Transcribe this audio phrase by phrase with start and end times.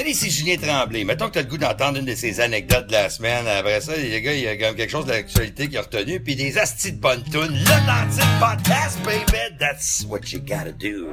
[0.00, 1.04] Salut, c'est Julien Tremblay.
[1.04, 3.46] Mettons que t'as le goût d'entendre une de ces anecdotes de la semaine.
[3.46, 5.82] Après ça, les gars, il y a quand même quelque chose de l'actualité qui a
[5.82, 7.52] retenu, puis des astis de bonnes tunes.
[7.52, 11.10] Le Podcast, baby, that's what you gotta do.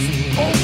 [0.00, 0.38] lost.
[0.38, 0.59] Oh.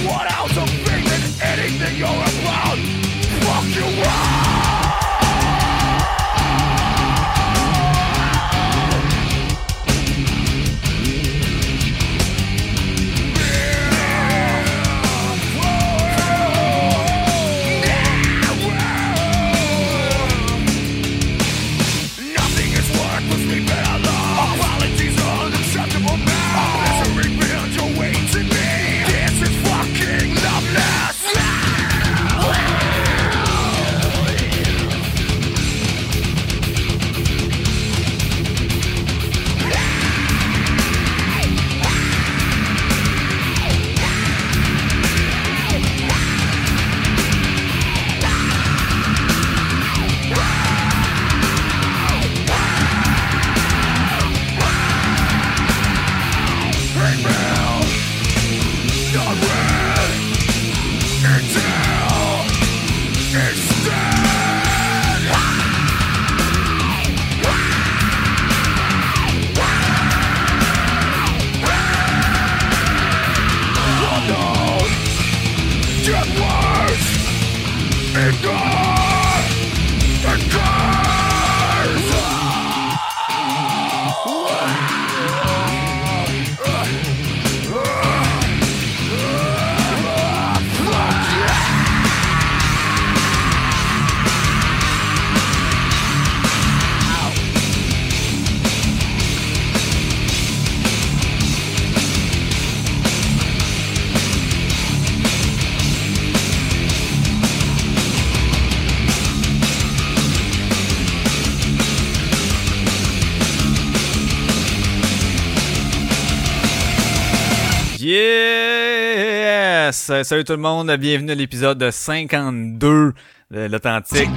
[120.08, 120.29] Yes!
[120.29, 123.12] Salut tout le monde, bienvenue à l'épisode 52
[123.50, 124.29] de l'Authentique.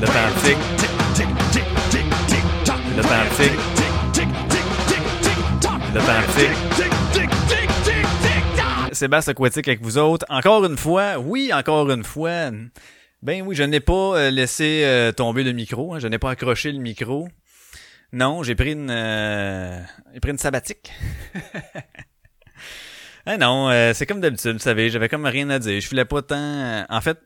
[0.00, 0.56] L'Authentique.
[2.96, 3.58] L'Authentique.
[5.94, 6.50] L'Authentique.
[8.92, 10.26] Sébastien Aquatique avec vous autres.
[10.28, 12.50] Encore une fois, oui, encore une fois.
[13.22, 16.30] Ben oui, je n'ai pas euh, laissé euh, tomber le micro, hein, je n'ai pas
[16.30, 17.28] accroché le micro.
[18.12, 19.80] Non, j'ai pris une euh,
[20.12, 20.92] j'ai pris une sabbatique.
[23.26, 25.80] ah non, euh, c'est comme d'habitude, vous savez, j'avais comme rien à dire.
[25.80, 27.18] Je voulais pas tant en fait,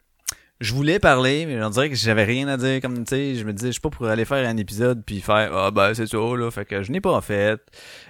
[0.60, 3.44] je voulais parler, mais on dirait que j'avais rien à dire comme tu sais, je
[3.44, 6.06] me disais je suis pas pour aller faire un épisode puis faire ah ben c'est
[6.06, 7.60] ça là, fait que je n'ai pas fait.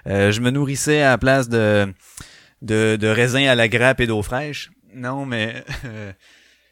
[0.06, 1.92] Euh, je me nourrissais à la place de
[2.62, 4.70] de, de raisin à la grappe et d'eau fraîche.
[4.94, 5.62] Non, mais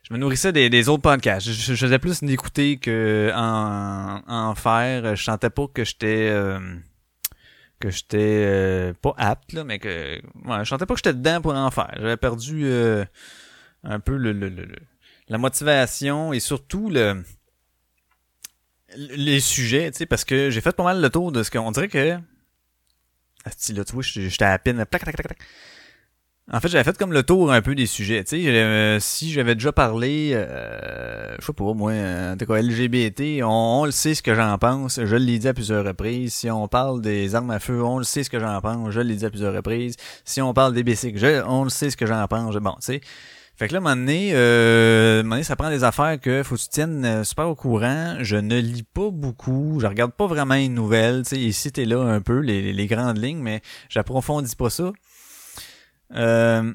[0.09, 1.47] je me nourrissais des, des autres podcasts.
[1.47, 5.17] Je, je faisais plus d'écouter que en, en faire.
[5.17, 6.59] Je sentais pas que j'étais euh,
[7.85, 11.41] que j'étais euh, pas apte là, mais que ouais, je sentais pas que j'étais dedans
[11.41, 11.93] pour en faire.
[11.97, 13.05] J'avais perdu euh,
[13.83, 14.67] un peu le, le, le,
[15.29, 17.23] la motivation et surtout le
[18.97, 21.73] les sujets, tu sais, parce que j'ai fait pas mal le tour de ce qu'on
[21.73, 22.19] dirait que
[23.45, 24.85] ah, là, tu vois, j'étais à peine.
[24.87, 25.39] Plac, plac, plac, plac.
[26.52, 28.23] En fait, j'avais fait comme le tour un peu des sujets.
[28.23, 33.43] Tu sais, euh, si j'avais déjà parlé, euh, je sais pas, moi, euh, quoi, LGBT,
[33.43, 35.00] on, le sait ce que j'en pense.
[35.02, 36.35] Je l'ai dit à plusieurs reprises.
[36.35, 38.91] Si on parle des armes à feu, on le sait ce que j'en pense.
[38.91, 39.96] Je l'ai dit à plusieurs reprises.
[40.26, 42.55] Si on parle des bicycles, on le sait ce que j'en pense.
[42.56, 43.00] Bon, tu sais.
[43.56, 46.61] Fait que là, à un moment donné, euh, ça prend des affaires que faut que
[46.61, 48.17] tu tiennes euh, super au courant.
[48.20, 49.79] Je ne lis pas beaucoup.
[49.81, 51.23] Je regarde pas vraiment une nouvelle.
[51.23, 54.93] Tu sais, ici, t'es là un peu, les, les grandes lignes, mais j'approfondis pas ça.
[56.15, 56.73] Euh,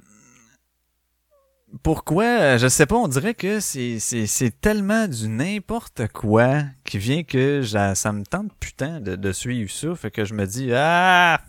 [1.84, 2.96] pourquoi Je sais pas.
[2.96, 9.00] On dirait que c'est tellement du n'importe quoi qui vient que ça me tente putain
[9.00, 9.96] de, de suivre ça.
[9.96, 11.42] Fait que je me dis ah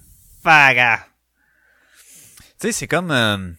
[0.43, 0.99] faga.
[2.61, 3.51] Tu sais, c'est comme euh,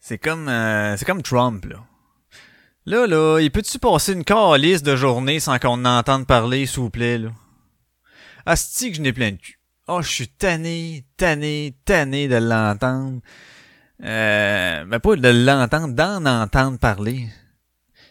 [0.00, 1.84] c'est comme euh, c'est comme Trump là.
[2.84, 6.90] Là là, il peut-tu passer une calice de journée sans qu'on entende parler, s'il vous
[6.90, 7.30] plaît là?
[8.44, 9.58] Asti que je n'ai plein de cul.
[9.88, 13.20] Oh, je suis tanné, tanné, tanné de l'entendre.
[14.04, 17.28] Euh, mais pas de l'entendre, d'en entendre parler.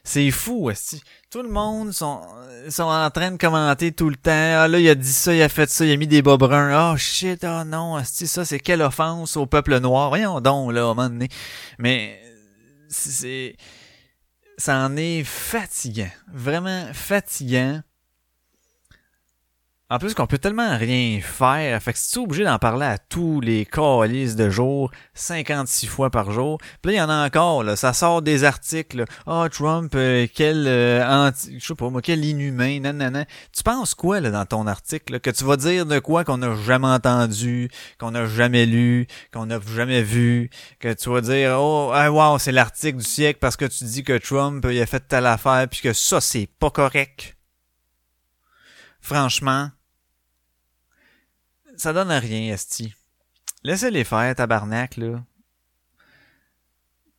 [0.04, 1.02] C'est fou, aussi.
[1.30, 2.22] Tout le monde sont,
[2.70, 4.32] sont en train de commenter tout le temps.
[4.34, 6.38] Ah là, il a dit ça, il a fait ça, il a mis des bas
[6.38, 6.94] bruns.
[6.94, 10.10] Oh shit, oh non, asti, ça c'est quelle offense au peuple noir.
[10.10, 11.30] Voyons donc, là, à un moment donné.
[11.78, 12.22] Mais,
[12.90, 13.56] c'est,
[14.58, 16.12] ça en est fatigant.
[16.34, 17.82] Vraiment fatigant.
[19.92, 22.98] En plus qu'on peut tellement rien faire, fait que si tu obligé d'en parler à
[22.98, 27.78] tous les calices de jour, 56 fois par jour, puis il y en a encore,
[27.78, 32.02] ça sort des articles, ah oh, Trump, euh, quel euh, anti, je sais pas moi,
[32.02, 33.26] quel inhumain, nanana.
[33.54, 36.56] Tu penses quoi là dans ton article, que tu vas dire de quoi qu'on n'a
[36.56, 37.70] jamais entendu,
[38.00, 42.40] qu'on n'a jamais lu, qu'on n'a jamais vu, que tu vas dire oh ah, wow
[42.40, 45.82] c'est l'article du siècle parce que tu dis que Trump a fait telle affaire puis
[45.82, 47.36] que ça c'est pas correct?
[49.02, 49.72] Franchement,
[51.82, 52.94] ça donne à rien, Esti.
[53.64, 55.24] Laissez-les faire, tabarnak, là.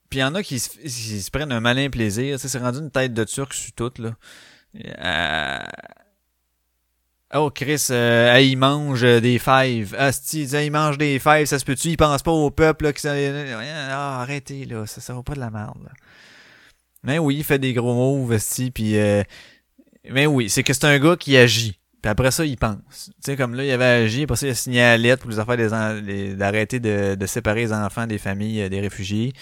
[0.08, 2.38] Puis il y en a qui se, prennent un malin plaisir.
[2.38, 4.14] C'est rendu une tête de turc sur tout, là.
[4.98, 5.58] Euh...
[7.34, 9.94] Oh, Chris, euh, il mange des fèves.
[9.98, 11.88] Asti, il mange des fèves, ça se peut-tu?
[11.88, 15.40] Il pense pas au peuple, là, qui Ah, arrêtez, là, ça, ça va pas de
[15.40, 15.88] la merde.
[17.02, 18.98] Mais oui, il fait des gros mots, Asti, puis...
[18.98, 19.22] Euh...
[20.10, 21.78] Mais oui, c'est que c'est un gars qui agit.
[22.02, 22.78] Puis après ça, il pense.
[23.06, 25.30] Tu sais, comme là, il avait agi, après ça, il a signé la lettre pour
[25.30, 25.56] les affaires
[26.02, 29.32] des d'arrêter de, de, séparer les enfants des familles euh, des réfugiés.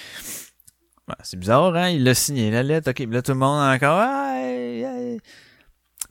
[1.23, 1.89] c'est bizarre, hein?
[1.89, 2.91] Il l'a signé, la lettre.
[2.91, 3.99] OK, puis là, tout le monde encore.
[3.99, 5.19] Aïe,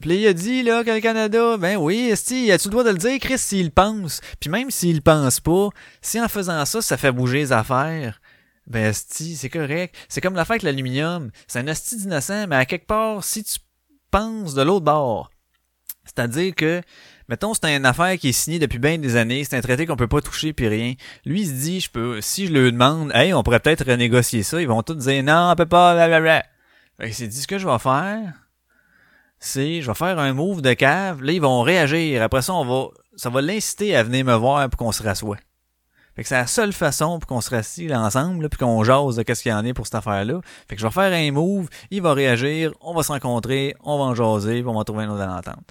[0.02, 2.84] Puis là, il a dit, là, que le Canada, ben oui, esti, as-tu le droit
[2.84, 4.20] de le dire, Chris, s'il pense?
[4.40, 5.70] Puis même s'il pense pas,
[6.02, 8.20] si en faisant ça, ça fait bouger les affaires,
[8.66, 9.96] ben esti, c'est correct.
[10.08, 11.30] C'est comme l'affaire avec l'aluminium.
[11.48, 13.60] C'est un esti d'innocent, mais à quelque part, si tu
[14.10, 15.30] penses de l'autre bord,
[16.16, 16.82] c'est-à-dire que,
[17.28, 19.96] mettons, c'est une affaire qui est signée depuis bien des années, c'est un traité qu'on
[19.96, 20.96] peut pas toucher puis rien.
[21.26, 24.44] Lui, il se dit, je peux, si je le demande, hey, on pourrait peut-être renégocier
[24.44, 26.44] ça, ils vont tous dire, non, on peut pas, blablabla.
[27.00, 28.34] Fait il s'est dit, ce que je vais faire,
[29.40, 32.22] c'est, je vais faire un move de cave, là, ils vont réagir.
[32.24, 35.38] Après ça, on va, ça va l'inciter à venir me voir pour qu'on se rassoie.
[36.16, 39.24] Fait que c'est la seule façon pour qu'on se rassise ensemble, puis qu'on jase de
[39.24, 40.42] qu'est-ce qu'il y en a pour cette affaire-là.
[40.68, 43.98] Fait que je vais faire un move, il va réagir, on va se rencontrer, on
[43.98, 45.64] va en jaser, puis on va trouver une autre entente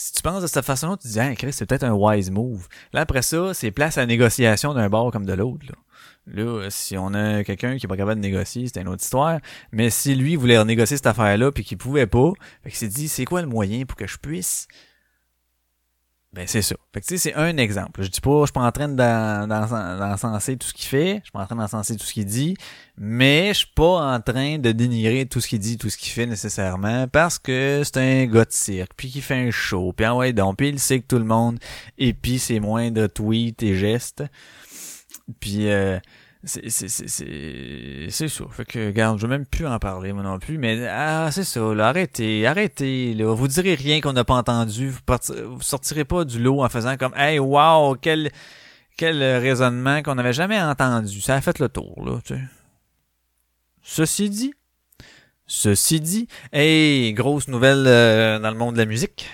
[0.00, 2.68] si tu penses de cette façon-là, tu dis, ah, Chris, c'est peut-être un wise move.
[2.94, 5.66] Là, après ça, c'est place à négociation d'un bord comme de l'autre.
[6.26, 6.70] Là.
[6.70, 9.40] si on a quelqu'un qui est pas capable de négocier, c'est une autre histoire.
[9.72, 12.32] Mais si lui voulait renégocier cette affaire-là puis qu'il pouvait pas,
[12.64, 14.68] fait s'est dit, c'est quoi le moyen pour que je puisse
[16.32, 16.76] Ben c'est ça.
[16.94, 18.04] Fait que tu sais, c'est un exemple.
[18.04, 21.16] Je dis pas, je suis pas en train d'en- d'en- d'encenser tout ce qu'il fait,
[21.16, 22.56] je suis pas en train d'encenser tout ce qu'il dit,
[22.96, 26.12] mais je suis pas en train de dénigrer tout ce qu'il dit, tout ce qu'il
[26.12, 30.06] fait nécessairement, parce que c'est un gars de cirque, puis qu'il fait un show, puis
[30.06, 31.58] ah ouais donc, puis il sait que tout le monde
[31.98, 34.22] épie ses moindres tweets et gestes.
[35.40, 35.98] Puis euh,
[36.42, 38.44] c'est c'est c'est c'est c'est ça.
[38.50, 41.44] Fait que regarde, je veux même plus en parler moi non plus, mais ah c'est
[41.44, 43.34] ça, là, arrêtez, arrêtez, là.
[43.34, 47.12] Vous direz rien qu'on n'a pas entendu, vous sortirez pas du lot en faisant comme
[47.14, 48.30] Hey wow, quel
[48.96, 51.20] quel raisonnement qu'on n'avait jamais entendu.
[51.20, 52.40] Ça a fait le tour, là, tu sais.
[53.82, 54.52] Ceci dit,
[55.46, 59.26] ceci dit, hey, grosse nouvelle euh, dans le monde de la musique.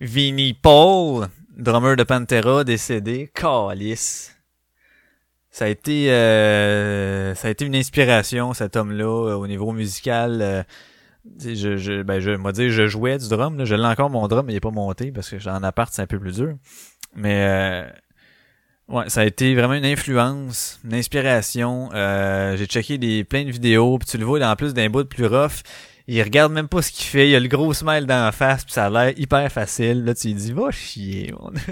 [0.00, 4.36] Vinnie Paul, drummer de Pantera, décédé, calice.
[5.50, 10.38] Ça a été euh, ça a été une inspiration cet homme-là euh, au niveau musical.
[10.42, 10.62] euh,
[11.44, 14.26] je je ben je moi dire je jouais du drum là, je l'ai encore mon
[14.28, 16.54] drum mais il est pas monté parce que en appart c'est un peu plus dur.
[17.16, 17.90] Mais euh,
[18.88, 21.90] ouais, ça a été vraiment une influence, une inspiration.
[21.94, 25.02] Euh, j'ai checké des plein de vidéos, puis tu le vois en plus d'un bout
[25.02, 25.62] de plus rough.
[26.06, 28.64] Il regarde même pas ce qu'il fait, il a le gros smile dans la face,
[28.64, 30.04] puis ça a l'air hyper facile.
[30.04, 31.50] Là, tu lui dis, va chier, mon.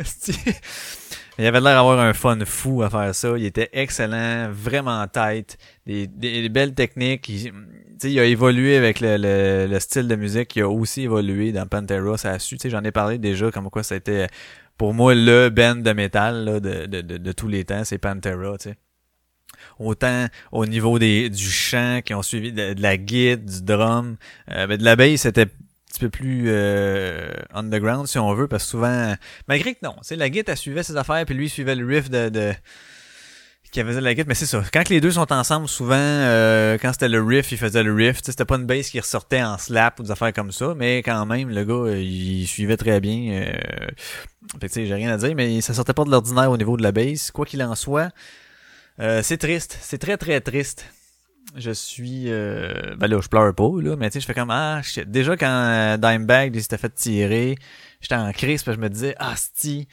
[1.38, 3.34] Il avait l'air d'avoir un fun fou à faire ça.
[3.36, 7.28] Il était excellent, vraiment tight, des, des, des belles techniques.
[7.28, 7.52] Il,
[8.02, 10.56] il a évolué avec le, le, le style de musique.
[10.56, 12.18] Il a aussi évolué dans Pantera.
[12.18, 12.58] Ça a su.
[12.64, 14.26] J'en ai parlé déjà comme quoi c'était
[14.76, 17.84] pour moi le band de métal là, de, de, de, tous les temps.
[17.84, 18.58] C'est Pantera.
[18.58, 18.76] Tu sais.
[19.78, 24.16] Autant au niveau des du chant qui ont suivi de, la guide, du drum,
[24.50, 25.46] euh, ben, de la c'était
[25.88, 29.14] petit peu plus euh, underground si on veut parce que souvent
[29.46, 32.28] malgré que non c'est la elle suivait ses affaires puis lui suivait le riff de,
[32.28, 32.52] de
[33.70, 34.62] qui faisait la guide mais c'est ça.
[34.72, 38.20] Quand les deux sont ensemble souvent euh, quand c'était le riff il faisait le riff
[38.22, 41.26] c'était pas une bass qui ressortait en slap ou des affaires comme ça mais quand
[41.26, 43.52] même le gars euh, il suivait très bien euh,
[44.60, 46.56] fait que tu sais j'ai rien à dire mais ça sortait pas de l'ordinaire au
[46.56, 47.30] niveau de la bass.
[47.30, 48.10] Quoi qu'il en soit
[49.00, 49.78] euh, c'est triste.
[49.80, 50.86] C'est très très triste
[51.56, 54.50] je suis euh, ben là je pleure pas là mais tu sais je fais comme
[54.50, 57.56] ah déjà quand euh, Dimebag il s'était fait tirer
[58.00, 59.88] j'étais en crise que je me disais ah sti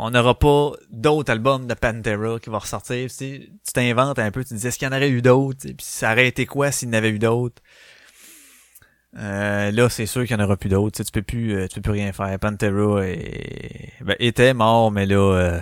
[0.00, 3.10] on n'aura pas d'autres albums de Pantera qui vont ressortir.
[3.10, 5.74] Tu t'inventes un peu tu te dis est-ce qu'il y en aurait eu d'autres puis
[5.80, 7.60] ça aurait été quoi s'il y en eu d'autres?
[9.16, 11.76] Euh, là c'est sûr qu'il y en aura plus d'autres tu peux plus euh, tu
[11.76, 12.38] peux plus rien faire.
[12.38, 13.92] Pantera est...
[14.02, 15.60] ben, était mort mais là euh,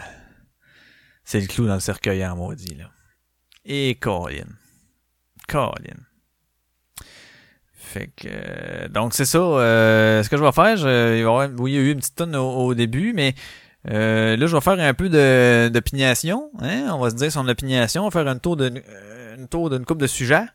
[1.24, 2.90] c'est le clou dans le cercueil en maudit là.
[3.64, 4.44] Et Colin
[5.46, 5.96] Colin.
[7.86, 9.38] Fait que euh, donc c'est ça.
[9.38, 12.74] euh, ce que je vais faire, je, il y a eu une petite tonne au,
[12.74, 13.34] début, mais
[13.88, 15.08] euh, là je vais faire un peu
[15.70, 16.50] d'opiniation.
[16.60, 16.88] Hein?
[16.92, 20.00] On va se dire son opiniation, on va faire un tour une tour d'une coupe
[20.00, 20.46] de sujets.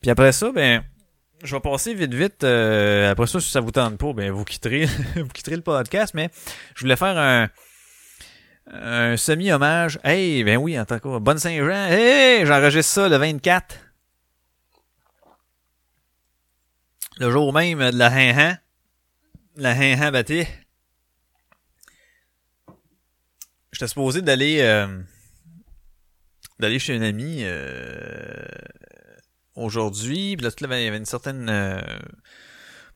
[0.00, 0.82] Puis après ça, ben
[1.42, 2.44] je vais passer vite vite.
[2.44, 6.14] après ça, si ça vous tente pas, ben vous quitterez vous quitterez le podcast.
[6.14, 6.30] Mais
[6.76, 7.48] je voulais faire un
[8.72, 9.98] un semi-hommage.
[10.04, 11.88] Hey, ben oui, en tant que bonne Saint-Jean.
[11.90, 13.76] Hey, j'enregistre ça le 24.
[17.18, 18.58] Le jour même de la hin
[19.56, 20.46] La hin bâtie.
[23.72, 25.00] J'étais supposé d'aller euh,
[26.58, 28.44] d'aller chez un ami euh,
[29.54, 30.36] aujourd'hui.
[30.36, 31.80] Puis là, il y avait une certaine euh,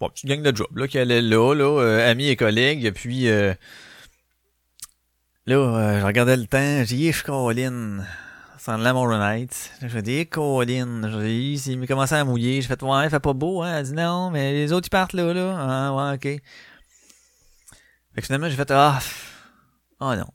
[0.00, 2.92] bon, petite gang de job là, qui allait là, là, euh, amis et collègues.
[2.92, 3.54] Puis euh,
[5.46, 7.98] Là, euh, je regardais le temps, j'ai dit, je suis Colin.
[8.56, 9.72] Sans la Night.
[9.82, 11.02] Je dis, Colin.
[11.10, 12.62] J'ai dit, il commençait à mouiller.
[12.62, 13.76] J'ai fait, ouais, il fait pas beau, hein.
[13.76, 15.54] Elle dit, non, mais les autres, ils partent là, là.
[15.58, 16.42] Ah, ouais, ok.
[18.14, 18.98] Fait que finalement, j'ai fait, ah,
[20.00, 20.28] oh non.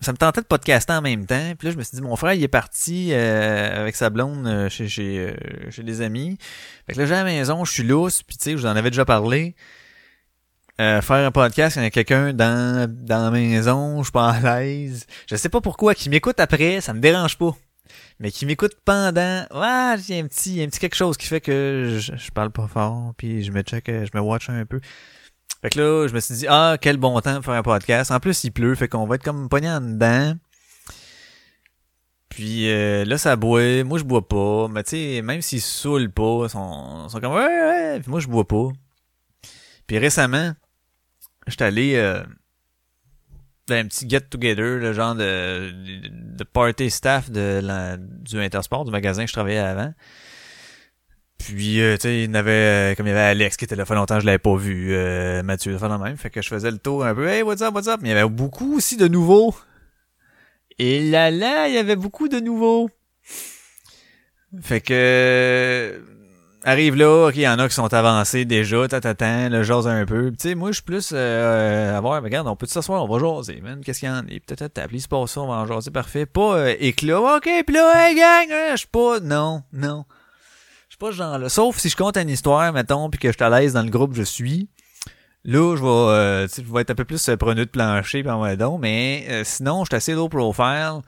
[0.00, 1.52] Ça me tentait de podcaster en même temps.
[1.58, 4.46] Puis là, je me suis dit, mon frère, il est parti euh, avec sa blonde
[4.46, 6.38] euh, chez, chez, euh, chez des amis.
[6.86, 8.22] Fait que là, j'ai à la maison, je suis lousse.
[8.22, 9.56] Puis tu sais, je vous en avais déjà parlé.
[10.80, 14.12] Euh, faire un podcast quand il y a quelqu'un dans, dans la maison, je suis
[14.12, 15.06] pas à l'aise.
[15.28, 17.56] Je sais pas pourquoi, qui m'écoute après, ça me dérange pas.
[18.20, 21.98] Mais qui m'écoute pendant, ouais, a un petit, un petit quelque chose qui fait que
[21.98, 24.80] je, je parle pas fort, puis je me check, je me watch un peu.
[25.62, 28.12] Fait que là, je me suis dit, ah, quel bon temps pour faire un podcast.
[28.12, 30.34] En plus, il pleut, fait qu'on va être comme pogné en dedans.
[32.28, 33.82] Puis euh, là, ça boit.
[33.82, 34.68] Moi, je bois pas.
[34.68, 38.00] Mais tu sais, même s'ils saoulent pas, ils sont, sont comme, ouais, ouais.
[38.00, 38.68] Puis moi, je bois pas.
[39.88, 40.52] Puis récemment,
[41.48, 42.22] j'étais allé euh,
[43.66, 45.70] dans un petit get-together, le genre de,
[46.36, 49.92] de, party staff de la, du Intersport, du magasin que je travaillais avant.
[51.38, 53.76] Puis, euh, tu sais, il y avait, euh, comme il y avait Alex qui était
[53.76, 56.16] là, fait longtemps je l'avais pas vu, euh, Mathieu, fait la même.
[56.16, 58.00] Fait que je faisais le tour un peu, hey, what's up, what's up?
[58.02, 59.54] Mais il y avait beaucoup aussi de nouveaux.
[60.78, 62.90] Et là, là, il y avait beaucoup de nouveaux.
[64.60, 66.02] Fait que,
[66.64, 70.30] arrive là, il y en a qui sont avancés déjà, tata, le jase un peu.
[70.30, 73.18] Tu sais, moi, je suis plus euh, à voir, regarde, on peut s'asseoir, on va
[73.18, 73.80] jaser, man.
[73.84, 74.22] Qu'est-ce qu'il y en a?
[74.22, 76.26] Peut-être t'appeler, c'est pas ça, on va jaser, parfait.
[76.26, 80.04] Pas euh, éclat, ok, pis là, hey gang, hein, je suis pas, non, non.
[80.88, 81.48] Je suis pas ce genre-là.
[81.48, 83.90] Sauf si je compte une histoire, mettons, puis que je suis à l'aise dans le
[83.90, 84.68] groupe je suis.
[85.44, 88.28] Là, je vais, euh, je vais être un peu plus euh, preneux de plancher, pis
[88.28, 91.00] en donc, mais euh, sinon, je suis assez low profile.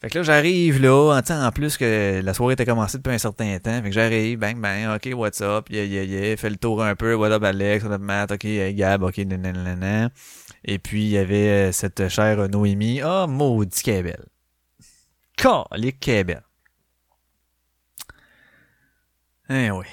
[0.00, 3.18] Fait que là, j'arrive là, en, en plus que la soirée était commencée depuis un
[3.18, 3.82] certain temps.
[3.82, 6.94] Fait que j'arrive, bang, bang, ok, what's up, yeah, yeah, yeah, fait le tour un
[6.94, 10.10] peu, what up Alex, what up Matt, ok, hey, Gab, ok, nanana.
[10.64, 13.00] Et puis, il y avait euh, cette chère Noémie.
[13.02, 14.26] Ah, oh, maudit qu'elle est belle.
[15.36, 16.10] Calique.
[19.48, 19.86] Eh oui.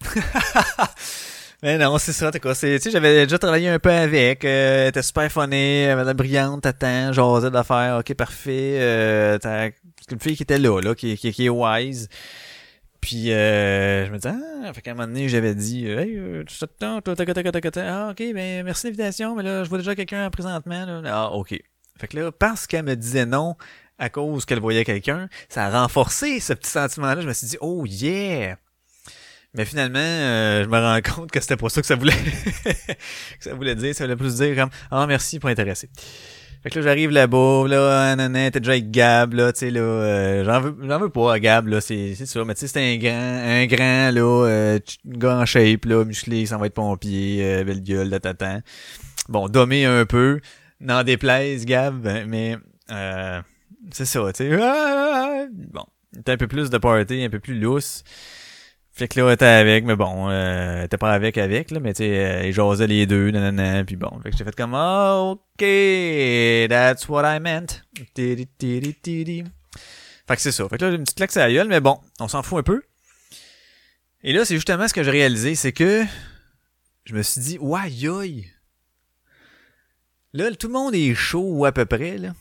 [1.64, 2.54] Mais non, c'est ça, t'es quoi.
[2.54, 4.44] C'est, tu sais, j'avais déjà travaillé un peu avec.
[4.44, 8.76] Euh, était super funny, euh, madame brillante, t'attends, j'osais d'affaires, ok, parfait.
[8.80, 9.70] Euh, t'as
[10.10, 12.10] une fille qui était là, là, qui, qui, qui est wise.
[13.00, 16.44] Puis euh, je me disais, ah, fait qu'à un moment donné, j'avais dit, hey, euh,
[16.44, 20.84] tu tac, tac, ah, ok, ben merci l'invitation, mais là, je vois déjà quelqu'un présentement,
[20.84, 21.00] là.
[21.06, 21.58] Ah, ok.
[21.98, 23.56] Fait que là, parce qu'elle me disait non
[23.98, 27.22] à cause qu'elle voyait quelqu'un, ça a renforcé ce petit sentiment-là.
[27.22, 28.58] Je me suis dit, oh yeah!
[29.54, 32.12] Mais finalement, euh, je me rends compte que c'était pas ça que ça voulait
[32.64, 33.94] que ça voulait dire.
[33.94, 35.88] Ça voulait plus dire comme Ah merci pour intéresser.
[36.64, 39.82] Fait que là j'arrive là-bas, là, nanana, t'es déjà avec Gab, là, tu sais, là,
[39.82, 42.80] euh, j'en veux j'en veux pas Gab, là, c'est, c'est sûr, mais tu sais, c'est
[42.80, 47.44] un grand, un grand, là, euh, gars en shape, là, musclé, ça va être pompier,
[47.44, 48.62] euh, belle gueule, là, tatan.
[49.28, 50.40] Bon, dommé un peu,
[50.80, 52.56] n'en déplaise, Gab, mais
[52.90, 53.42] euh,
[53.90, 55.48] c'est ça, tu sais.
[55.70, 55.84] Bon,
[56.24, 58.04] t'as un peu plus de party, un peu plus lousse.
[58.96, 61.80] Fait que là, elle était avec, mais bon, euh, elle était pas avec avec, là,
[61.80, 64.20] mais tu sais, euh, ils jasaient les deux, nanana, puis bon.
[64.22, 67.82] Fait que j'ai fait comme, oh, ok, that's what I meant.
[68.14, 69.44] Tiri, tiri, tiri.
[70.28, 70.68] Fait que c'est ça.
[70.68, 72.60] Fait que là, j'ai une petite claque à la gueule, mais bon, on s'en fout
[72.60, 72.82] un peu.
[74.22, 76.04] Et là, c'est justement ce que j'ai réalisé, c'est que
[77.04, 78.44] je me suis dit, ouais.
[80.32, 82.32] Là, tout le monde est chaud à peu près, là.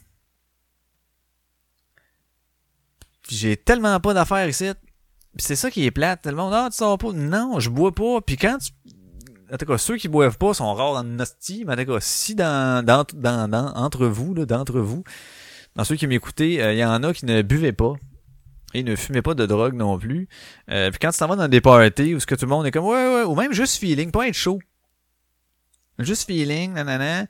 [3.28, 4.70] J'ai tellement pas d'affaires ici.
[5.38, 6.26] C'est ça qui est plate.
[6.26, 7.12] Le monde, ah, tu sors pas.
[7.12, 8.22] Non, je bois pas.
[8.22, 8.72] Puis quand tu.
[9.52, 11.94] En tout cas, ceux qui boivent pas sont rares dans le nostie, mais en tout
[11.94, 15.04] cas, si dans, dans, dans, dans entre vous, là, d'entre vous,
[15.76, 17.94] dans ceux qui m'écoutaient, il euh, y en a qui ne buvaient pas.
[18.76, 20.28] Et ne fumaient pas de drogue non plus.
[20.72, 22.66] Euh, puis quand tu t'en vas dans des parties où ce que tout le monde
[22.66, 24.60] est comme ouais ouais ou même juste feeling, pas être chaud.
[26.00, 27.28] Juste feeling, nanana.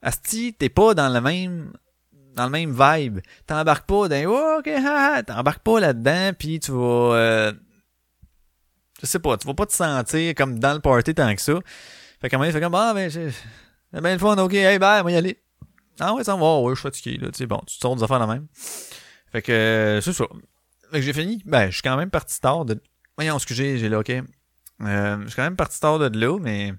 [0.00, 1.72] Asti, t'es pas dans le même
[2.36, 3.20] dans le même vibe.
[3.46, 7.52] T'embarques pas dans oh, ok, ha, t'embarques pas là-dedans, puis tu vas euh,
[9.00, 11.54] je sais pas, tu vas pas te sentir comme dans le party tant que ça.
[12.20, 13.32] Fait qu'à un moment, il fait comme ah ben c'est
[14.00, 15.42] bien le fun, ok, hey bye, moi y aller.
[15.98, 17.96] Ah ouais, ça va, ouais, je suis fatigué, là, tu sais, bon, tu te sors
[17.96, 18.46] des affaires la même.
[19.32, 20.24] Fait que euh, c'est ça.
[20.90, 22.80] Fait que j'ai fini, ben, je suis quand même parti tard de.
[23.16, 24.10] Voyons, j'ai, j'ai là, ok.
[24.10, 26.74] Euh, je suis quand même parti tard de là, mais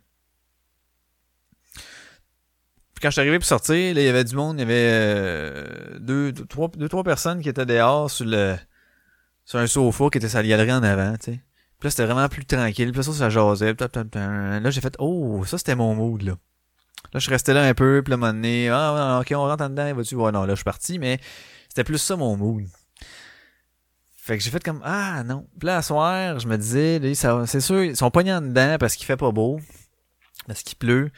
[2.98, 4.64] puis quand je suis arrivé pour sortir, là, il y avait du monde, il y
[4.64, 8.56] avait euh, deux, trois, deux, trois personnes qui étaient dehors sur le
[9.46, 11.40] sur un sofa qui était sa galerie en avant, tu sais.
[11.80, 12.90] Puis là, c'était vraiment plus tranquille.
[12.90, 13.76] Puis là, ça, ça jasait.
[13.80, 16.32] Là, j'ai fait Oh, ça c'était mon mood là.
[16.32, 16.40] Là,
[17.14, 19.64] je suis resté là un peu, puis là, un moment donné, ah ok, on rentre
[19.64, 20.16] en dedans, vas-tu?
[20.16, 21.20] Ouais, non, là, je suis parti, mais
[21.70, 22.64] c'était plus ça mon mood.
[24.16, 25.46] Fait que j'ai fait comme Ah non.
[25.60, 28.96] Puis là, à soir, je me disais, c'est sûr, ils sont pognés en dedans parce
[28.96, 29.60] qu'il fait pas beau.
[30.48, 31.12] Parce qu'il pleut.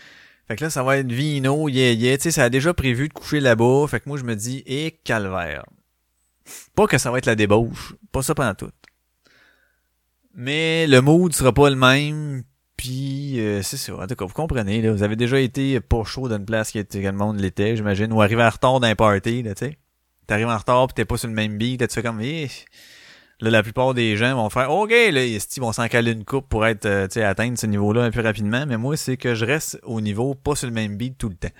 [0.49, 2.17] Fait que là, ça va être vino, yeah, yeah.
[2.17, 3.85] Tu sais, ça a déjà prévu de coucher là-bas.
[3.87, 5.63] Fait que moi, je me dis, et calvaire.
[6.73, 7.93] Pas que ça va être la débauche.
[8.11, 8.71] Pas ça pendant tout.
[10.33, 12.41] Mais le mood sera pas le même.
[12.77, 13.93] Puis, euh, c'est ça.
[13.93, 14.91] En tout cas, vous comprenez, là.
[14.91, 17.75] Vous avez déjà été pas chaud dans une place qui était, que le monde l'était,
[17.75, 18.11] j'imagine.
[18.11, 19.77] Ou arrivé en retard d'un party, là, tu sais.
[20.25, 21.87] T'arrives en retard pis t'es pas sur le même beat.
[21.87, 22.49] Tu fais comme, eh,
[23.41, 26.49] Là, la plupart des gens vont faire OK, là, ils vont s'en caler une coupe
[26.49, 29.79] pour être euh, atteindre ce niveau-là un peu rapidement, mais moi, c'est que je reste
[29.83, 31.51] au niveau pas sur le même beat tout le temps.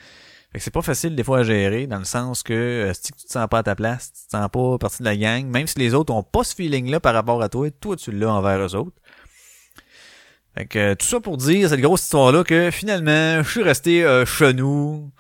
[0.52, 3.26] Fait que c'est pas facile des fois à gérer, dans le sens que si tu
[3.26, 5.68] te sens pas à ta place, tu te sens pas partie de la gang, même
[5.68, 8.60] si les autres ont pas ce feeling-là par rapport à toi, toi tu l'as envers
[8.60, 8.98] eux autres.
[10.58, 14.04] Fait que euh, tout ça pour dire cette grosse histoire-là que finalement, je suis resté
[14.04, 15.12] euh, chenou.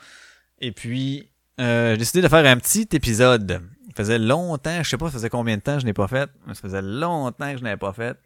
[0.59, 3.61] Et puis j'ai décidé de faire un petit épisode
[3.99, 6.53] faisait longtemps, je sais pas, ça faisait combien de temps je n'ai pas fait, ça
[6.55, 8.17] faisait longtemps que je n'avais pas fait.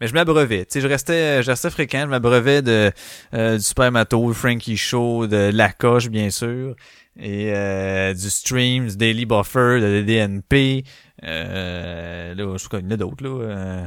[0.00, 2.90] Mais je m'abreuvais, tu sais, je restais, je restais fréquent, je m'abreuvais de
[3.32, 6.74] euh, du Super Mato, Frankie Show, de La Coche, bien sûr,
[7.16, 10.84] et euh, du Stream, du Daily Buffer, de DNP,
[11.22, 13.44] euh, là, je crois qu'il y en a d'autres, là.
[13.44, 13.86] Euh,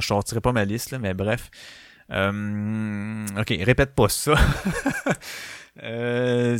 [0.00, 1.50] je sortirai pas ma liste, là, mais bref.
[2.12, 4.34] Euh, ok, répète pas ça.
[5.82, 6.58] euh,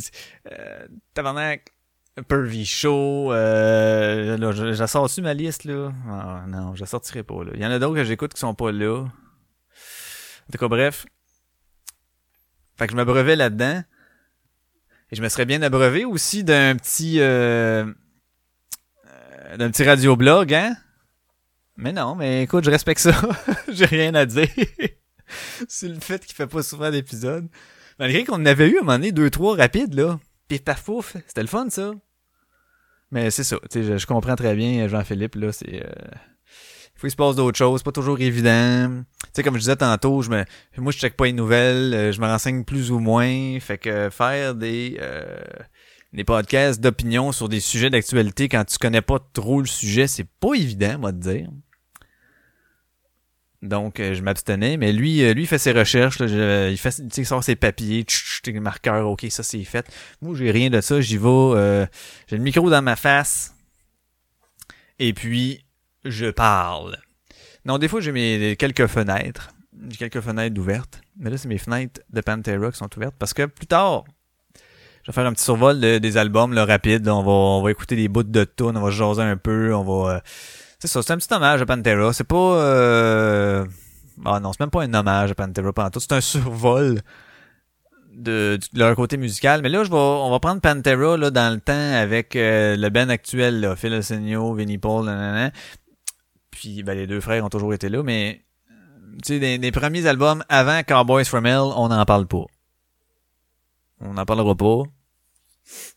[0.51, 1.71] euh, tabarnak
[2.27, 3.31] Pervy Show.
[3.33, 5.91] Euh, là, je, ma liste, là?
[6.07, 7.51] Ah, non, je sortirai pas, là.
[7.55, 9.01] Il y en a d'autres que j'écoute qui sont pas là.
[9.01, 11.05] En tout cas, bref.
[12.77, 13.83] Fait que je m'abreuvais là-dedans.
[15.11, 17.19] Et je me serais bien abreuvé aussi d'un petit...
[17.19, 17.85] Euh,
[19.07, 20.75] euh, d'un petit radioblog, hein?
[21.77, 23.13] Mais non, mais écoute, je respecte ça.
[23.69, 24.47] J'ai rien à dire.
[25.67, 27.47] C'est le fait qu'il fait pas souvent d'épisodes.
[27.99, 30.19] Malgré qu'on en avait eu à un moment donné deux, trois rapides, là.
[30.47, 30.89] Pif paf.
[31.27, 31.91] C'était le fun, ça.
[33.11, 33.57] Mais c'est ça.
[33.73, 35.51] Je, je comprends très bien Jean-Philippe, là.
[35.51, 35.83] C'est.
[35.85, 35.91] Euh...
[36.95, 39.03] Il faut qu'il se passe d'autres choses, pas toujours évident.
[39.23, 40.43] Tu sais, comme je disais tantôt, je me,
[40.77, 43.57] moi, je check pas les nouvelles, euh, je me renseigne plus ou moins.
[43.61, 45.39] Fait que faire des, euh,
[46.11, 50.27] des podcasts d'opinion sur des sujets d'actualité quand tu connais pas trop le sujet, c'est
[50.41, 51.49] pas évident, moi, de dire.
[53.61, 56.77] Donc, euh, je m'abstenais, mais lui, euh, lui, il fait ses recherches, là, je- il
[56.77, 59.85] fait, il sort ses papiers, tch, tch, marqueurs, ok, ça c'est fait.
[60.21, 61.85] Moi, j'ai rien de ça, j'y vais, euh,
[62.27, 63.53] j'ai le micro dans ma face,
[64.97, 65.65] et puis,
[66.05, 66.97] je parle.
[67.65, 69.49] Non, des fois, j'ai mes quelques fenêtres,
[69.89, 73.33] j'ai quelques fenêtres ouvertes, mais là, c'est mes fenêtres de Pantera qui sont ouvertes, parce
[73.33, 74.05] que plus tard,
[75.03, 77.71] je vais faire un petit survol de- des albums, là, rapide, on va, on va
[77.71, 80.23] écouter des bouts de tunes, on va jaser un peu, on va...
[80.79, 82.13] c'est ça, c'est un petit hommage à Pantera.
[82.13, 82.35] C'est pas...
[82.35, 83.65] Euh...
[84.25, 85.99] Ah non, c'est même pas un hommage à Pantera pendant tout.
[85.99, 87.01] C'est un survol
[88.13, 89.61] de, leur côté musical.
[89.61, 92.89] Mais là, je vais, on va prendre Pantera là, dans le temps avec euh, le
[92.89, 95.51] band actuel, là, Phil Arsenio, Vinnie Paul, nanana.
[96.51, 98.41] Puis ben, les deux frères ont toujours été là, mais
[99.23, 102.45] tu sais, des, des premiers albums avant Cowboys from Hell, on n'en parle pas.
[104.01, 104.83] On n'en parlera pas.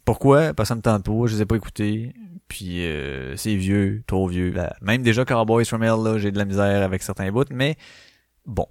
[0.05, 0.55] Pourquoi?
[0.55, 2.15] Parce que ça me tente pas, je les ai pas écoutés.
[2.53, 4.53] Puis euh, c'est vieux, trop vieux.
[4.83, 7.77] Même déjà Cowboys from Hell, là, j'ai de la misère avec certains bouts, mais
[8.45, 8.67] bon.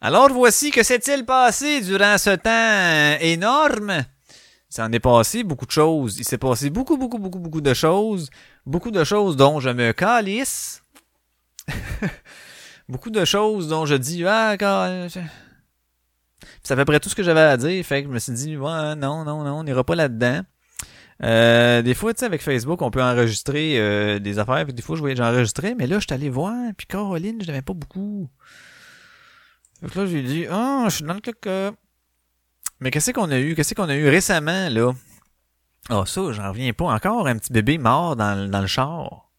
[0.00, 4.04] Alors voici que s'est-il passé durant ce temps euh, énorme?
[4.68, 6.18] Ça en est passé beaucoup de choses.
[6.20, 8.30] Il s'est passé beaucoup, beaucoup, beaucoup, beaucoup de choses.
[8.64, 10.80] Beaucoup de choses dont je me calisse.
[12.88, 15.08] beaucoup de choses dont je dis Ah, cal-
[16.62, 17.84] c'est à peu près tout ce que j'avais à dire.
[17.84, 20.42] Fait que je me suis dit, non, non, non, on n'ira pas là-dedans.
[21.22, 24.66] Euh, des fois, tu sais, avec Facebook, on peut enregistrer euh, des affaires.
[24.66, 27.46] Que des fois, je voyais j'enregistrais, mais là, je suis allé voir, puis Caroline, je
[27.46, 28.28] n'avais pas beaucoup.
[29.82, 31.72] Donc là, j'ai dit, ah, je suis dans le caca.
[32.80, 33.54] Mais qu'est-ce qu'on a eu?
[33.54, 34.92] Qu'est-ce qu'on a eu récemment, là?
[35.90, 36.86] Ah, ça, j'en reviens pas.
[36.86, 39.30] Encore un petit bébé mort dans, dans le char.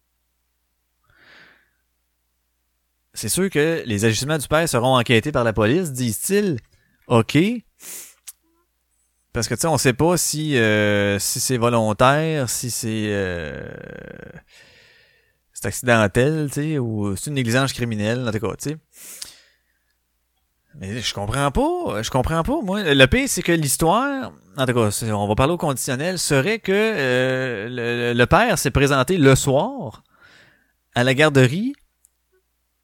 [3.14, 6.58] C'est sûr que les agissements du père seront enquêtés par la police, disent-ils.
[7.08, 7.38] OK.
[9.34, 13.62] Parce que tu sais, on sait pas si euh, si c'est volontaire, si c'est euh,
[15.54, 18.78] c'est accidentel, tu sais, ou c'est une négligence criminelle, en tout cas, tu sais.
[20.76, 22.82] Mais je comprends pas, je comprends pas, moi.
[22.82, 26.72] Le pire, c'est que l'histoire, en tout cas, on va parler au conditionnel, serait que
[26.74, 30.04] euh, le, le père s'est présenté le soir
[30.96, 31.74] à la garderie.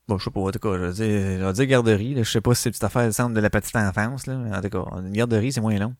[0.06, 2.54] Bon, je sais pas, en tout cas, je vais dire, je garderie, je sais pas
[2.54, 5.12] si c'est petite affaire du centre de la petite enfance, là, en tout cas, une
[5.12, 5.94] garderie, c'est moins long.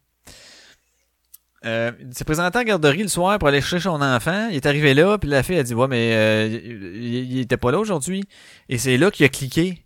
[1.65, 4.49] Euh, il s'est présenté en garderie le soir pour aller chercher son enfant.
[4.51, 6.47] Il est arrivé là, puis la fille a dit ouais mais euh,
[6.95, 8.25] il, était pas là aujourd'hui.
[8.69, 9.85] Et c'est là qu'il a cliqué,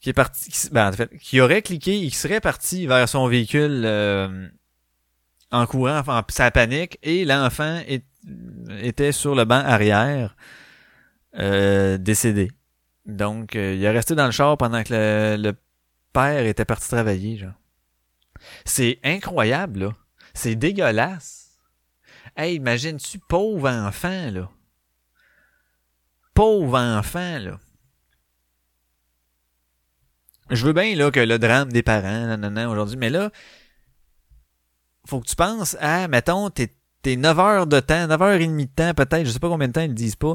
[0.00, 4.48] qui est parti, ben, en fait, aurait cliqué, il serait parti vers son véhicule euh,
[5.50, 7.80] en courant, enfin, sa panique, et l'enfant
[8.80, 10.36] était sur le banc arrière,
[11.38, 12.50] euh, décédé.
[13.06, 15.52] Donc euh, il est resté dans le char pendant que le, le
[16.12, 17.52] père était parti travailler, genre.
[18.64, 19.92] C'est incroyable là.
[20.34, 21.58] C'est dégueulasse.
[22.36, 24.50] Hey, imagine-tu, pauvre enfant, là.
[26.34, 27.58] Pauvre enfant, là.
[30.50, 33.30] Je veux bien, là, que le drame des parents, nanana, aujourd'hui, mais là,
[35.06, 38.46] faut que tu penses à, mettons, t'es, t'es 9 heures de temps, 9 heures et
[38.46, 40.34] demie de temps, peut-être, je sais pas combien de temps ils le disent pas,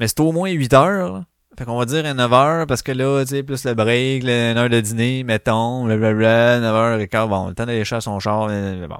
[0.00, 1.26] mais c'est au moins 8 heures, là.
[1.60, 4.22] Fait qu'on va dire à 9 heures, parce que là, tu sais, plus le break,
[4.22, 8.04] une heure de dîner, mettons, blablabla, 9 heures et quart, bon, le temps d'aller chercher
[8.04, 8.96] son char, bon.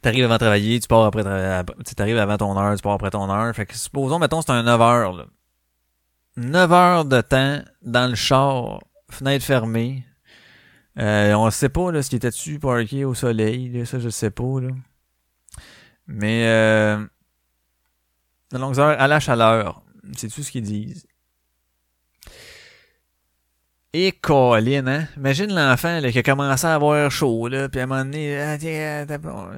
[0.00, 1.24] T'arrives avant de travailler, tu pars après,
[1.86, 3.54] tu t'arrives avant ton heure, tu pars après ton heure.
[3.54, 5.26] Fait que supposons, mettons, c'est un 9 heures, là.
[6.38, 10.06] 9 heures de temps dans le char, fenêtre fermée.
[10.98, 14.08] Euh, on sait pas, là, ce qui était dessus parké au soleil, là, ça, je
[14.08, 14.68] sais pas, là.
[16.06, 17.04] Mais, euh,
[18.52, 19.82] de longues heures à la chaleur.
[20.16, 21.06] C'est tout ce qu'ils disent.
[23.94, 25.08] Et Colin, hein?
[25.16, 28.58] Imagine l'enfant qui a commencé à avoir chaud, là, puis à un moment donné, ah,
[28.58, 29.50] t'as pas,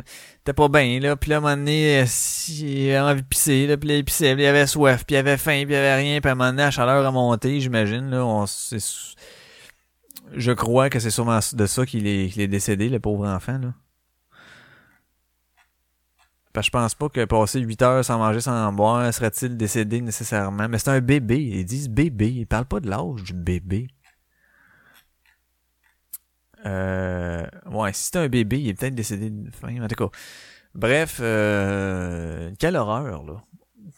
[0.45, 2.07] t'as pas bien, là, puis là, à un moment donné, euh,
[2.49, 5.19] il a envie de pisser, là, puis il pissait, puis il avait soif, puis il
[5.19, 7.61] avait faim, puis il avait rien, puis à un moment donné, la chaleur a monté,
[7.61, 8.79] j'imagine, là, on, c'est,
[10.37, 13.59] je crois que c'est sûrement de ça qu'il est, qu'il est décédé, le pauvre enfant,
[13.59, 13.75] là.
[16.53, 20.01] Parce que je pense pas que passer 8 heures sans manger, sans boire, serait-il décédé
[20.01, 20.69] nécessairement.
[20.69, 21.41] Mais c'est un bébé.
[21.41, 22.29] Ils disent bébé.
[22.33, 23.87] Ils parlent pas de l'âge du bébé.
[26.67, 29.81] Euh, ouais, si c'est un bébé, il est peut-être décédé de faim.
[29.83, 30.17] En tout cas.
[30.75, 33.43] Bref, euh, quelle horreur, là.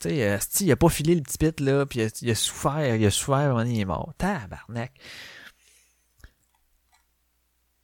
[0.01, 3.05] Tu sais, il a pas filé le petit pit, là, puis il a, souffert, il
[3.05, 4.15] a souffert, il est mort.
[4.17, 4.93] Tabarnak.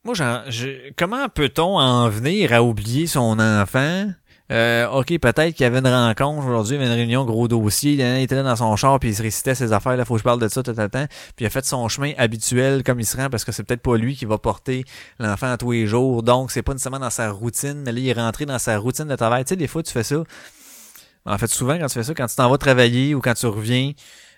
[0.04, 4.10] Moi, je- comment peut-on en venir à oublier son enfant?
[4.50, 7.48] Euh, ok, peut-être qu'il y avait une rencontre aujourd'hui, il y avait une réunion, gros
[7.48, 10.14] dossier, il était là dans son char, puis il se récitait ses affaires, là, faut
[10.14, 10.72] que je parle de ça, temps,
[11.36, 13.82] puis il a fait son chemin habituel comme il se rend, parce que c'est peut-être
[13.82, 14.84] pas lui qui va porter
[15.18, 18.14] l'enfant tous les jours, donc c'est pas nécessairement dans sa routine, mais là, il est
[18.14, 19.44] rentré dans sa routine de travail.
[19.44, 20.22] Tu sais, des fois, tu fais ça.
[21.26, 23.46] En fait, souvent, quand tu fais ça, quand tu t'en vas travailler ou quand tu
[23.46, 23.92] reviens,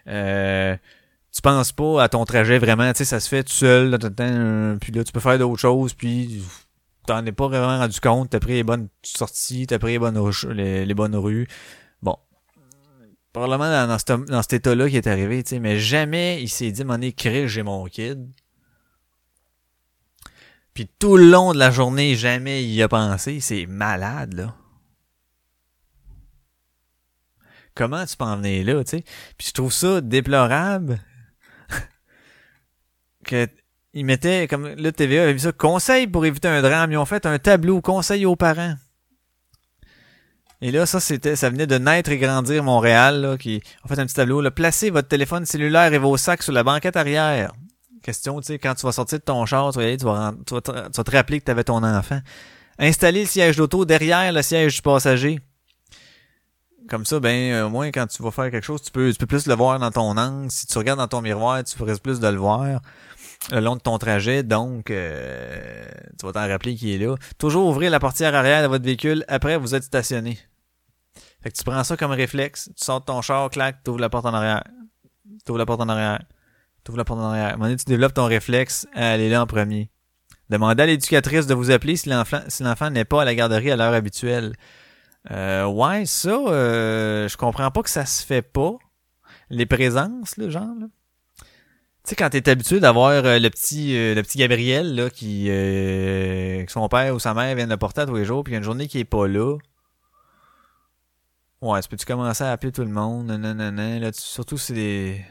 [0.08, 0.76] euh,
[1.32, 3.98] tu penses pas à ton trajet vraiment, tu sais, ça se fait tout seul, là,
[4.20, 6.42] euh, puis là, tu peux faire d'autres choses, puis
[7.10, 10.30] t'en es pas vraiment rendu compte, t'as pris les bonnes sorties, t'as pris les bonnes,
[10.54, 11.48] les, bonnes rues.
[12.02, 12.16] Bon.
[13.32, 17.00] Probablement dans, cet, état-là qui est arrivé, tu sais, mais jamais il s'est dit, mon
[17.00, 18.30] écrit, j'ai mon kid.
[20.72, 24.54] Puis tout le long de la journée, jamais il y a pensé, c'est malade, là.
[27.74, 29.04] Comment tu peux en venir là, tu sais?
[29.36, 31.00] Puis je trouve ça déplorable
[33.24, 33.48] que
[33.92, 36.92] ils mettaient, comme le TVA avait vu ça, conseil pour éviter un drame.
[36.92, 38.74] Ils ont fait un tableau, conseil aux parents.
[40.62, 43.98] Et là, ça, c'était, ça venait de naître et grandir Montréal, là, qui ont fait
[43.98, 44.50] un petit tableau, là.
[44.50, 47.52] Placez votre téléphone cellulaire et vos sacs sur la banquette arrière.
[48.02, 50.54] Question, tu sais, quand tu vas sortir de ton char, tu vas, tu vas, tu
[50.54, 52.20] vas te rappeler que tu avais ton enfant.
[52.78, 55.40] Installer le siège d'auto derrière le siège du passager.
[56.88, 59.18] Comme ça, ben, euh, au moins, quand tu vas faire quelque chose, tu peux, tu
[59.18, 60.50] peux plus le voir dans ton angle.
[60.50, 62.80] Si tu regardes dans ton miroir, tu risques plus de le voir
[63.50, 64.42] le long de ton trajet.
[64.42, 65.84] Donc, euh,
[66.18, 67.16] tu vas t'en rappeler qu'il est là.
[67.38, 70.38] Toujours ouvrir la portière arrière de votre véhicule après vous êtes stationné.
[71.42, 72.70] Fait que tu prends ça comme réflexe.
[72.76, 74.62] Tu sors de ton char, clac, tu ouvres la porte en arrière.
[75.44, 76.22] Tu ouvres la porte en arrière.
[76.84, 77.46] Tu ouvres la porte en arrière.
[77.46, 79.90] À un moment donné, tu développes ton réflexe à aller là en premier.
[80.50, 83.70] Demandez à l'éducatrice de vous appeler si l'enfant si l'enfant n'est pas à la garderie
[83.70, 84.54] à l'heure habituelle.
[85.30, 88.76] Euh, ouais, ça, euh, je comprends pas que ça se fait pas.
[89.48, 90.86] Les présences, le genre, là.
[92.04, 95.46] Tu sais, quand t'es habitué d'avoir euh, le petit euh, le petit Gabriel, là, qui
[95.50, 98.52] euh, que son père ou sa mère viennent le porter à tous les jours, puis
[98.52, 99.56] il y a une journée qui est pas là.
[101.60, 103.26] Ouais, tu peux-tu commencer à appeler tout le monde?
[103.26, 103.98] Non.
[104.00, 105.22] Là, tu- surtout c'est des...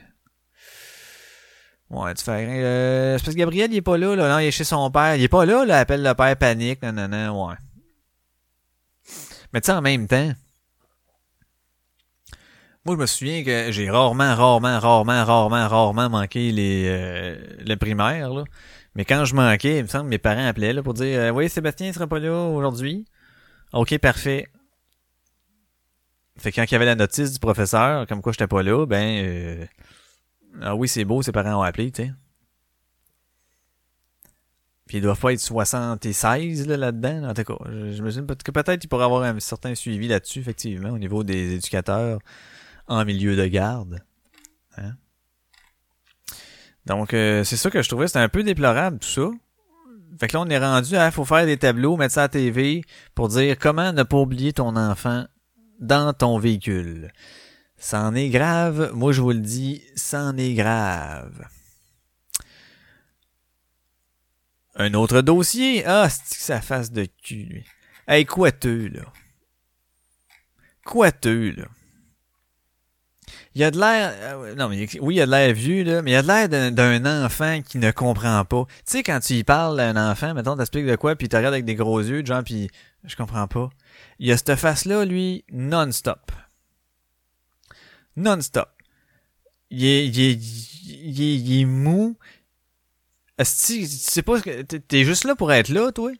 [1.89, 2.49] Ouais, tu fais rien.
[2.63, 4.29] Euh, c'est parce que Gabriel, il est pas là, là.
[4.29, 5.15] Non, il est chez son père.
[5.15, 5.79] Il est pas là, là.
[5.79, 6.83] Appelle le père panique.
[6.83, 7.47] Non.
[7.47, 7.55] Ouais.
[9.51, 10.31] Mais tu sais, en même temps,
[12.95, 18.31] je me souviens que j'ai rarement, rarement, rarement, rarement, rarement manqué les, euh, le primaire,
[18.33, 18.43] là.
[18.95, 21.29] Mais quand je manquais, il me semble que mes parents appelaient, là, pour dire, euh,
[21.31, 23.05] oui, Sébastien il sera pas là aujourd'hui.
[23.73, 24.47] Ok, parfait.
[26.37, 28.85] Fait que quand il y avait la notice du professeur, comme quoi j'étais pas là,
[28.85, 29.65] ben, euh,
[30.61, 32.11] ah oui, c'est beau, ses parents ont appelé, tu sais.
[34.87, 37.29] Puis ils doivent pas être 76 là, là-dedans.
[37.29, 40.07] En tout cas, je, je me souviens que peut-être il pourrait avoir un certain suivi
[40.07, 42.19] là-dessus, effectivement, au niveau des éducateurs
[42.89, 44.03] en milieu de garde.
[44.77, 44.95] Hein?
[46.85, 49.29] Donc, euh, c'est ça que je trouvais, c'était un peu déplorable, tout ça.
[50.19, 52.83] Fait que là, on est rendu à, faut faire des tableaux, mettre ça à TV
[53.15, 55.25] pour dire comment ne pas oublier ton enfant
[55.79, 57.13] dans ton véhicule.
[57.77, 58.91] Ça en est grave.
[58.93, 61.47] Moi, je vous le dis, ça en est grave.
[64.75, 65.85] Un autre dossier.
[65.85, 67.65] Ah, c'est que ça fasse de cul, lui?
[68.07, 69.03] Hey, coiteux, là.
[70.83, 71.65] Coiteux, là.
[73.59, 76.11] Il a de l'air, euh, non, mais oui, il a de l'air vieux, là, mais
[76.11, 78.63] il a de l'air d'un- enfant qui ne comprend pas.
[78.69, 81.29] Tu sais, quand tu y parles à un enfant, mettons, t'expliques de quoi, puis il
[81.29, 82.69] te regarde avec des gros yeux, genre, puis
[83.03, 83.69] je comprends pas.
[84.17, 86.31] Il a cette face-là, lui, non-stop.
[88.15, 88.69] Non-stop.
[89.71, 90.39] Il est, il est,
[90.87, 92.15] il est, il est mou.
[93.37, 93.45] Tu
[93.87, 96.13] sais pas, ce t'es juste là pour être là, toi?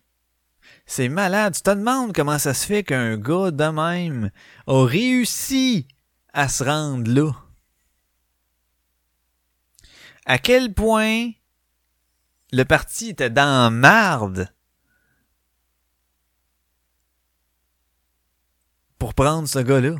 [0.85, 1.55] C'est malade.
[1.55, 4.29] Tu te demandes comment ça se fait qu'un gars de même
[4.67, 5.87] a réussi
[6.39, 7.33] à se rendre là?
[10.25, 11.31] À quel point
[12.53, 14.49] le parti était dans marde
[18.97, 19.95] pour prendre ce gars-là?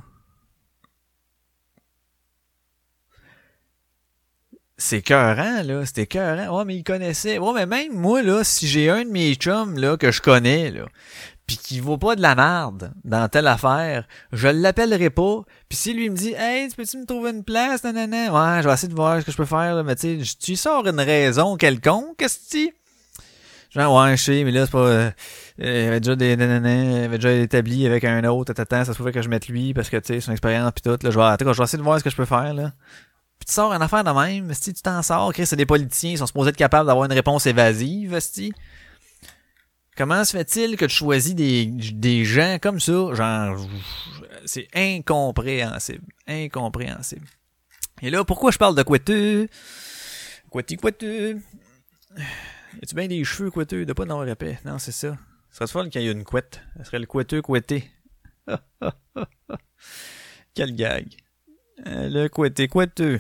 [4.78, 5.86] C'est écœurant, là.
[5.86, 6.58] C'était écœurant.
[6.58, 7.38] Ouais, mais il connaissait.
[7.38, 10.72] Ouais, mais même moi, là, si j'ai un de mes chums, là, que je connais,
[10.72, 10.88] là,
[11.50, 15.42] pis qui vaut pas de la merde dans telle affaire, je l'appellerai pas.
[15.68, 18.68] Puis si lui me dit, hey, tu peux-tu me trouver une place, nanana, ouais, je
[18.68, 20.86] vais essayer de voir ce que je peux faire, là, mais tu sais, tu sors
[20.86, 22.72] une raison quelconque, qu'est-ce que
[23.72, 24.78] Genre, ouais, je sais, mais là, c'est pas...
[24.80, 25.12] Euh,
[25.58, 28.94] il y avait déjà des nanana, il avait déjà établi avec un autre, tata, ça
[28.94, 31.10] se pouvait que je mette lui, parce que, tu sais, son expérience pis tout, là,
[31.10, 32.74] je vais, attends, je vais essayer de voir ce que je peux faire, là.
[33.40, 36.12] Puis tu sors une affaire de même, si tu t'en sors, Chris, c'est des politiciens,
[36.12, 38.54] ils sont supposés être capables d'avoir une réponse évasive, si
[40.00, 43.14] Comment se fait-il que tu choisis des, des gens comme ça?
[43.14, 43.68] Genre,
[44.46, 46.06] c'est incompréhensible.
[46.26, 47.28] Incompréhensible.
[48.02, 49.50] Et là, pourquoi je parle de couetteux?
[50.50, 51.42] Couetti, couetteux.
[52.16, 52.22] Y
[52.82, 53.86] a-tu bien des cheveux couetteux?
[53.86, 54.58] De pas le épais.
[54.64, 55.18] Non, c'est ça.
[55.52, 56.62] Ce serait fun qu'il y ait une couette.
[56.78, 57.92] Ce serait le couetteux couetté.
[60.54, 61.08] Quel gag.
[61.88, 63.20] Euh, le couetté couetteux.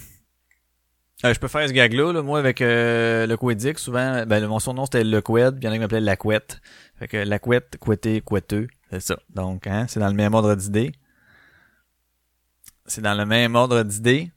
[1.25, 4.59] Euh, je peux faire ce gag-là, là, moi, avec euh, le Couedic, souvent, ben, mon
[4.59, 6.61] surnom, c'était le Coued, puis il y en a qui m'appelait la couette.
[6.97, 9.19] Fait que la couette, couetté, couetteux, c'est ça.
[9.29, 10.93] Donc, hein, c'est dans le même ordre d'idée.
[12.85, 14.31] C'est dans le même ordre d'idée.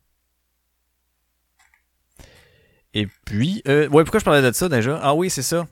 [2.94, 4.98] Et puis, euh, ouais, pourquoi je parlais de ça déjà?
[5.02, 5.66] Ah oui, c'est ça.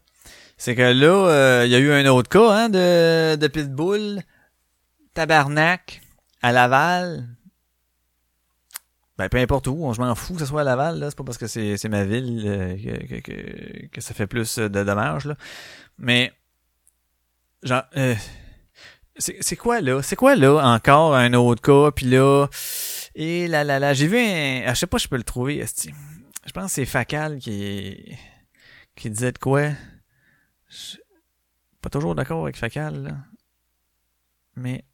[0.57, 4.23] C'est que là, euh, il y a eu un autre cas hein, de, de Pitbull,
[5.15, 6.03] Tabarnak,
[6.41, 7.27] à Laval.
[9.21, 11.11] Ben, peu importe où, je m'en fous que ce soit à Laval, là.
[11.11, 14.83] C'est pas parce que c'est, ma ville euh, que, que, que, ça fait plus de
[14.83, 15.37] dommages, là.
[15.99, 16.33] Mais,
[17.63, 18.15] genre, euh,
[19.19, 20.01] c'est, c'est quoi, là?
[20.01, 22.47] C'est quoi, là, encore un autre cas, puis là...
[23.15, 24.63] Et là, là, là, j'ai vu un...
[24.65, 25.93] Ah, je sais pas si je peux le trouver, esti.
[26.47, 28.17] Je pense que c'est Facal qui,
[28.97, 29.69] qui disait de quoi.
[30.71, 30.97] Je...
[31.83, 33.11] Pas toujours d'accord avec Facal, là.
[34.57, 34.87] Mais,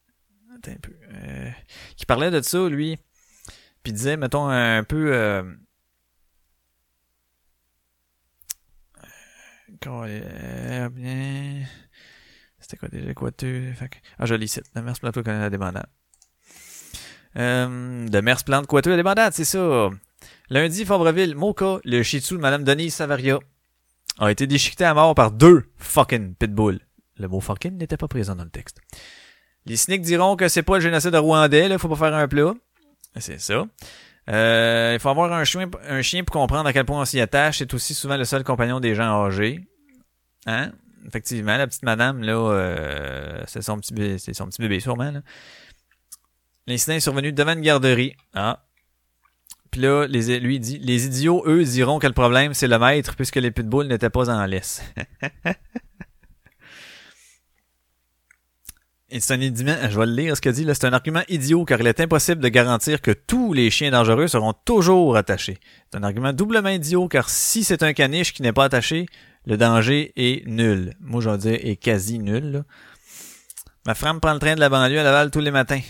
[0.53, 0.97] attends un peu.
[1.15, 1.51] Euh,
[1.97, 2.99] qui parlait de ça, lui.
[3.87, 5.15] Puis disait, mettons, un peu...
[5.15, 5.45] Euh,
[9.87, 11.63] euh.
[12.59, 13.77] C'était quoi déjà quoi tu
[14.19, 14.61] Ah je lis ici.
[14.75, 15.87] De Mers Plateau connaît la débandade.
[17.37, 19.89] Euh, de Mers Plante Coiteux la débandade, c'est ça.
[20.51, 23.39] Lundi, Fabreville, Moka, le shih tzu de Madame Denise Savaria,
[24.19, 26.81] a été déchiqueté à mort par deux fucking pitbulls.
[27.19, 28.81] Le mot fucking n'était pas présent dans le texte.
[29.65, 32.27] Les cyniques diront que c'est pas le génocide de Rwandais, là, faut pas faire un
[32.27, 32.53] plat.
[33.19, 33.67] C'est ça.
[34.29, 37.21] Euh, il faut avoir un chien, un chien pour comprendre à quel point on s'y
[37.21, 37.59] attache.
[37.59, 39.61] C'est aussi souvent le seul compagnon des gens âgés.
[40.47, 40.73] Hein?
[41.07, 45.13] Effectivement, la petite madame, là, euh, c'est son petit bébé, c'est son petit bébé, sûrement.
[46.67, 48.17] L'incident est survenu devant une garderie.
[48.35, 48.67] Ah,
[49.71, 53.15] puis là, les, lui dit, les idiots, eux, diront que le problème, c'est le maître,
[53.15, 54.83] puisque les pitbulls n'étaient pas en laisse.
[59.09, 61.65] Et c'est un je vais le lire ce qu'il dit, là, c'est un argument idiot
[61.65, 65.59] car il est impossible de garantir que tous les chiens dangereux seront toujours attachés.
[65.91, 69.07] C'est un argument doublement idiot car si c'est un caniche qui n'est pas attaché,
[69.47, 70.95] le danger est nul.
[70.99, 72.65] Moi, je vais dire est quasi nul.
[73.87, 75.81] Ma femme prend le train de la banlieue à Laval tous les matins.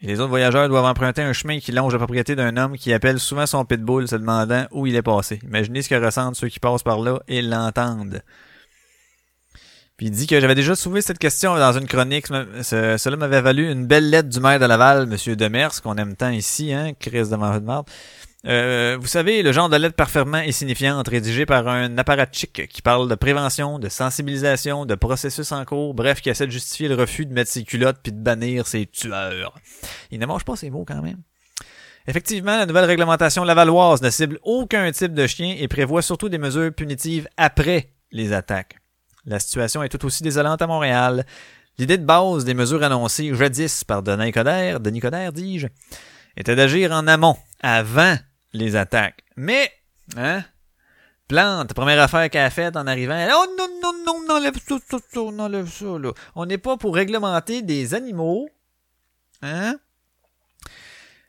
[0.00, 2.92] Et les autres voyageurs doivent emprunter un chemin qui longe la propriété d'un homme qui
[2.92, 5.40] appelle souvent son pitbull se demandant où il est passé.
[5.42, 8.22] Imaginez ce que ressentent ceux qui passent par là et l'entendent.
[10.00, 12.28] Puis il dit que j'avais déjà soulevé cette question dans une chronique.
[12.62, 16.30] Cela m'avait valu une belle lettre du maire de Laval, Monsieur Demers, qu'on aime tant
[16.30, 17.86] ici, hein, Chris de Marde.
[18.46, 22.80] Euh, vous savez, le genre de lettre parfaitement et signifiante rédigée par un apparatchik qui
[22.80, 26.94] parle de prévention, de sensibilisation, de processus en cours, bref, qui essaie de justifier le
[26.94, 29.54] refus de mettre ses culottes puis de bannir ses tueurs.
[30.10, 31.20] Il ne mange pas ses mots quand même.
[32.06, 36.38] Effectivement, la nouvelle réglementation lavalloise ne cible aucun type de chien et prévoit surtout des
[36.38, 38.79] mesures punitives après les attaques.
[39.26, 41.26] La situation est tout aussi désolante à Montréal.
[41.78, 45.66] L'idée de base des mesures annoncées jadis par Denis Coderre, Denis Coderre dis-je,
[46.36, 48.16] était d'agir en amont, avant
[48.52, 49.24] les attaques.
[49.36, 49.70] Mais,
[50.16, 50.44] hein,
[51.28, 54.76] Plante, première affaire qu'elle a faite en arrivant, oh non, non, non, non, enlève ça,
[54.90, 56.10] ça, ça, on enlève ça, là.
[56.34, 58.48] On n'est pas pour réglementer des animaux,
[59.42, 59.76] hein.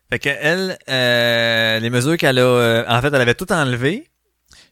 [0.10, 4.11] Fait que elle, euh, les mesures qu'elle a, euh, en fait, elle avait tout enlevé.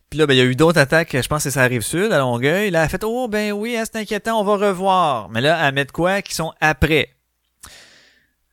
[0.10, 2.12] Puis là, ben, il y a eu d'autres attaques, je pense que ça arrive sud,
[2.12, 2.72] à Longueuil.
[2.72, 5.30] Là, elle a fait, oh, ben oui, hein, c'est inquiétant, on va revoir.
[5.30, 7.10] Mais là, elle met de quoi qui sont après.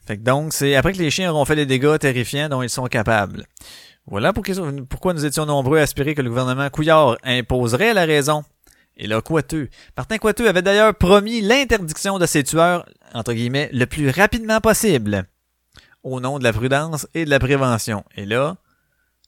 [0.07, 2.71] Fait que donc, c'est après que les chiens auront fait les dégâts terrifiants dont ils
[2.71, 3.47] sont capables.
[4.07, 8.45] Voilà pourquoi nous étions nombreux à espérer que le gouvernement Couillard imposerait la raison.
[8.97, 9.69] Et là, Coiteux.
[9.97, 15.25] Martin Coiteux avait d'ailleurs promis l'interdiction de ces tueurs, entre guillemets, le plus rapidement possible,
[16.05, 18.05] au nom de la prudence et de la prévention.
[18.15, 18.57] Et là,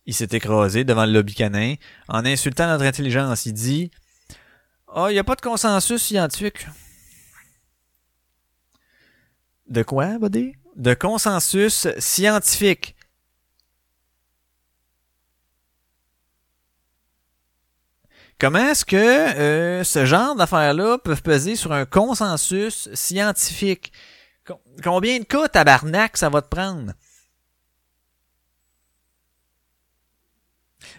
[0.08, 1.74] il s'est écrasé devant le lobby canin
[2.08, 3.44] en insultant notre intelligence.
[3.44, 3.90] Il dit
[4.88, 6.66] Ah, oh, il n'y a pas de consensus scientifique.
[9.68, 10.54] De quoi, buddy?
[10.76, 12.96] De consensus scientifique.
[18.40, 23.92] Comment est-ce que euh, ce genre d'affaires-là peuvent peser sur un consensus scientifique?
[24.82, 26.94] Combien de cas tabarnak ça va te prendre?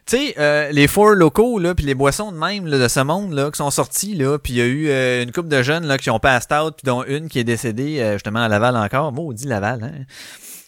[0.10, 3.00] Tu sais, euh, les four locaux, là, puis les boissons de même, là, de ce
[3.00, 5.62] monde, là, qui sont sortis, là, puis il y a eu euh, une couple de
[5.62, 8.48] jeunes, là, qui ont passed out, puis dont une qui est décédée, euh, justement, à
[8.48, 9.12] Laval encore.
[9.12, 10.06] Maudit Laval, hein.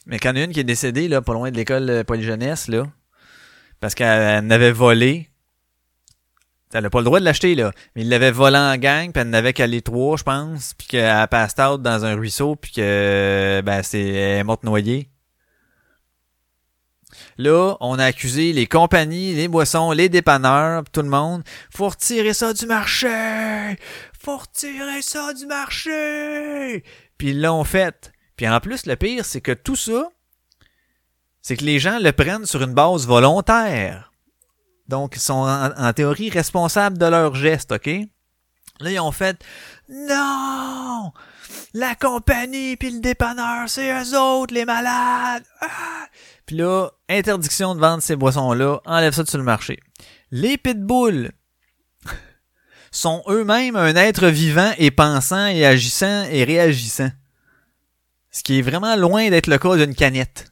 [0.06, 2.04] Mais quand il y a une qui est décédée, là, pas loin de l'école euh,
[2.04, 2.84] polyjeunesse, là,
[3.80, 5.32] parce qu'elle elle avait volé.
[6.72, 7.72] Elle a pas le droit de l'acheter, là.
[7.96, 10.86] Mais il l'avait volé en gang, puis elle n'avait qu'à les trois, je pense, puis
[10.86, 15.11] qu'elle a passed out dans un ruisseau, puis que, ben, c'est, elle est morte noyée.
[17.38, 21.43] Là, on a accusé les compagnies, les boissons, les dépanneurs, tout le monde.
[21.69, 23.78] Faut retirer ça du marché!
[24.19, 26.84] Faut retirer ça du marché!
[27.17, 28.11] Puis ils l'ont fait.
[28.36, 30.09] Puis en plus, le pire, c'est que tout ça,
[31.41, 34.11] c'est que les gens le prennent sur une base volontaire.
[34.88, 37.89] Donc, ils sont en, en théorie responsables de leurs gestes, OK?
[38.82, 39.38] Là, ils ont fait
[39.89, 41.11] Non!
[41.74, 45.43] La compagnie puis le dépanneur, c'est eux autres, les malades!
[45.61, 46.07] Ah!
[46.52, 49.80] Là, interdiction de vendre ces boissons-là, enlève ça sur le marché.
[50.32, 51.32] Les pitbulls
[52.91, 57.12] sont eux-mêmes un être vivant et pensant et agissant et réagissant.
[58.32, 60.52] Ce qui est vraiment loin d'être le cas d'une canette.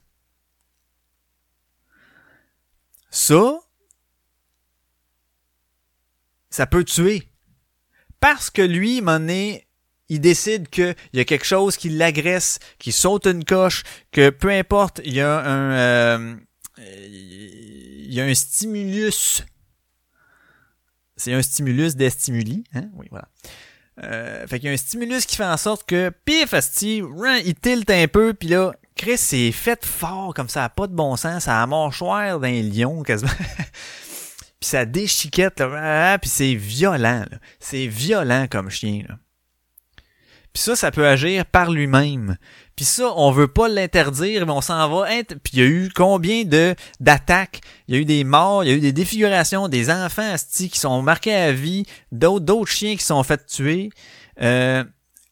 [3.09, 3.59] Ça,
[6.49, 7.27] ça peut tuer.
[8.19, 9.68] Parce que lui, mon nez,
[10.09, 14.49] il décide qu'il y a quelque chose qui l'agresse, qui saute une coche, que peu
[14.49, 16.35] importe, il y a un, euh,
[16.77, 19.43] il y a un stimulus.
[21.15, 22.89] C'est un stimulus des stimuli, hein?
[22.95, 23.27] Oui, voilà.
[24.03, 27.35] Euh, fait qu'il y a un stimulus qui fait en sorte que, pif, asti, ran,
[27.45, 31.17] il tilte un peu, puis là, Chris, c'est fait fort, comme ça pas de bon
[31.17, 33.31] sens, ça a mâchoire d'un lion, quasiment.
[34.59, 37.37] puis ça déchiquette, là, puis c'est violent, là.
[37.59, 39.19] C'est violent comme chien, là.
[40.59, 42.35] Ça, ça peut agir par lui-même.
[42.75, 45.07] Puis ça, on veut pas l'interdire, mais on s'en va.
[45.23, 47.61] Puis il y a eu combien de d'attaques?
[47.87, 50.69] Il y a eu des morts, il y a eu des défigurations, des enfants asti,
[50.69, 53.89] qui sont marqués à vie, d'autres d'autres chiens qui sont fait tuer.
[54.41, 54.83] Euh,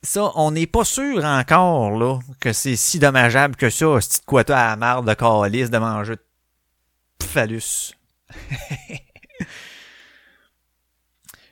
[0.01, 4.49] ça, on n'est pas sûr encore là que c'est si dommageable que ça, de quoi
[4.49, 7.91] à la marde de calice de manger de phallus.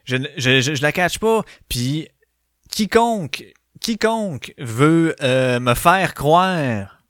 [0.06, 1.44] je, je, je, je la catch pas.
[1.68, 2.08] Puis
[2.70, 3.46] quiconque,
[3.86, 7.04] quiconque veut euh, me faire croire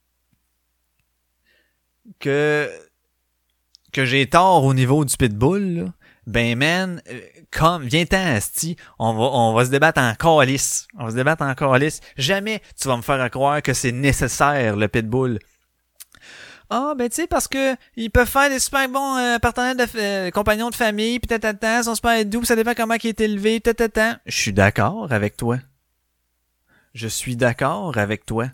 [2.19, 2.69] que
[3.93, 5.93] que j'ai tort au niveau du pitbull,
[6.27, 10.89] ben man, euh, comme viens-t'en asti, on va on va se débattre en calice.
[10.99, 12.01] On va se débattre en calice.
[12.17, 15.39] Jamais tu vas me faire croire que c'est nécessaire le pitbull.
[16.69, 19.85] Ah ben tu sais parce que ils peuvent faire des super bons euh, partenaires de
[19.95, 23.61] euh, compagnons de famille, puis tatatan, sont super doux, ça dépend comment il est élevé,
[23.61, 24.15] tatatan.
[24.25, 25.57] Je suis d'accord avec toi.
[26.95, 28.49] Je suis d'accord avec toi.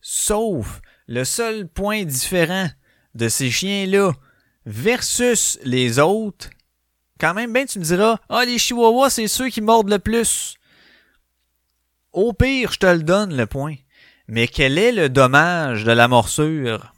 [0.00, 2.70] Sauf le seul point différent
[3.14, 4.12] de ces chiens-là
[4.64, 6.48] versus les autres,
[7.18, 10.54] quand même, ben tu me diras, ah les chihuahuas, c'est ceux qui mordent le plus.
[12.14, 13.76] Au pire, je te le donne le point.
[14.28, 16.94] Mais quel est le dommage de la morsure?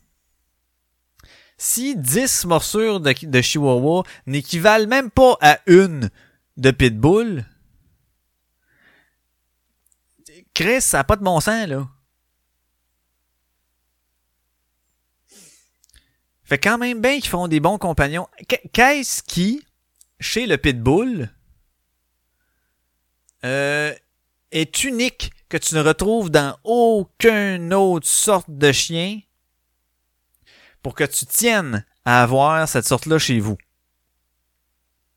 [1.58, 6.10] Si 10 morsures de, de chihuahua n'équivalent même pas à une
[6.56, 7.44] de pitbull,
[10.54, 11.88] Chris, ça n'a pas de bon sens, là.
[16.44, 18.28] Fait quand même bien qu'ils font des bons compagnons.
[18.48, 19.64] Qu- Qu'est-ce qui,
[20.20, 21.30] chez le pitbull,
[23.44, 23.94] euh,
[24.50, 29.20] est unique que tu ne retrouves dans aucune autre sorte de chien
[30.82, 33.56] pour que tu tiennes à avoir cette sorte-là chez vous?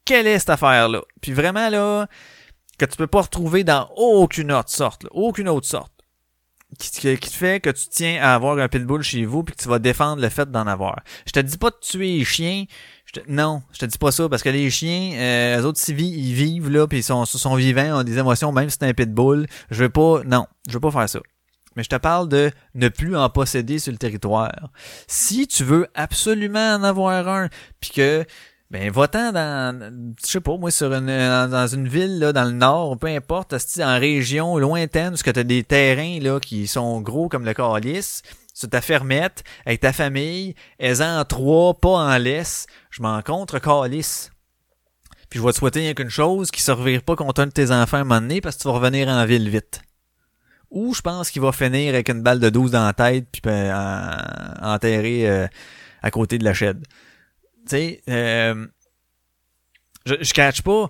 [0.05, 1.01] Quelle est cette affaire-là?
[1.21, 2.07] Puis vraiment, là,
[2.77, 5.91] que tu peux pas retrouver dans aucune autre sorte, là, aucune autre sorte.
[6.79, 9.55] Qui, qui- qui te fait que tu tiens à avoir un pitbull chez vous puis
[9.55, 10.99] que tu vas défendre le fait d'en avoir.
[11.25, 12.65] Je te dis pas de tuer les chiens.
[13.29, 16.33] Non, je te dis pas ça parce que les chiens, euh, eux autres, vi- ils
[16.33, 19.47] vivent là puis ils sont, sont vivants, ont des émotions, même si c'est un pitbull.
[19.69, 21.19] Je veux pas, non, je veux pas faire ça.
[21.77, 24.51] Mais je te parle de ne plus en posséder sur le territoire.
[25.07, 27.47] Si tu veux absolument en avoir un,
[27.79, 28.25] puis que
[28.77, 32.51] ben, va-t'en dans, je sais pas, moi, sur une, dans une ville, là, dans le
[32.51, 37.29] nord, peu importe, en région lointaine, parce que t'as des terrains, là, qui sont gros
[37.29, 38.21] comme le calice,
[38.53, 43.59] sur ta fermette, avec ta famille, elles en trois, pas en laisse, je m'en contre
[43.59, 44.29] calice.
[45.29, 47.51] Puis je vais te souhaiter rien qu'une chose, qui se revire pas contre un de
[47.51, 49.79] tes enfants à un moment donné, parce que tu vas revenir en ville vite.
[50.69, 53.41] Ou je pense qu'il va finir avec une balle de 12 dans la tête, puis
[53.41, 55.47] ben, en- enterré euh,
[56.01, 56.83] à côté de la shed
[57.67, 58.67] tu sais, euh,
[60.05, 60.89] je, je catch pas.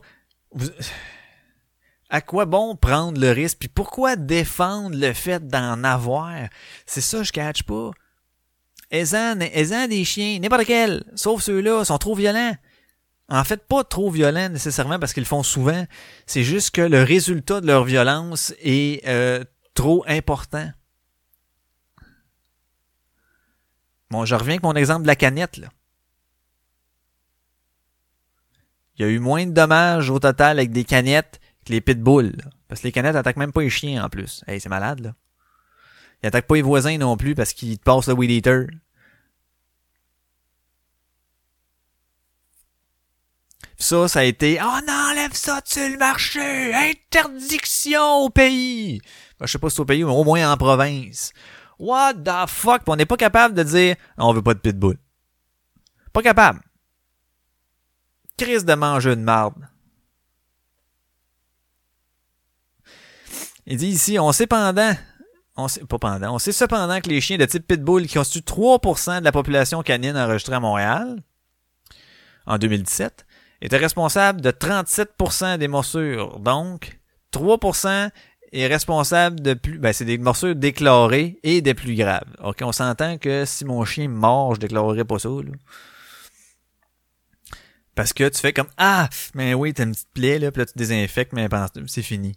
[2.10, 3.58] À quoi bon prendre le risque?
[3.60, 6.34] Puis pourquoi défendre le fait d'en avoir?
[6.86, 7.92] C'est ça, je catch pas.
[8.92, 12.56] aisant, aisant des chiens, n'importe quel, sauf ceux-là, sont trop violents.
[13.28, 15.86] En fait, pas trop violents nécessairement parce qu'ils le font souvent.
[16.28, 20.70] C'est juste que le résultat de leur violence est euh, trop important.
[24.12, 25.68] Bon, je reviens avec mon exemple de la canette, là.
[28.98, 32.38] Il y a eu moins de dommages au total avec des canettes que les pitbulls.
[32.68, 34.44] Parce que les canettes attaquent même pas les chiens en plus.
[34.48, 35.14] Hey, c'est malade, là.
[36.24, 38.68] Ils attaquent pas les voisins non plus parce qu'ils te passent le weed eater.
[43.78, 46.74] Ça, ça a été Oh non, enlève ça sur le marché!
[46.74, 49.02] Interdiction au pays!
[49.38, 51.34] Ben, je sais pas si c'est au pays, mais au moins en province.
[51.78, 52.84] What the fuck?
[52.88, 54.98] On n'est pas capable de dire on veut pas de pitbull.
[56.14, 56.62] Pas capable.
[58.38, 59.68] Crise de manger de marde.
[63.66, 64.94] Il dit ici, on sait pendant,
[65.56, 68.46] on sait, pas pendant, on sait cependant que les chiens de type pitbull qui constituent
[68.46, 71.24] 3% de la population canine enregistrée à Montréal,
[72.46, 73.26] en 2017,
[73.62, 76.40] étaient responsables de 37% des morsures.
[76.40, 77.00] Donc,
[77.34, 78.12] 3%
[78.52, 82.28] est responsable de plus, ben, c'est des morsures déclarées et des plus graves.
[82.44, 85.52] Ok, on s'entend que si mon chien mord, je déclarerai pas ça, là.
[87.96, 90.66] Parce que tu fais comme, ah, mais oui, t'as une petite plaie, là, puis là,
[90.66, 91.48] tu désinfectes, mais
[91.88, 92.34] c'est fini.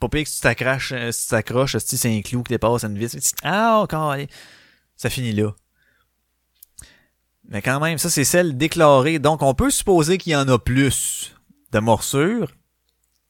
[0.00, 2.84] Pas pire que tu t'accroches, euh, si tu t'accroches, si c'est un clou qui dépasse
[2.84, 4.28] une vis, ah, encore, allez.
[4.96, 5.54] ça finit là.
[7.48, 9.18] Mais quand même, ça, c'est celle déclarée.
[9.18, 11.34] Donc, on peut supposer qu'il y en a plus
[11.72, 12.52] de morsures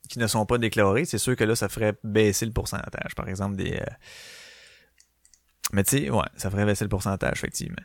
[0.09, 1.05] qui ne sont pas déclarées.
[1.05, 3.15] C'est sûr que là, ça ferait baisser le pourcentage.
[3.15, 3.75] Par exemple, des...
[3.75, 3.95] euh,
[5.73, 7.83] Mais tu sais, ouais, ça ferait baisser le pourcentage, effectivement.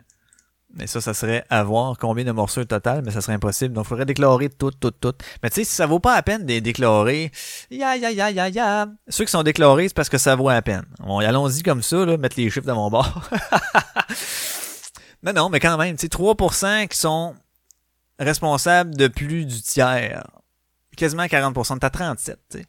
[0.74, 3.74] Mais ça, ça serait à voir combien de morsures totales, mais ça serait impossible.
[3.74, 5.22] Donc, il faudrait déclarer toutes, toutes, toutes.
[5.44, 7.32] Mais tu sais, si ça vaut pas la peine de déclarer,
[7.70, 8.88] ya, ya, ya, ya, ya.
[9.10, 10.86] Ceux qui sont déclarés, c'est parce que ça vaut la peine.
[11.00, 13.30] Bon, allons-y comme ça, là, mettre les chiffres de mon bord.
[15.24, 17.36] non, non, mais quand même, tu sais, 3% qui sont
[18.18, 20.26] responsables de plus du tiers.
[20.96, 21.80] Quasiment 40%.
[21.80, 22.66] T'as 37, tu sais.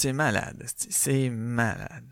[0.00, 2.06] C'est malade, c'est malade.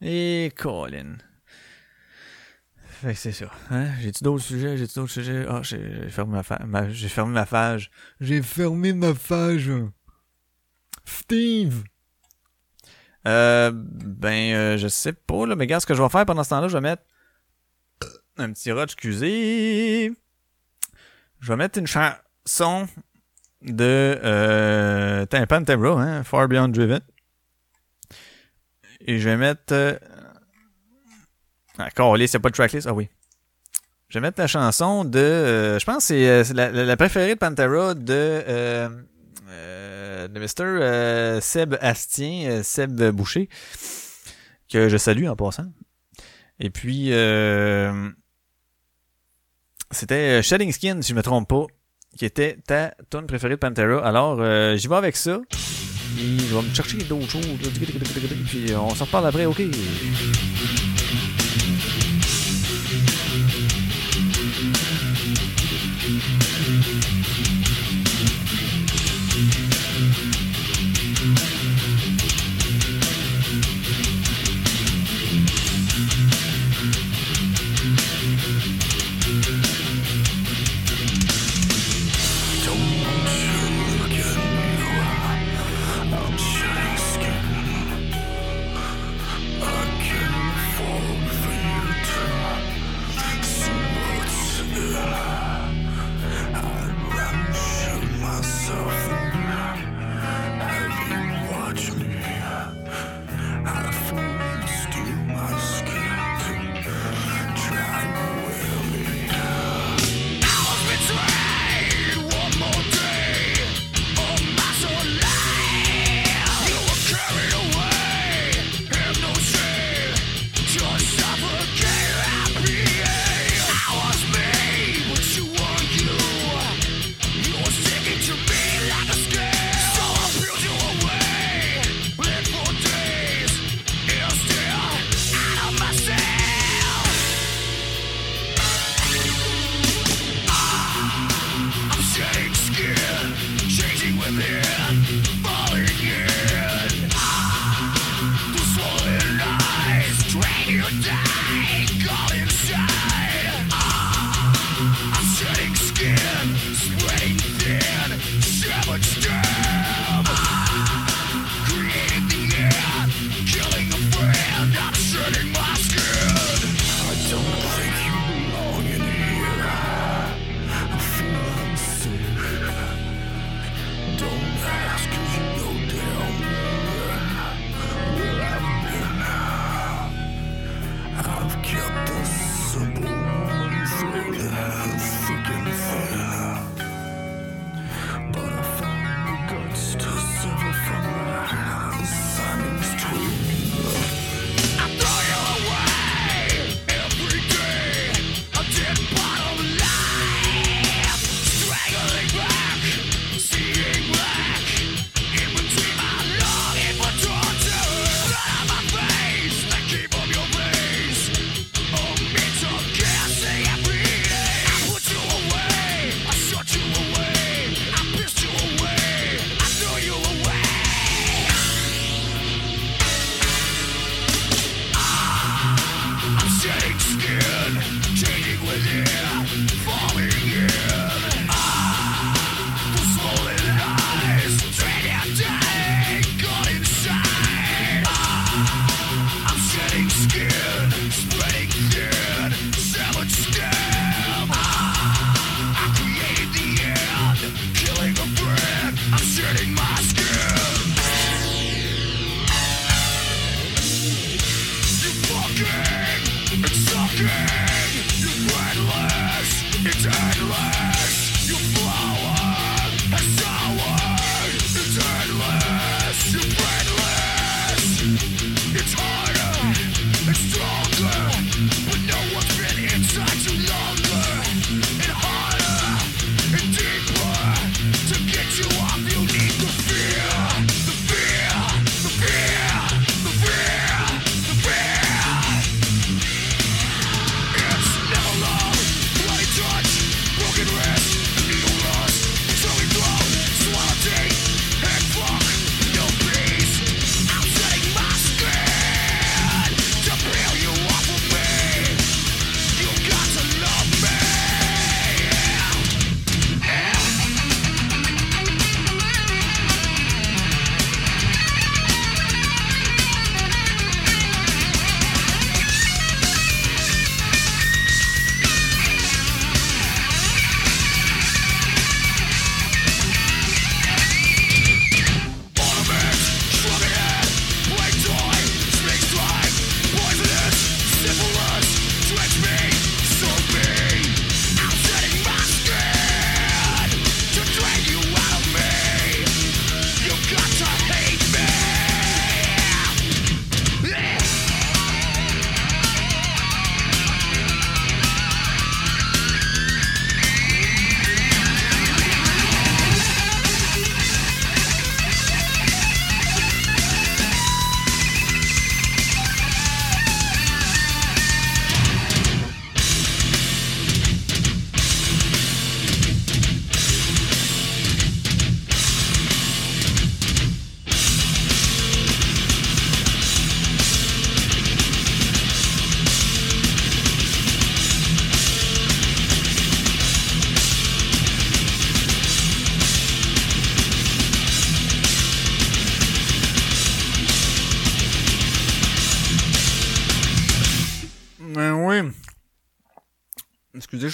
[0.00, 1.18] Et Colin.
[2.82, 3.48] Fait que c'est ça.
[3.70, 3.92] Hein?
[4.00, 4.76] J'ai-tu d'autres sujets?
[4.76, 5.46] J'ai-tu d'autres sujets?
[5.48, 7.92] Ah, j'ai j'ai fermé ma, ma- j'ai fermé ma page.
[8.18, 9.70] J'ai fermé ma page.
[11.04, 11.84] Steve!
[13.28, 16.42] Euh, ben, euh, je sais pas, là, mais regarde ce que je vais faire pendant
[16.42, 17.04] ce temps-là, je vais mettre
[18.36, 20.12] un petit rod, excusez.
[21.38, 22.88] Je vais mettre une chanson
[23.62, 27.00] de euh, Timpan Tembro, hein, Far Beyond Driven.
[29.00, 29.72] Et je vais mettre...
[29.72, 29.98] Euh,
[31.78, 32.86] ah, câlisse, c'est pas de tracklist?
[32.86, 33.08] Ah oui.
[34.08, 35.18] Je vais mettre la chanson de...
[35.18, 38.04] euh, je pense que c'est euh, la, la- préférée de Pantera de...
[38.12, 38.88] Euh,
[39.48, 41.40] euh, de Mr.
[41.40, 43.48] Seb Astien, Seb Boucher,
[44.70, 45.72] que je salue en passant.
[46.58, 47.10] Et puis...
[49.92, 51.66] C'était Shedding Skin, si je me trompe pas,
[52.16, 54.04] qui était ta tune préférée de Pantera.
[54.06, 55.40] Alors, euh, j'y vais avec ça.
[56.18, 57.46] Et je vais me chercher d'autres choses.
[58.48, 59.62] Puis on s'en reparle après, ok?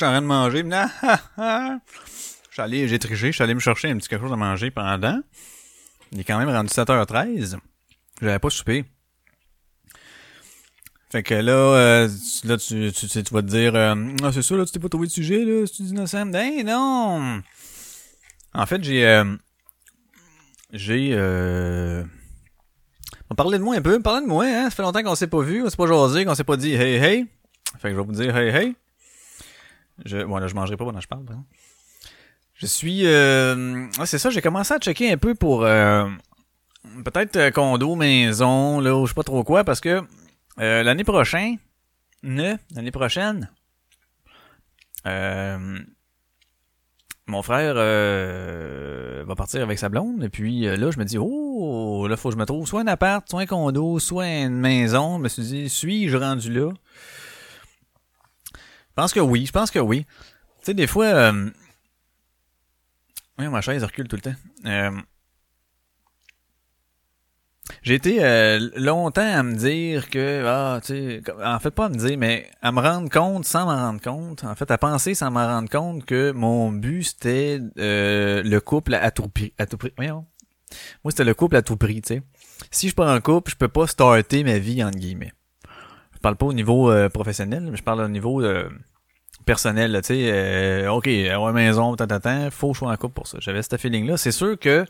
[0.05, 0.65] En train de manger.
[0.73, 1.79] Ah, ah, ah.
[2.59, 5.21] Allé, j'ai triché, je suis allé me chercher un petit quelque chose à manger pendant.
[6.13, 7.57] Il est quand même rendu 7h13.
[8.21, 8.85] J'avais pas soupé.
[11.11, 13.95] Fait que là, euh, tu- là tu, tu, tu, tu vas te dire, euh,
[14.33, 16.27] c'est ça, là, tu t'es pas trouvé de sujet, là, c'est innocent?
[16.27, 17.43] Ben non!
[18.55, 19.07] En fait, j'ai...
[19.07, 19.25] Euh,
[20.73, 21.11] j'ai...
[21.13, 22.03] Euh,
[23.31, 24.65] on parlait de moi un peu, parlez de moi, hein.
[24.65, 26.73] Ça fait longtemps qu'on s'est pas vu, on s'est pas jasé, qu'on s'est pas dit
[26.73, 27.27] hey hey.
[27.79, 28.77] Fait que je vais vous dire hey hey.
[30.05, 31.25] Je, bon je mangerai pas pendant que je parle.
[32.55, 36.09] Je suis, euh, c'est ça, j'ai commencé à checker un peu pour euh,
[37.05, 40.03] peut-être euh, condo, maison, là, ou je sais pas trop quoi, parce que
[40.61, 41.57] euh, l'année prochaine,
[42.23, 43.51] ne, l'année prochaine,
[45.07, 45.79] euh,
[47.27, 52.07] mon frère euh, va partir avec sa blonde et puis là je me dis oh
[52.09, 55.19] là faut que je me trouve soit un appart, soit un condo, soit une maison.
[55.19, 56.71] Je me suis dit suis-je rendu là?
[59.03, 60.07] Pense que oui, je pense que oui.
[60.61, 61.51] Tu sais des fois euh...
[63.39, 64.35] ouais, ma chaise recule tout le temps.
[64.67, 64.93] Euh,
[67.83, 71.89] J'ai été euh, longtemps à me dire que ah tu sais en fait pas à
[71.89, 75.15] me dire mais à me rendre compte sans m'en rendre compte en fait à penser
[75.15, 79.67] sans m'en rendre compte que mon but c'était euh, le couple à tout prix à
[79.67, 80.27] tout prix voyons
[81.03, 82.23] moi c'était le couple à tout prix tu sais
[82.71, 85.33] si je prends un couple je peux pas starter ma vie entre guillemets
[86.15, 88.69] je parle pas au niveau euh, professionnel mais je parle au niveau euh,
[89.45, 92.97] personnel tu sais euh, ok avoir maison tant tant tant faut que je sois en
[92.97, 94.85] couple pour ça j'avais ce feeling là c'est sûr que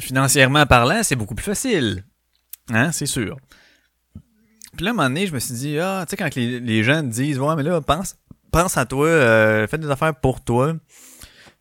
[0.00, 2.04] financièrement parlant, c'est beaucoup plus facile.
[2.70, 3.36] Hein, c'est sûr.
[4.76, 6.60] Puis là, à un moment donné, je me suis dit, ah, tu sais, quand les,
[6.60, 8.16] les gens disent, ouais, mais là, pense,
[8.52, 10.74] pense à toi, euh, fais des affaires pour toi,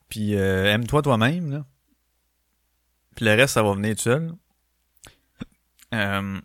[0.10, 1.66] puis euh, aime-toi toi-même, là.
[3.16, 4.34] Puis le reste, ça va venir tout seul.
[5.94, 6.40] Euh,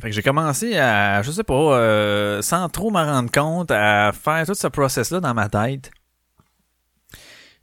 [0.00, 4.12] fait que j'ai commencé à, je sais pas, euh, sans trop m'en rendre compte, à
[4.12, 5.90] faire tout ce process-là dans ma tête.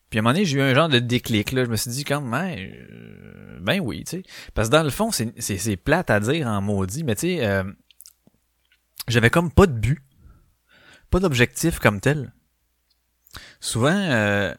[0.09, 1.63] Puis à un moment donné, j'ai eu un genre de déclic, là.
[1.65, 4.23] Je me suis dit, comme, ben, euh, ben oui, tu sais.
[4.53, 7.63] Parce que dans le fond, c'est, plate à dire en maudit, mais tu sais, euh,
[9.07, 10.01] j'avais comme pas de but.
[11.09, 12.34] Pas d'objectif comme tel.
[13.59, 14.53] Souvent, euh,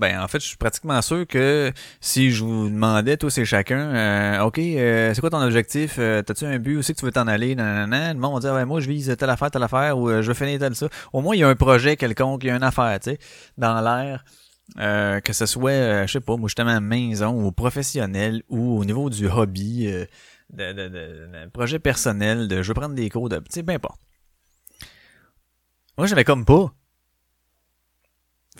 [0.00, 3.78] ben en fait, je suis pratiquement sûr que si je vous demandais, tous et chacun,
[3.94, 5.96] euh, OK, euh, c'est quoi ton objectif?
[5.98, 6.78] Euh, T'as-tu un but?
[6.78, 7.54] Où c'est que tu veux t'en aller?
[7.54, 8.14] Nanana.
[8.14, 10.28] Le monde va dire, ouais, moi, je vise telle affaire, telle affaire, ou euh, je
[10.28, 10.88] veux finir tel ça.
[11.12, 13.18] Au moins, il y a un projet quelconque, il y a une affaire, tu sais,
[13.58, 14.24] dans l'air
[14.76, 19.26] que ce soit, je sais pas, moi justement maison ou professionnel ou au niveau du
[19.26, 19.92] hobby,
[20.52, 24.00] de projet personnel, de je veux prendre des cours, de, tu sais, peu importe.
[25.98, 26.72] Moi, j'avais comme pas.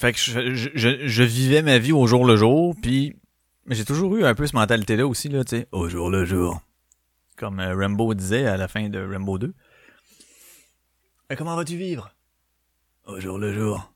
[0.01, 3.17] Fait que je, je, je, vivais ma vie au jour le jour, puis
[3.67, 6.63] j'ai toujours eu un peu cette mentalité-là aussi, là, tu sais, au jour le jour.
[7.37, 9.53] Comme euh, Rambo disait à la fin de Rambo 2.
[11.29, 12.15] Et comment vas-tu vivre?
[13.05, 13.93] Au jour le jour.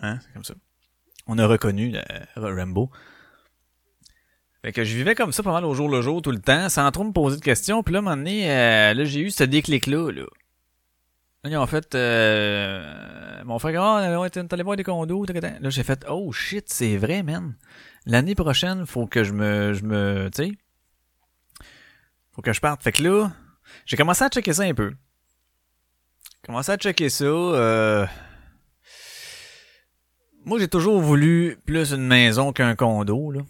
[0.00, 0.18] Hein?
[0.20, 0.54] C'est comme ça.
[1.28, 2.02] On a reconnu euh,
[2.34, 2.90] Rambo.
[4.62, 6.68] Fait que je vivais comme ça pas mal au jour le jour tout le temps,
[6.68, 7.84] sans trop me poser de questions.
[7.84, 10.10] Puis là, à un moment donné, euh, là, j'ai eu ce déclic-là.
[10.10, 10.24] Là.
[11.44, 11.94] Ont fait...
[11.94, 15.26] Euh, mon frère, oh, allé voir des condos.
[15.26, 17.54] Là, j'ai fait, oh shit, c'est vrai, man.
[18.06, 19.74] L'année prochaine, faut que je me...
[19.74, 20.52] Je me tu sais...
[22.32, 22.82] Faut que je parte.
[22.82, 23.30] Fait que là,
[23.84, 24.94] j'ai commencé à checker ça un peu.
[26.44, 27.24] Commencé à checker ça.
[27.24, 28.06] Euh...
[30.44, 33.42] Moi, j'ai toujours voulu plus une maison qu'un condo, là.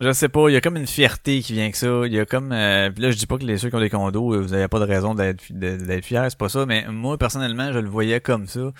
[0.00, 2.02] Je sais pas, il y a comme une fierté qui vient que ça.
[2.06, 3.80] Il y a comme euh, puis là je dis pas que les ceux qui ont
[3.80, 5.40] des condos, vous avez pas de raison d'être
[6.04, 8.72] fiers, c'est pas ça, mais moi personnellement, je le voyais comme ça.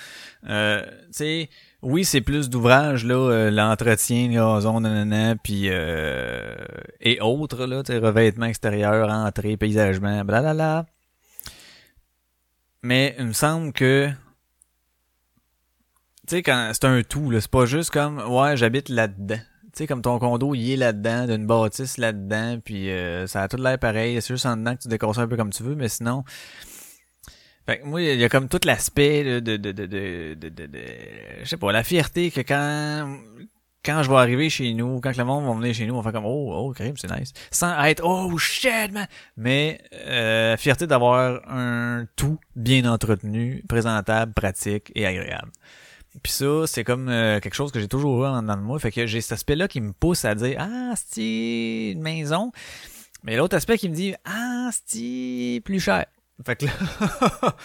[0.48, 1.50] Euh, tu sais,
[1.82, 6.56] oui, c'est plus d'ouvrage là, euh, l'entretien, gazon, nanana, puis euh,
[7.00, 10.86] et autres là, revêtement extérieur, entrée, paysagement, blablabla.
[12.82, 14.08] Mais il me semble que
[16.26, 19.40] tu sais quand c'est un tout là, c'est pas juste comme ouais, j'habite là-dedans.
[19.74, 23.56] Sais, comme ton condo, il est là-dedans, d'une bâtisse là-dedans, puis euh, ça a tout
[23.56, 24.20] l'air pareil.
[24.22, 26.24] C'est juste en dedans que tu ça un peu comme tu veux, mais sinon...
[27.66, 29.86] Fait que moi, il y a comme tout l'aspect de, de, de, de,
[30.34, 30.68] de,
[31.42, 33.18] je sais pas, la fierté que quand
[33.84, 36.02] quand je vais arriver chez nous, quand le monde va venir chez nous, on va
[36.02, 39.06] faire comme oh oh crime c'est nice, sans être oh shit man,
[39.36, 45.50] mais euh, fierté d'avoir un tout bien entretenu, présentable, pratique et agréable.
[46.22, 48.78] Puis ça, c'est comme euh, quelque chose que j'ai toujours eu en dedans de moi.
[48.78, 52.52] Fait que j'ai cet aspect-là qui me pousse à dire Ah, c'est une maison.
[53.22, 56.06] Mais l'autre aspect qui me dit Ah, c'est plus cher.
[56.44, 56.72] Fait que là.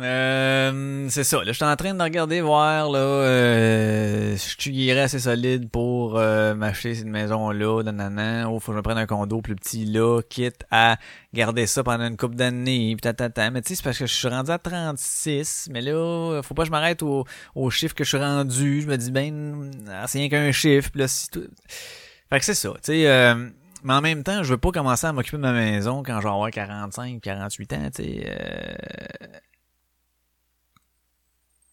[0.00, 1.38] euh, c'est ça.
[1.38, 2.98] Là, je suis en train de regarder voir là.
[2.98, 7.82] Euh, je suis assez solide pour euh, m'acheter cette maison-là.
[7.82, 8.50] Nanana.
[8.50, 10.96] Oh, faut que je me prenne un condo plus petit là, quitte à
[11.34, 12.94] garder ça pendant une couple d'années.
[12.96, 13.50] Pis tatata.
[13.50, 15.68] Mais tu sais, c'est parce que je suis rendu à 36.
[15.72, 17.24] Mais là, faut pas que je m'arrête au,
[17.54, 18.82] au chiffre que je suis rendu.
[18.82, 19.70] Je me dis ben,
[20.06, 20.90] c'est rien qu'un chiffre.
[20.90, 21.48] Puis là, c'est tout.
[22.30, 22.70] Fait que c'est ça.
[22.74, 23.10] Tu sais.
[23.10, 23.48] Euh,
[23.84, 26.22] mais en même temps, je veux pas commencer à m'occuper de ma maison quand je
[26.22, 28.24] vais avoir 45, 48 ans, tu sais.
[28.26, 29.26] euh,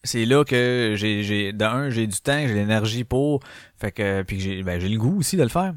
[0.02, 3.40] C'est là que j'ai, j'ai, d'un, j'ai du temps, j'ai l'énergie pour,
[3.78, 5.74] fait que, puis j'ai, ben, j'ai le goût aussi de le faire.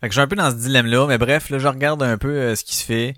[0.00, 2.18] Fait que je suis un peu dans ce dilemme-là, mais bref, là, je regarde un
[2.18, 3.14] peu euh, ce qui se fait.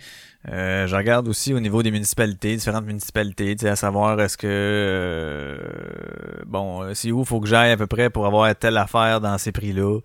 [0.48, 6.42] Euh, je regarde aussi au niveau des municipalités, différentes municipalités, à savoir est-ce que euh,
[6.46, 9.38] bon, euh, c'est où faut que j'aille à peu près pour avoir telle affaire dans
[9.38, 10.00] ces prix-là.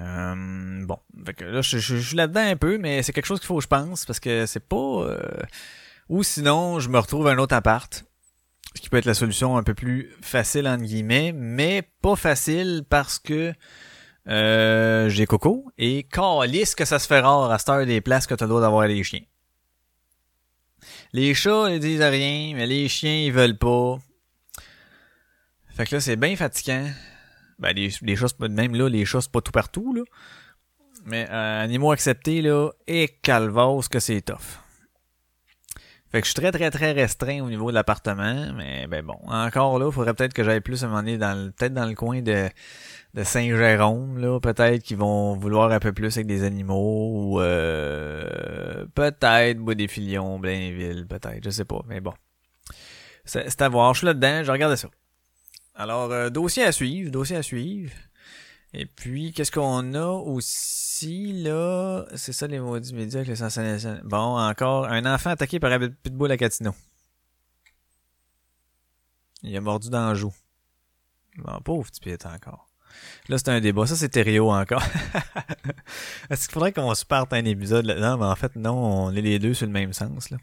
[0.00, 3.26] Euh, bon, fait que là, je, je- je suis là-dedans un peu, mais c'est quelque
[3.26, 5.18] chose qu'il faut que je pense parce que c'est pas.
[6.08, 8.05] Ou sinon, je me retrouve un autre appart,
[8.76, 12.84] ce qui peut être la solution un peu plus facile entre guillemets, mais pas facile
[12.88, 13.54] parce que
[14.28, 18.26] euh, j'ai Coco et calisse que ça se fait rare à cette heure des places
[18.26, 19.22] que le droit d'avoir les chiens.
[21.12, 23.98] Les chats, ils disent rien, mais les chiens, ils veulent pas.
[25.74, 26.86] Fait que là, c'est bien fatigant.
[27.58, 30.02] Ben, les, chats, même là, les chats, c'est pas tout partout, là.
[31.06, 34.65] Mais, euh, animaux acceptés, là, et calvos que c'est tough.
[36.12, 39.18] Fait que je suis très, très, très restreint au niveau de l'appartement, mais ben bon,
[39.26, 41.94] encore là, il faudrait peut-être que j'aille plus à un moment dans peut-être dans le
[41.94, 42.48] coin de,
[43.14, 48.86] de Saint-Jérôme, là, peut-être qu'ils vont vouloir un peu plus avec des animaux, ou euh,
[48.94, 52.14] peut-être Bois des Filions, Blainville, peut-être, je sais pas, mais bon.
[53.24, 54.88] C'est c'est à voir, je suis là-dedans, je regarde ça.
[55.74, 57.92] Alors, euh, dossier à suivre, dossier à suivre.
[58.72, 62.04] Et puis, qu'est-ce qu'on a aussi, là?
[62.14, 64.00] C'est ça, les maudits médias avec les sensations.
[64.04, 66.74] Bon, encore, un enfant attaqué par un pitbull à Catino.
[69.42, 70.28] Il a mordu dans le.
[71.38, 72.68] Bon, pauvre petit pied encore.
[73.28, 73.86] Là, c'est un débat.
[73.86, 74.82] Ça, c'est Thériault encore.
[76.30, 78.18] Est-ce qu'il faudrait qu'on se parte un épisode là-dedans?
[78.18, 80.38] Mais en fait, non, on est les deux sur le même sens, là.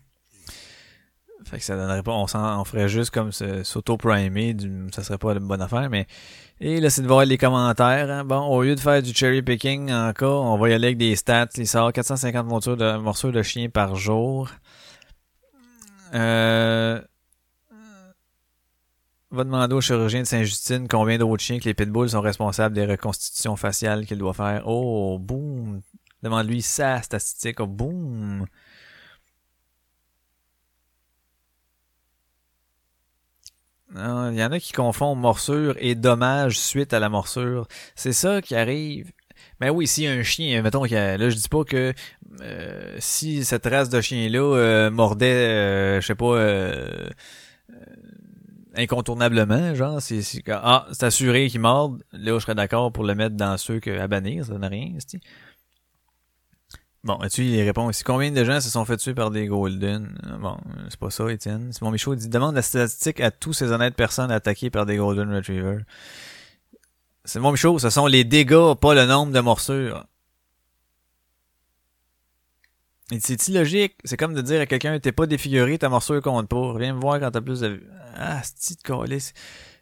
[1.45, 4.55] Fait que ça donnerait pas, on, on ferait juste comme s'auto-primer,
[4.93, 6.07] ça serait pas une bonne affaire, mais,
[6.59, 8.23] et là, c'est de voir les commentaires, hein.
[8.23, 11.15] Bon, au lieu de faire du cherry picking encore, on va y aller avec des
[11.15, 14.49] stats, il sort 450 morceaux de, morceaux de chien par jour.
[16.13, 17.01] Euh,
[19.33, 22.85] va demander au chirurgien de Saint-Justine combien d'autres chiens que les pitbulls sont responsables des
[22.85, 24.63] reconstitutions faciales qu'il doit faire.
[24.67, 25.81] Oh, boum!
[26.21, 27.59] Demande-lui sa statistique.
[27.59, 28.45] Oh, boum!
[33.95, 37.67] Il y en a qui confondent morsure et dommage suite à la morsure.
[37.95, 39.11] C'est ça qui arrive.
[39.61, 41.93] Mais oui, si un chien, mettons, a- là je dis pas que
[42.41, 47.07] euh, si cette race de chien-là euh, mordait, euh, je sais pas, euh,
[47.71, 47.75] euh,
[48.75, 53.13] incontournablement, genre, c'est que- ah, c'est assuré qu'il morde, là je serais d'accord pour le
[53.15, 55.19] mettre dans ceux que à bannir, ça donne rien, c'est
[57.03, 58.01] Bon, tu il répond ici.
[58.05, 60.17] Combien de gens se sont fait tuer par des Golden?
[60.39, 61.73] Bon, c'est pas ça, Étienne.
[61.73, 65.33] Simon Michaud dit demande la statistique à tous ces honnêtes personnes attaquées par des Golden
[65.33, 65.81] Retrievers.
[67.25, 70.05] Simon Michaud, ce sont les dégâts, pas le nombre de morsures.
[73.19, 73.95] C'est illogique.
[74.05, 76.77] C'est comme de dire à quelqu'un, t'es pas défiguré, ta morsure compte pas.
[76.77, 77.83] Viens me voir quand t'as plus de...
[78.15, 79.33] Ah, c'est de calice?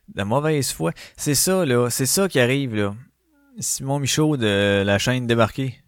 [0.08, 0.92] De mauvaise foi.
[1.18, 1.90] C'est ça, là.
[1.92, 2.96] C'est ça qui arrive, là.
[3.60, 5.81] Simon Michaud de la chaîne débarquée.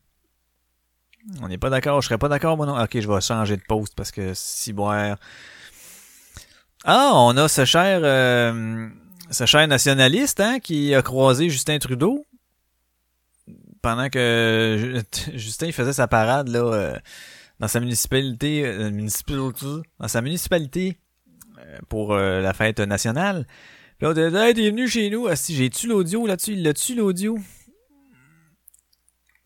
[1.41, 2.01] On n'est pas d'accord.
[2.01, 2.81] Je serais pas d'accord, moi non.
[2.81, 5.17] Ok, je vais changer de poste parce que si boire.
[6.85, 8.89] Ah, on a ce cher, euh,
[9.31, 12.25] ce cher nationaliste, hein, qui a croisé Justin Trudeau
[13.81, 16.97] pendant que Ju- Justin faisait sa parade là euh,
[17.59, 19.65] dans sa municipalité, euh, municipalité,
[19.99, 20.97] dans sa municipalité
[21.59, 23.47] euh, pour euh, la fête nationale.
[24.01, 25.33] Là, venu chez nous.
[25.35, 26.27] si j'ai-tu l'audio?
[26.27, 26.53] Là-dessus?
[26.53, 27.37] Il l'a-tu l'audio?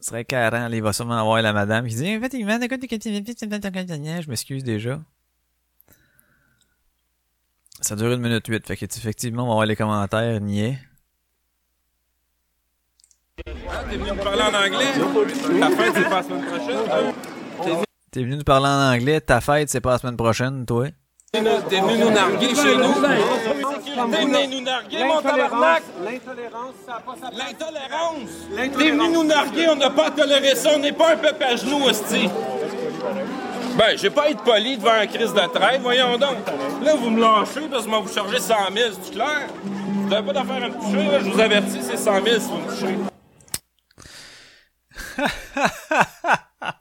[0.08, 5.02] Serait carré, il va sûrement avoir la madame qui dit Effectivement, écoute, je m'excuse déjà.
[7.82, 10.80] Ça dure une minute huit, fait que effectivement, on va voir les commentaires niais.
[13.44, 13.52] T'es
[13.98, 14.94] venu me parler en anglais?
[15.60, 17.14] Ta fête, c'est pas la semaine prochaine?
[18.10, 20.88] T'es venu nous parler en anglais, ta fête, c'est pas la semaine prochaine, toi.
[21.38, 22.94] T'es venu- T'es venu nous narguer chez nous?
[24.12, 25.84] T'es venu nous narguer, mon tabarnak?
[26.04, 27.48] L'intolérance, ça n'a pas sa place.
[27.48, 28.30] L'intolérance!
[28.76, 31.56] Venu nous narguer, on n'a pas à tolérer ça, on n'est pas un peuple à
[31.56, 32.28] genoux, hostie.
[33.78, 36.38] Ben, j'ai pas à être poli devant un crise de traite, voyons donc.
[36.84, 39.48] Là, vous me lâchez parce que moi, vous chargez 100 000, c'est clair?
[39.64, 42.48] Vous n'avez pas d'affaire à me toucher, là, je vous avertis, c'est 100 000 si
[42.48, 42.98] vous me touchez.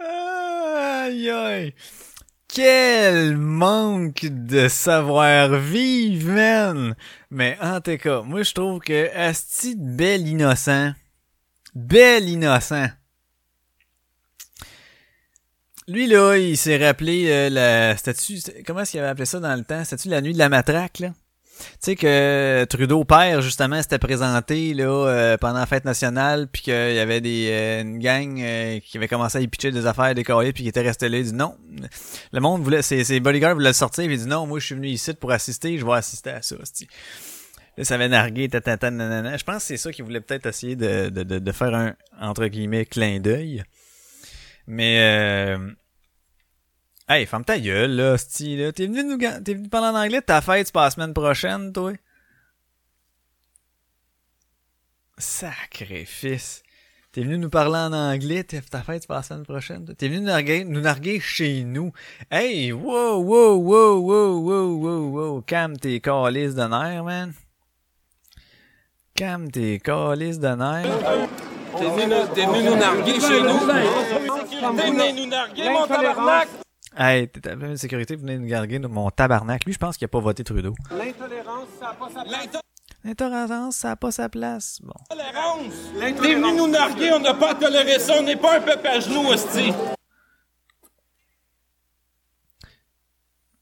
[0.00, 1.74] Aïe aïe.
[2.60, 6.96] Quel manque de savoir-vivre, man!
[7.30, 10.92] Mais en tout cas, moi je trouve que Asti de bel innocent.
[11.76, 12.88] Bel innocent.
[15.86, 18.40] Lui là, il s'est rappelé euh, la statue.
[18.66, 19.84] Comment est-ce qu'il avait appelé ça dans le temps?
[19.84, 21.14] Statue la nuit de la matraque, là?
[21.58, 26.62] Tu sais que Trudeau père justement s'était présenté là euh, pendant la fête nationale puis
[26.62, 29.86] qu'il y avait des euh, une gang euh, qui avait commencé à y pitcher des
[29.86, 31.56] affaires décorées puis qui était resté là il dit non.
[32.32, 34.74] Le monde voulait ses, ses bodyguards voulaient le sortir il dit non moi je suis
[34.74, 39.36] venu ici pour assister je vais assister à ça là ça avait nargué tatata nanana.
[39.36, 41.94] Je pense que c'est ça qu'il voulait peut-être essayer de, de, de, de faire un
[42.20, 43.62] entre guillemets clin d'œil.
[44.66, 45.58] Mais euh,
[47.08, 48.70] Hey, ferme ta gueule, là, c'ti, là.
[48.72, 51.72] T'es venu nous, t'es venu parler en anglais, ta fête, c'est pas la semaine prochaine,
[51.72, 51.92] toi?
[55.16, 56.62] Sacrifice.
[57.10, 59.94] T'es venu nous parler en anglais, t'es- ta fête, c'est pas la semaine prochaine, toi?
[59.96, 61.92] T'es venu nous narguer, nous narguer chez nous.
[62.30, 65.40] Hey, wow, wow, wow, wow, wow, wow, wow.
[65.42, 67.32] Calme tes calices de nerfs, man.
[69.14, 70.98] Calme tes calices de nerfs.
[71.78, 73.60] T'es venu, t'es venu nous narguer chez nous?
[74.76, 76.48] T'es venu nous narguer, mon tabarnak?
[77.00, 79.64] Hey, t'es appelé de sécurité, vous venez nous garder mon tabarnak.
[79.64, 80.74] Lui, je pense qu'il a pas voté Trudeau.
[80.90, 82.62] L'intolérance, ça n'a pas sa place.
[83.04, 84.80] L'intolérance, ça a pas sa place.
[84.82, 84.92] Bon.
[85.16, 86.20] L'intolérance!
[86.20, 88.84] T'es venu nous narguer, on n'a pas à tolérer ça, on n'est pas un peuple
[88.84, 89.72] à genoux, hostie.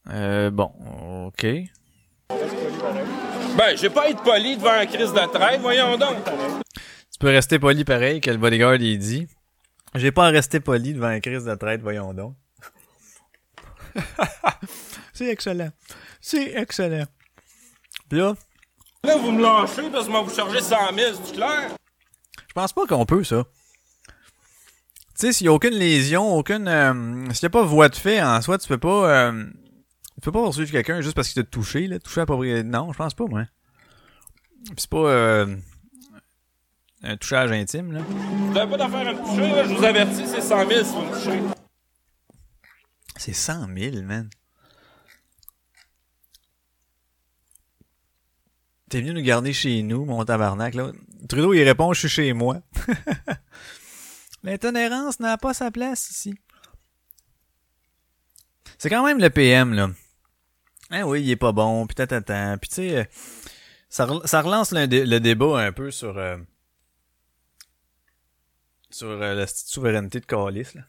[0.09, 0.71] Euh, bon,
[1.27, 1.45] ok.
[3.55, 6.15] Ben, j'ai pas à être poli devant un crise de traite, voyons donc.
[6.73, 9.27] Tu peux rester poli pareil que le bodyguard il dit.
[9.93, 12.33] J'ai pas à rester poli devant un crise de traite, voyons donc.
[15.13, 15.71] C'est excellent.
[16.21, 17.05] C'est excellent.
[18.09, 18.35] Puis là,
[19.03, 21.69] Là, vous me lâchez parce que moi, vous chargez 100 000, c'est clair?
[22.47, 23.45] je pense pas qu'on peut, ça.
[24.07, 26.67] Tu sais, s'il y a aucune lésion, aucune...
[26.67, 29.29] Euh, s'il y a pas voie de fait en soi, tu peux pas...
[29.29, 29.45] Euh,
[30.15, 31.99] tu peux pas poursuivre quelqu'un juste parce qu'il t'a touché, là.
[31.99, 32.63] Touché à propriété...
[32.63, 33.45] Non, je pense pas, moi.
[34.65, 34.97] Puis c'est pas...
[34.97, 35.55] Euh,
[37.03, 37.99] un touchage intime, là.
[38.09, 40.91] Vous n'avez pas d'affaire à me toucher, là, je vous avertis, c'est 100 000 si
[40.91, 41.56] vous me touchez.
[43.17, 44.29] C'est 100 000, man.
[48.89, 50.91] T'es venu nous garder chez nous, mon tabarnak, là.
[51.27, 52.61] Trudeau, il répond, je suis chez moi.
[54.43, 56.35] L'intolérance n'a pas sa place ici.
[58.77, 59.89] C'est quand même le PM, là.
[60.89, 62.57] Ah oui, il est pas bon, puis tatatan.
[62.59, 63.09] Puis tu sais,
[63.89, 66.17] ça, rel- ça relance le, dé- le débat un peu sur...
[66.17, 66.37] euh,
[68.89, 70.83] sur euh, la souveraineté de Calis, là.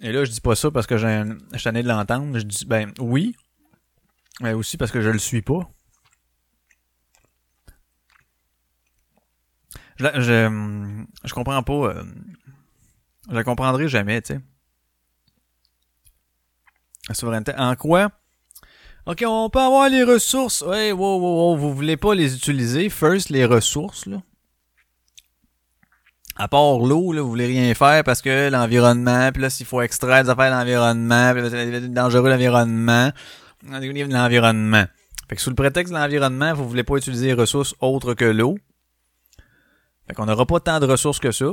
[0.00, 2.38] Et là, je dis pas ça parce que j'ai je de l'entendre.
[2.38, 3.36] Je dis, ben oui.
[4.40, 5.70] Mais aussi parce que je le suis pas.
[9.96, 11.72] Je, je, je comprends pas.
[11.72, 12.04] euh,
[13.28, 14.40] je la comprendrai jamais, tu sais.
[17.08, 17.52] La souveraineté.
[17.56, 18.10] En quoi?
[19.06, 20.62] Ok, on peut avoir les ressources.
[20.62, 22.88] Ouais, wow, wow, wow, vous voulez pas les utiliser.
[22.88, 24.22] First, les ressources, là.
[26.40, 29.82] À part l'eau, là, vous voulez rien faire parce que l'environnement, puis là, s'il faut
[29.82, 33.12] extraire des affaires de l'environnement, puis c'est dangereux l'environnement,
[33.68, 34.86] l'environnement.
[35.28, 38.56] Fait que sous le prétexte de l'environnement, vous voulez pas utiliser ressources autres que l'eau.
[40.06, 41.52] Fait qu'on n'aura pas tant de ressources que ça.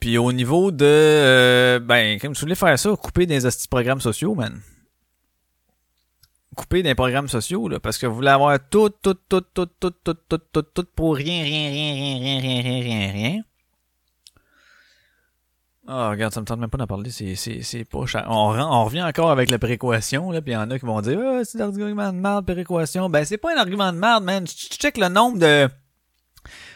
[0.00, 0.84] Puis au niveau de...
[0.84, 4.60] euh, ben, comme vous voulez faire ça, couper des de programmes sociaux, man.
[6.54, 9.90] Couper des programmes sociaux, là, parce que vous voulez avoir tout, tout, tout, tout, tout,
[10.04, 13.42] tout, tout, tout, tout pour rien, rien, rien, rien, rien, rien, rien, rien.
[15.88, 18.26] Ah, regarde, ça me tente même pas d'en parler, c'est, c'est, c'est pas cher.
[18.28, 21.00] On, on revient encore avec la prééquation, là, puis il y en a qui vont
[21.00, 23.08] dire, ah, c'est l'argument de merde, prééquation.
[23.08, 24.44] Ben, c'est pas un argument de merde, man.
[24.44, 25.68] Tu check le nombre de,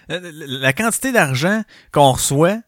[0.08, 1.62] la la quantité d'argent
[1.92, 2.60] qu'on reçoit.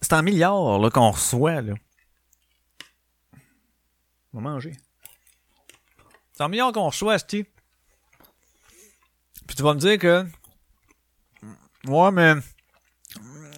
[0.00, 1.74] C'est en milliards, là, qu'on reçoit, là.
[4.32, 4.72] On va manger.
[6.32, 7.46] C'est en milliards qu'on reçoit, Steve.
[9.46, 10.26] Puis tu vas me dire que.
[11.86, 12.34] Ouais, mais.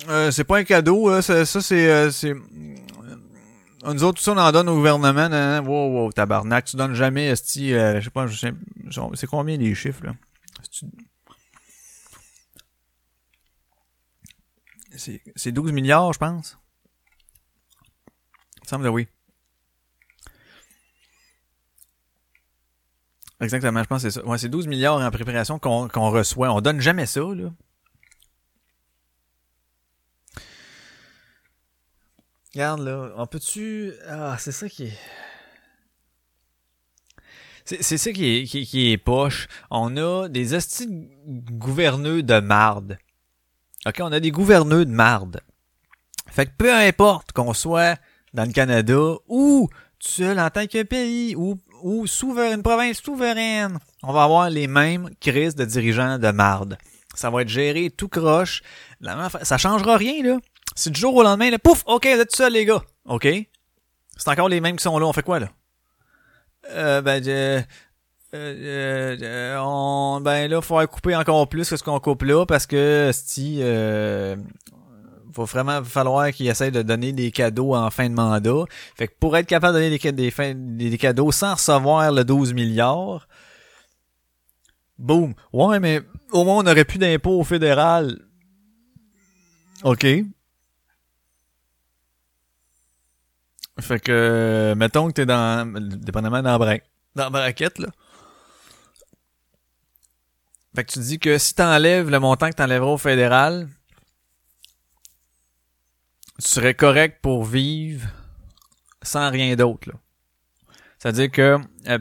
[0.08, 1.20] euh, c'est pas un cadeau, là.
[1.22, 1.90] Ça, ça, c'est.
[1.90, 2.30] euh, c'est.
[2.32, 5.12] euh, Nous autres, tout ça, on en donne au gouvernement.
[5.12, 5.66] nan, nan.
[5.66, 6.64] Wow, wow, tabarnak.
[6.66, 8.52] Tu donnes jamais, esti, euh, je sais pas, je sais.
[9.14, 10.14] C'est combien les chiffres, là?
[14.96, 16.58] C'est c'est 12 milliards, je pense.
[18.56, 19.08] Il me semble que oui.
[23.40, 24.26] Exactement, je pense que c'est ça.
[24.26, 26.52] Ouais, c'est 12 milliards en préparation qu'on qu'on reçoit.
[26.52, 27.50] On donne jamais ça, là.
[32.52, 33.92] Regarde, là, on peut-tu...
[34.08, 34.98] Ah, c'est ça qui est...
[37.64, 39.46] C'est ça qui est, qui, est poche.
[39.70, 42.98] On a des de gouverneux de marde.
[43.86, 45.40] OK, on a des gouverneux de marde.
[46.26, 47.96] Fait que peu importe qu'on soit
[48.34, 49.68] dans le Canada ou
[50.00, 54.50] tout seul en tant que pays ou, ou souverain, une province souveraine, on va avoir
[54.50, 56.78] les mêmes crises de dirigeants de marde.
[57.14, 58.62] Ça va être géré tout croche.
[59.42, 60.38] Ça changera rien, là.
[60.76, 62.82] Si du jour au lendemain, là, pouf, OK, vous êtes tout seul, les gars.
[63.06, 63.26] OK?
[64.16, 65.06] C'est encore les mêmes qui sont là.
[65.06, 65.48] On fait quoi, là?
[66.70, 67.60] Euh, ben, euh,
[68.32, 72.66] euh, euh, on, ben là, faut couper encore plus que ce qu'on coupe là parce
[72.66, 73.60] que si
[75.32, 78.64] va vraiment falloir qu'ils essayent de donner des cadeaux en fin de mandat.
[78.96, 83.28] Fait que pour être capable de donner des, cadeaux sans recevoir le 12 milliards,
[84.98, 85.34] boum.
[85.52, 86.02] Ouais, mais
[86.32, 88.18] au moins on aurait plus d'impôts au fédéral.
[89.84, 90.06] OK.
[93.80, 96.58] Fait que, mettons que t'es dans, dépendamment dans
[97.14, 97.88] la braquette, là.
[100.74, 103.68] Fait que tu dis que si t'enlèves le montant que t'enlèveras au fédéral,
[106.42, 108.08] tu serais correct pour vivre
[109.02, 109.90] sans rien d'autre.
[110.98, 111.98] C'est-à-dire que, euh,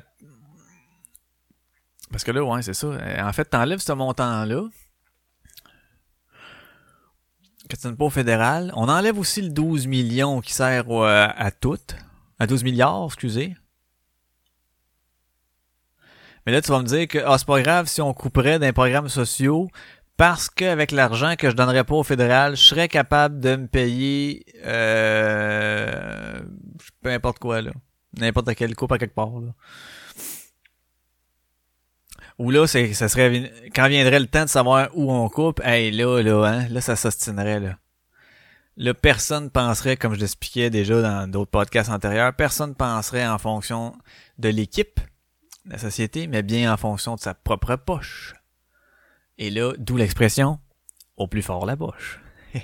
[2.11, 2.87] parce que là, ouais, c'est ça.
[2.87, 4.63] Euh, En fait, t'enlèves ce montant-là,
[7.69, 8.71] que tu donnes pas au fédéral.
[8.75, 11.77] On enlève aussi le 12 millions qui sert à, à tout.
[12.39, 13.55] À 12 milliards, excusez.
[16.45, 18.73] Mais là, tu vas me dire que ah, c'est pas grave si on couperait d'un
[18.73, 19.69] programmes sociaux
[20.19, 24.43] parce qu'avec l'argent que je donnerais pas au fédéral, je serais capable de me payer
[24.65, 26.41] euh,
[27.01, 27.71] peu importe quoi là.
[28.17, 29.53] N'importe quelle coupe à quelque part là.
[32.37, 35.89] Ou là, c'est, ça serait, quand viendrait le temps de savoir où on coupe, hey,
[35.89, 37.77] là, là, hein, là, ça s'ostinerait, là.
[38.75, 43.95] Là, personne penserait, comme je l'expliquais déjà dans d'autres podcasts antérieurs, personne penserait en fonction
[44.37, 44.99] de l'équipe,
[45.65, 48.35] de la société, mais bien en fonction de sa propre poche.
[49.39, 50.59] Et là, d'où l'expression,
[51.15, 52.19] au plus fort la poche.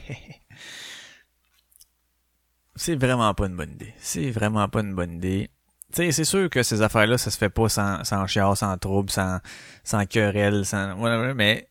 [2.76, 3.94] c'est vraiment pas une bonne idée.
[3.98, 5.50] C'est vraiment pas une bonne idée.
[5.94, 8.78] Tu sais, c'est sûr que ces affaires-là, ça se fait pas sans, sans chiard, sans
[8.78, 9.40] trouble, sans,
[9.86, 10.98] sans querelle, sans,
[11.34, 11.70] mais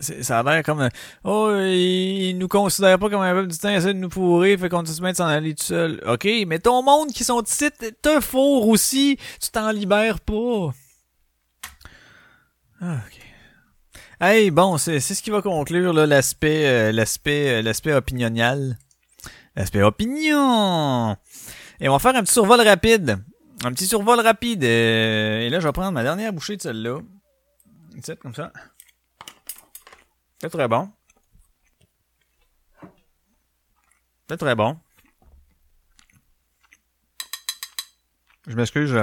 [0.00, 0.86] ça a l'air comme,
[1.24, 4.10] oh, ils, ils nous considèrent pas comme un peuple du temps, ils essaient de nous
[4.10, 6.02] pourrir, fait qu'on se met de s'en aller tout seul.
[6.06, 7.70] Ok, mais ton monde qui sont ici,
[8.02, 10.74] te fourre aussi, tu t'en libères pas.
[12.82, 13.25] Ah, ok.
[14.18, 18.78] Hey, bon, c'est ce qui va conclure euh, l'aspect euh, l'aspect opinionial.
[19.54, 21.16] L'aspect opinion.
[21.80, 23.22] Et on va faire un petit survol rapide.
[23.62, 24.64] Un petit survol rapide.
[24.64, 27.00] euh, et là, je vais prendre ma dernière bouchée de celle-là.
[28.20, 28.52] Comme ça.
[30.40, 30.90] C'est très bon.
[34.30, 34.78] C'est très bon.
[38.46, 38.98] Je m'excuse.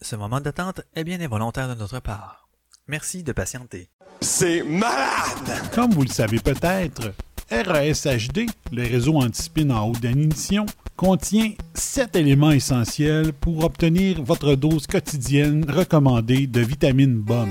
[0.00, 2.45] Ce moment d'attente est bien involontaire de notre part.
[2.88, 3.88] Merci de patienter.
[4.20, 5.72] C'est malade!
[5.74, 7.12] Comme vous le savez peut-être,
[7.50, 14.86] RASHD, le réseau antispin en haute définition, contient sept éléments essentiels pour obtenir votre dose
[14.86, 17.48] quotidienne recommandée de vitamine BOM.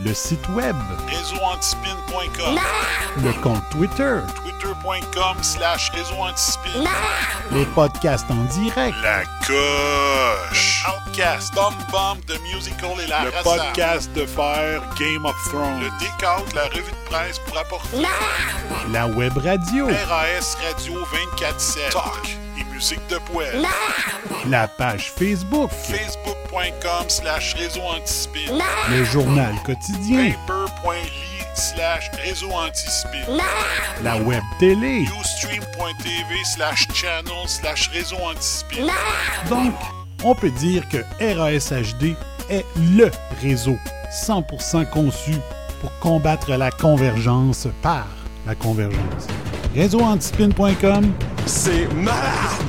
[0.00, 0.74] Le site web,
[1.08, 2.58] réseauantispin.com,
[3.22, 6.82] le compte Twitter, twitter.com slash réseauantispin,
[7.52, 14.12] les podcasts en direct, la coche, Outcast, Bomb Bomb de Musical et la Le podcast
[14.14, 18.02] de faire Game of Thrones, le Découte, la revue de presse pour apporter,
[18.90, 20.94] la web radio, RAS Radio
[21.38, 23.64] 24-7, Talk et musique de poêle,
[24.48, 25.70] la page Facebook,
[26.54, 28.40] facebook.com slash réseau antispin,
[28.90, 31.10] le journal quotidien, paper.ly
[31.54, 32.48] slash réseau
[34.02, 38.16] la web télé, ustream.tv slash channel slash réseau.
[39.48, 39.74] Donc,
[40.22, 42.14] on peut dire que RASHD
[42.50, 43.10] est LE
[43.42, 43.76] réseau
[44.12, 45.32] 100% conçu
[45.80, 48.06] pour combattre la convergence par
[48.46, 49.26] la convergence.
[49.74, 51.12] Réseauantispin.com,
[51.46, 52.63] C'est malade!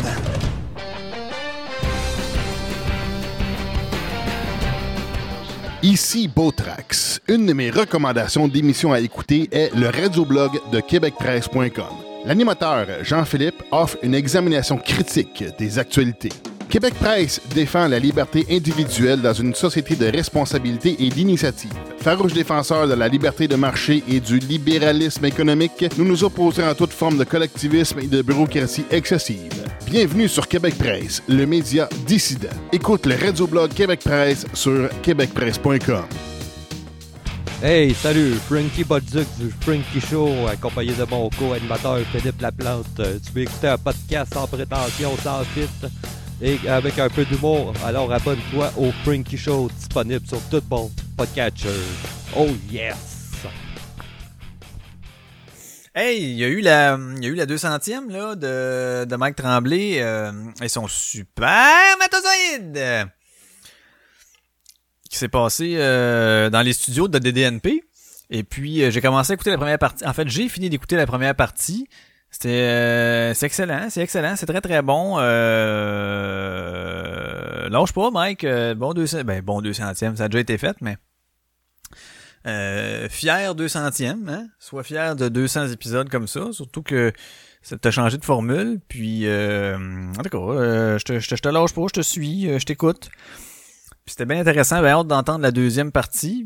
[5.86, 7.22] Ici Botrax.
[7.28, 11.94] Une de mes recommandations d'émissions à écouter est le radioblog de québecpresse.com.
[12.26, 16.32] L'animateur Jean-Philippe offre une examination critique des actualités.
[16.70, 21.72] Québec Presse défend la liberté individuelle dans une société de responsabilité et d'initiative.
[22.00, 26.76] Farouche défenseur de la liberté de marché et du libéralisme économique, nous nous opposons à
[26.76, 29.52] toute forme de collectivisme et de bureaucratie excessive.
[29.86, 32.50] Bienvenue sur Québec Presse, le média dissident.
[32.72, 36.06] Écoute le radioblog Québec Presse sur québecpresse.com.
[37.64, 42.86] Hey, salut, Frankie Bodzuc du Frankie Show, accompagné de mon co-animateur Philippe Laplante.
[42.96, 45.90] Tu veux écouter un podcast sans prétention, sans filtre
[46.42, 51.70] et avec un peu d'humour, alors abonne-toi au Frankie Show, disponible sur tout bon podcatcher.
[52.36, 52.96] Oh yes!
[55.98, 59.16] Hey, il y a eu la, il y a eu la 200e là, de, de
[59.16, 60.02] Mike Tremblay.
[60.02, 63.10] Euh, et son super métazoïde
[65.10, 67.86] qui s'est passé euh, dans les studios de DDNP.
[68.30, 70.06] Et puis, euh, j'ai commencé à écouter la première partie.
[70.06, 71.88] En fait, j'ai fini d'écouter la première partie.
[72.38, 75.16] C'était euh, c'est excellent, c'est excellent, c'est très très bon.
[75.20, 75.30] Euh,
[77.70, 78.44] lâche pas, Mike.
[78.44, 80.98] Euh, bon 200, ben bon 200e, ça a déjà été fait, mais
[82.46, 84.48] euh, fier 200e, hein?
[84.60, 87.14] Sois fier de 200 épisodes comme ça, surtout que
[87.62, 88.82] ça t'a changé de formule.
[88.90, 89.78] Puis, euh,
[90.20, 92.50] en tout cas, euh, je te, je te, je te lâche pas, je te suis,
[92.60, 93.12] je t'écoute.
[94.08, 96.46] C'était bien intéressant, bien hâte d'entendre la deuxième partie.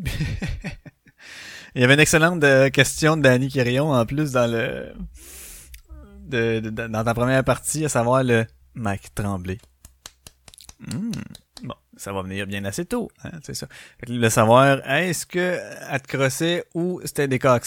[1.74, 4.94] Il y avait une excellente question de Danny Quirion en plus dans le
[6.30, 8.46] de, de- dans ta première partie, à savoir le
[8.76, 9.58] Mike Tremblay.
[10.80, 11.12] Hmm.
[11.64, 13.68] Bon, ça va venir bien assez tôt, hein, c'est ça.
[14.08, 15.60] Le savoir, est-ce que
[15.92, 17.66] elle te crossait ou c'était des cock?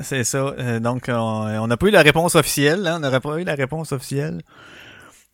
[0.00, 0.38] C'est ça.
[0.38, 2.86] Euh, donc, on n'a pas eu la réponse officielle.
[2.86, 4.42] Hein, on n'aurait pas eu la réponse officielle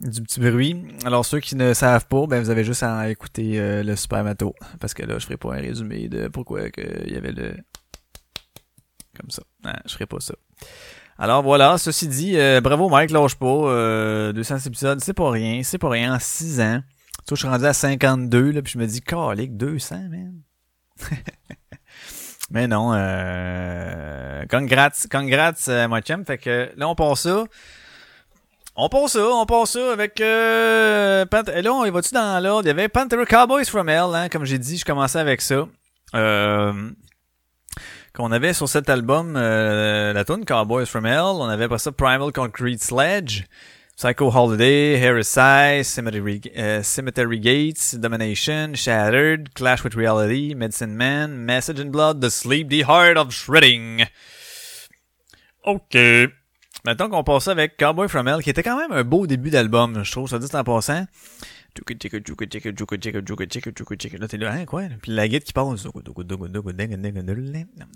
[0.01, 0.85] du petit bruit.
[1.05, 4.23] Alors, ceux qui ne savent pas, ben vous avez juste à écouter euh, le Super
[4.23, 4.55] Mato.
[4.81, 7.57] Parce que là, je ferai pas un résumé de pourquoi il y avait le...
[9.19, 9.43] Comme ça.
[9.65, 10.35] Non, je ferai pas ça.
[11.19, 13.47] Alors voilà, ceci dit, euh, bravo Mike, lâche pas.
[13.47, 15.63] Euh, 200 épisodes, c'est pas rien.
[15.63, 16.81] C'est pas rien en 6 ans.
[17.27, 20.35] Tu je suis rendu à 52, là, puis je me dis, calique, 200, man.
[22.51, 26.25] Mais non, euh, congrats, congrats, euh, mon chum.
[26.27, 27.45] Fait que là, on passe ça.
[28.75, 30.21] On passe ça, on passe ça avec...
[30.21, 32.65] Euh, Pant- et là, on va-tu dans l'ordre?
[32.65, 35.67] Il y avait Panther Cowboys from Hell, hein, comme j'ai dit, je commençais avec ça.
[36.15, 36.91] Euh,
[38.15, 41.93] qu'on avait sur cet album, euh, la tune Cowboys from Hell, on avait pas ça
[41.93, 43.45] Primal Concrete Sledge,
[43.97, 51.81] Psycho Holiday, Heresy, Cemetery, euh, Cemetery Gates, Domination, Shattered, Clash with Reality, Medicine Man, Message
[51.81, 54.05] in Blood, The Sleep, The Heart of Shredding.
[55.65, 55.97] Ok.
[56.85, 60.05] Maintenant qu'on passe avec Cowboy from Hell, qui était quand même un beau début d'album,
[60.05, 61.07] je trouve, ça dit en passant.
[64.19, 64.85] Là, t'es là, hein, quoi?
[65.01, 65.77] Puis la guide qui parle.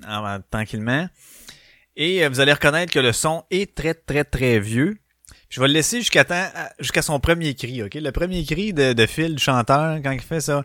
[0.05, 1.09] Alors, euh, tranquillement.
[1.97, 4.99] Et euh, vous allez reconnaître que le son est très, très, très vieux.
[5.49, 7.95] Je vais le laisser jusqu'à temps, euh, jusqu'à son premier cri, ok?
[7.95, 10.65] Le premier cri de, Phil, chanteur, quand il fait ça.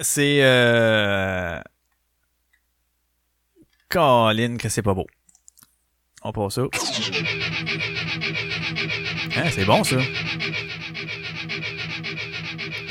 [0.00, 1.60] C'est, euh...
[3.88, 5.06] Colin, que c'est pas beau.
[6.22, 6.62] On passe ça.
[9.36, 9.96] Hein, c'est bon, ça.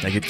[0.03, 0.25] La guide.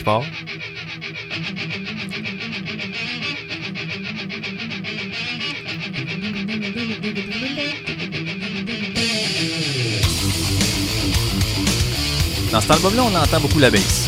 [12.52, 14.04] Dans cet album-là, on entend beaucoup la bass.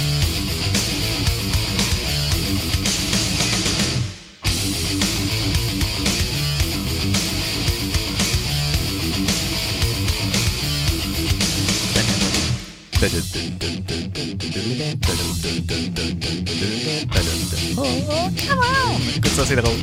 [19.15, 19.73] Écoute ça, c'est drôle.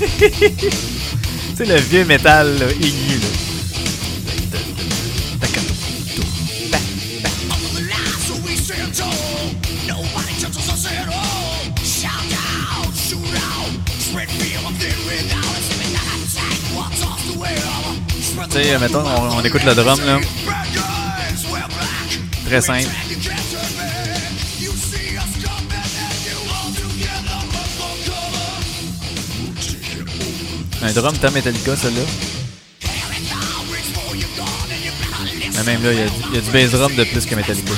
[1.56, 3.18] c'est le vieux métal là, aigu.
[3.20, 3.28] Là.
[18.50, 20.20] Tu sais, mettons, on, on écoute le drum là.
[22.52, 22.90] Très simple.
[30.82, 32.02] Un drum tant Metallica, celle-là.
[35.54, 37.24] Mais même là, il y, a du- il y a du bass drum de plus
[37.26, 37.72] que Metallica.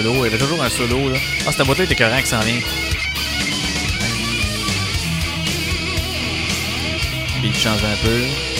[0.00, 1.18] Il y avait toujours un solo là.
[1.46, 2.60] Ah, cette boîte-là était correct qui s'en vient.
[7.40, 8.55] Puis il change un peu.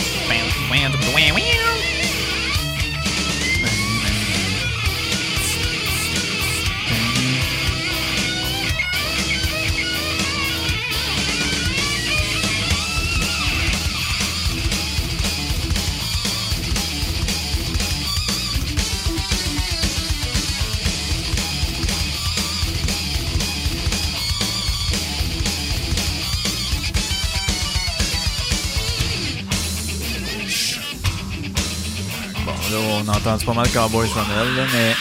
[33.47, 34.93] Pas mal Cowboys Hell, là, mais.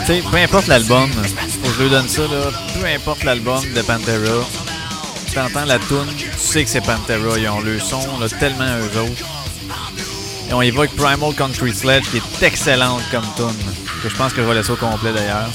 [0.00, 2.50] Tu sais, peu importe l'album, faut que je lui donne ça, là.
[2.80, 4.46] Peu importe l'album de Pantera,
[5.30, 7.38] tu entends la tune, tu sais que c'est Pantera.
[7.38, 9.26] Ils ont le son, là, tellement eux autres.
[10.48, 13.72] Et on évoque Primal Concrete Sledge, qui est excellente comme tune.
[14.02, 15.50] Que je pense que je vais laisser au complet d'ailleurs.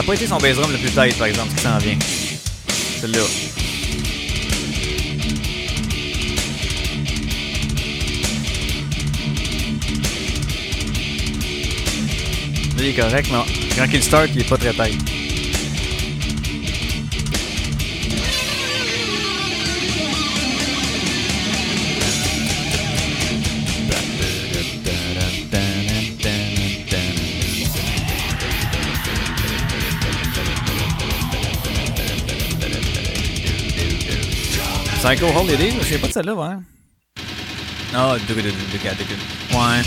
[0.00, 1.98] Ça n'a pas été son bass drum le plus tight, par exemple, qui s'en vient.
[3.02, 3.18] Celle-là.
[12.78, 15.19] Là, il est correct, mais quand il start, il est pas très tight.
[35.10, 36.54] Psycho Holiday, je sais pas de celle-là, ouais.
[37.92, 39.82] Ah, du- Ouais.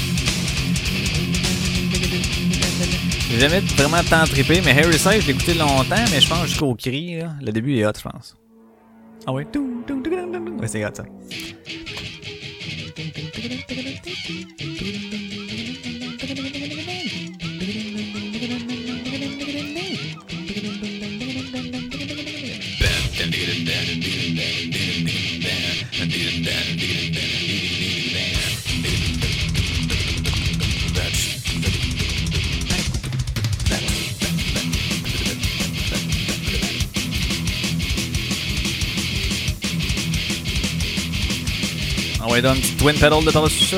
[3.32, 6.48] J'ai jamais vraiment tant trippé, mais Harry Sage, je l'ai écouté longtemps, mais je pense
[6.48, 7.32] jusqu'au cri, là.
[7.42, 8.36] Le début est hot, je pense.
[9.26, 9.48] Ah ouais?
[10.60, 11.06] Ouais, c'est hot, ça.
[42.84, 43.78] Twin pedal de par-dessus ça.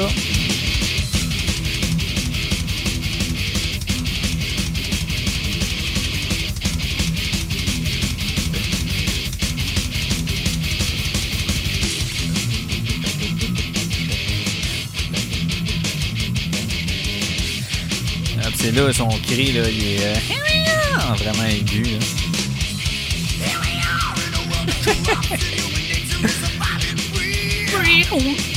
[18.41, 20.15] Ah, c'est là, son cri, là, il est euh,
[21.19, 21.83] vraiment aigu.
[21.83, 21.99] Là.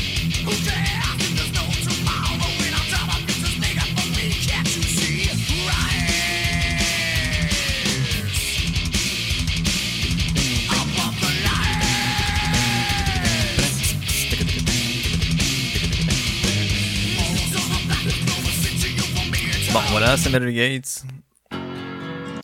[19.91, 21.05] voilà, c'est Metal Gates.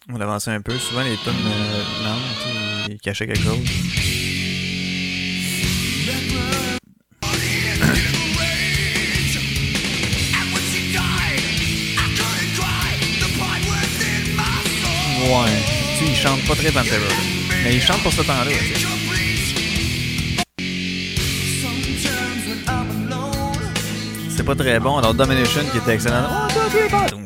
[0.09, 0.77] On va avancer un peu.
[0.79, 3.59] Souvent, les tonnes euh, lentes, ils cachaient quelque chose.
[15.25, 15.51] Ouais.
[15.99, 16.99] Tu il chante pas très Pantera.
[17.63, 18.94] Mais il chante pour ce temps-là.
[24.45, 24.99] Pas très bon.
[24.99, 26.25] Alors, Domination qui était excellent.
[26.29, 27.17] Oh,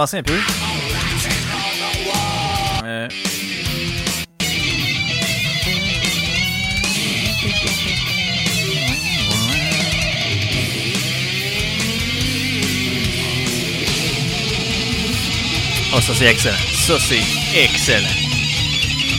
[0.00, 0.38] l'avancer un peu,
[15.92, 16.56] Oh, ça c'est excellent.
[16.86, 17.20] Ça c'est
[17.52, 18.06] excellent.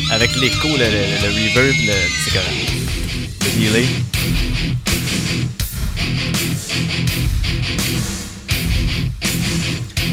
[0.09, 1.93] Avec l'écho, le, le, le reverb, le,
[2.23, 2.31] c'est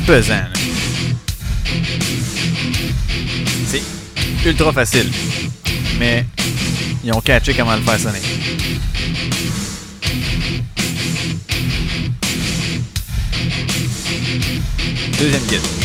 [0.08, 0.57] pesant.
[4.44, 5.10] Ultra facile.
[5.98, 6.24] Mais
[7.04, 8.18] ils ont catché comment le faire sonner.
[15.18, 15.77] Deuxième guide.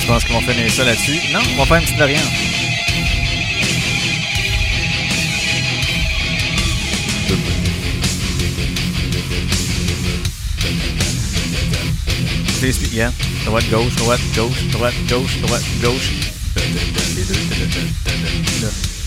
[0.00, 1.20] Tu penses qu'ils vont finir ça là-dessus?
[1.32, 2.24] Non, on va faire une petite variante.
[12.60, 13.12] C'est yeah.
[13.44, 16.10] Droite, gauche, droite, gauche, droite, gauche, droite, gauche.
[17.14, 17.34] Les deux.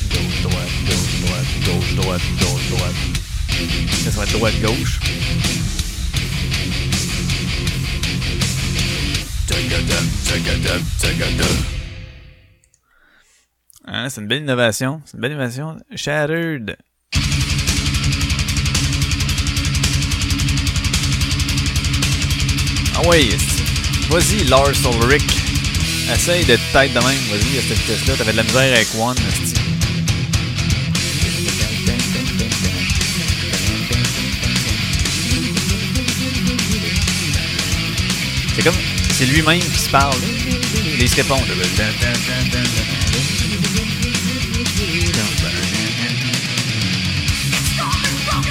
[0.09, 0.95] Gauche, droite, gauche,
[1.25, 2.95] droite, gauche, droite, gauche, droite.
[4.05, 4.99] Ça, ça va être droite, gauche.
[13.85, 15.01] Hein, c'est une belle innovation.
[15.05, 15.77] C'est une belle innovation.
[15.95, 16.77] Shattered.
[22.95, 23.63] Ah esti.
[24.09, 25.23] vas-y Lars Ulrich.
[26.13, 28.15] Essaye de tête de même, vas-y, à cette vitesse-là.
[28.17, 29.15] T'avais de la misère avec One.
[38.55, 38.86] C'est comme.
[39.17, 40.13] C'est lui-même qui se parle.
[40.99, 41.37] Il se répond.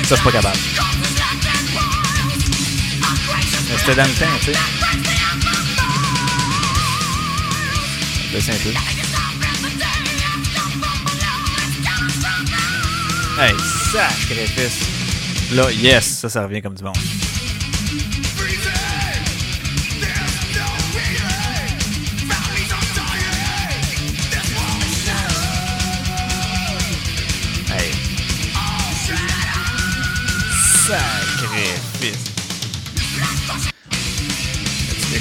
[0.02, 0.58] Ça, je suis pas capable.
[3.78, 4.58] C'était dans le temps, tu sais.
[8.32, 8.70] Baisse un peu.
[13.40, 13.54] Hey,
[13.92, 14.80] sacrifice.
[15.52, 16.96] Là, yes, ça, ça revient comme du monde.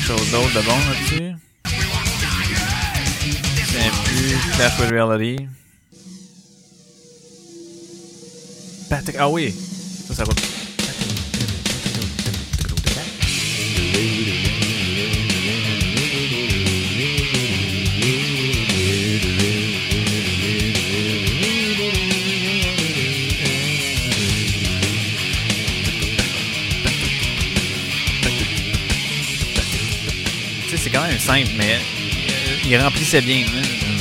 [0.05, 1.33] Chose d'autre de bon là-dessus?
[3.65, 5.47] C'est plus Clash with Reality.
[8.87, 9.15] Patrick.
[9.17, 9.51] Ah oui!
[10.07, 10.33] Ça, ça va.
[30.85, 33.43] C'est quand même simple, mais euh, il remplissait bien.
[33.47, 33.94] hein.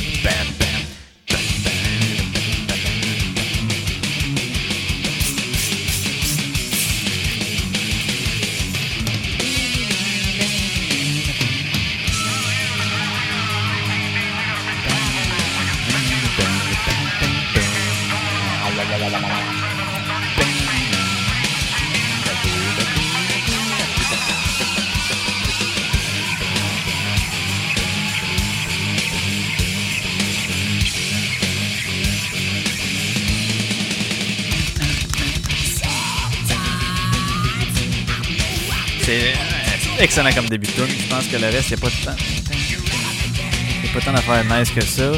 [40.17, 40.87] Excellent comme début de tune.
[40.87, 42.15] Je pense que le reste, il pas de temps.
[43.93, 45.11] Pas tant d'affaires nice que ça.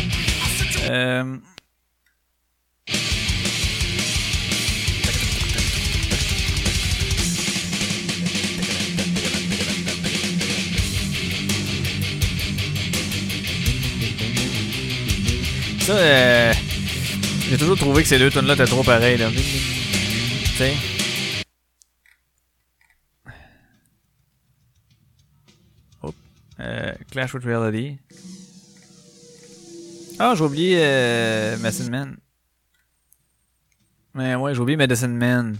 [0.89, 1.37] Euh...
[15.81, 16.53] Ça, euh...
[17.51, 19.19] j'ai toujours trouvé que ces deux tunes-là étaient trop pareilles.
[20.57, 20.96] Tu.
[27.17, 27.97] Clash with Reality.
[30.19, 31.57] Ah, j'ai oublié euh,
[31.89, 32.17] Man.
[34.13, 35.57] Mais ouais, j'ai oublié Medicine Man.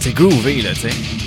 [0.00, 1.25] C'est groovy, là, tu sais.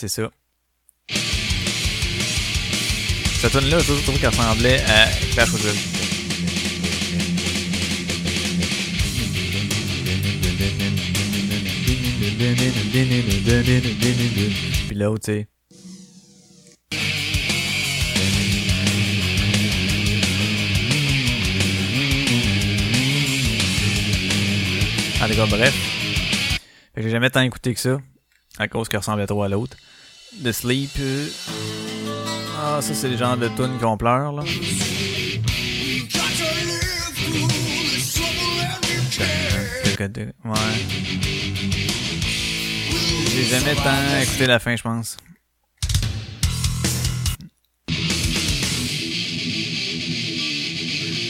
[0.00, 0.30] C'est ça.
[3.40, 5.78] Cette tune là j'ai toujours trouvé qu'elle ressemblait à Clash Reality.
[14.88, 15.46] Puis l'autre, tu sais.
[25.22, 25.74] En tout cas, bref.
[26.96, 27.98] J'ai jamais tant écouté que ça.
[28.58, 29.76] À cause qu'elle ressemblait trop à l'autre.
[30.38, 30.90] The Sleep.
[32.56, 34.42] Ah, ça, c'est le genre de tunes qu'on pleure, là.
[40.44, 40.54] Ouais.
[43.34, 45.16] J'ai jamais tant écouté la fin, je pense.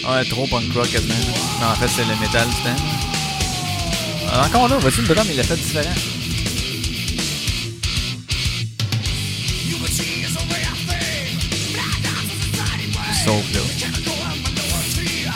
[0.09, 1.15] Ouais, trop punk rock quasiment.
[1.61, 2.83] Mais en fait, c'est le métal temps.
[4.33, 5.95] Ah, Encore là, voici le drum, il l'a fait différent.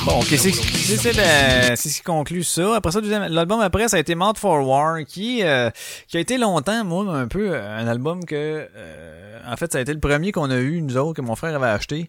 [0.04, 2.74] Bon, ok, c'est ce qui conclut ça.
[2.74, 5.70] Après ça, l'album après, ça a été Mouth for War, qui, euh,
[6.08, 9.78] qui a été longtemps, moi, un peu, euh, un album que, euh, en fait, ça
[9.78, 12.08] a été le premier qu'on a eu, nous autres, que mon frère avait acheté.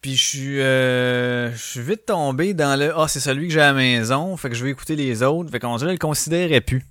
[0.00, 3.74] Puis je suis, je vite tombé dans le, ah, c'est celui que j'ai à la
[3.74, 6.84] maison, fait que je vais écouter les autres, fait qu'on dirait, le considérais plus.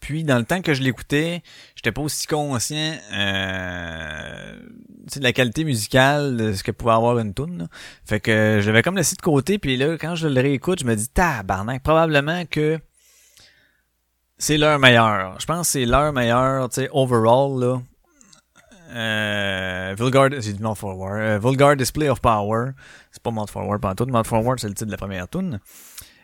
[0.00, 1.42] Puis, dans le temps que je l'écoutais,
[1.74, 4.54] j'étais pas aussi conscient euh,
[5.16, 7.68] de la qualité musicale de ce que pouvait avoir une tune.
[8.04, 10.84] Fait que je l'avais comme laissé de côté, puis là, quand je le réécoute, je
[10.84, 12.78] me dis, tabarnak, probablement que
[14.38, 15.40] c'est leur meilleur.
[15.40, 17.80] Je pense que c'est leur meilleur, tu sais, overall, là.
[18.90, 20.76] Euh, Vulgar, j'ai dit Mount.
[20.82, 22.70] Euh, Vulgar Display of Power.
[23.10, 24.06] C'est pas Mount Forward, pas tout.
[24.06, 25.60] Mount Forward, c'est le titre de la première tune.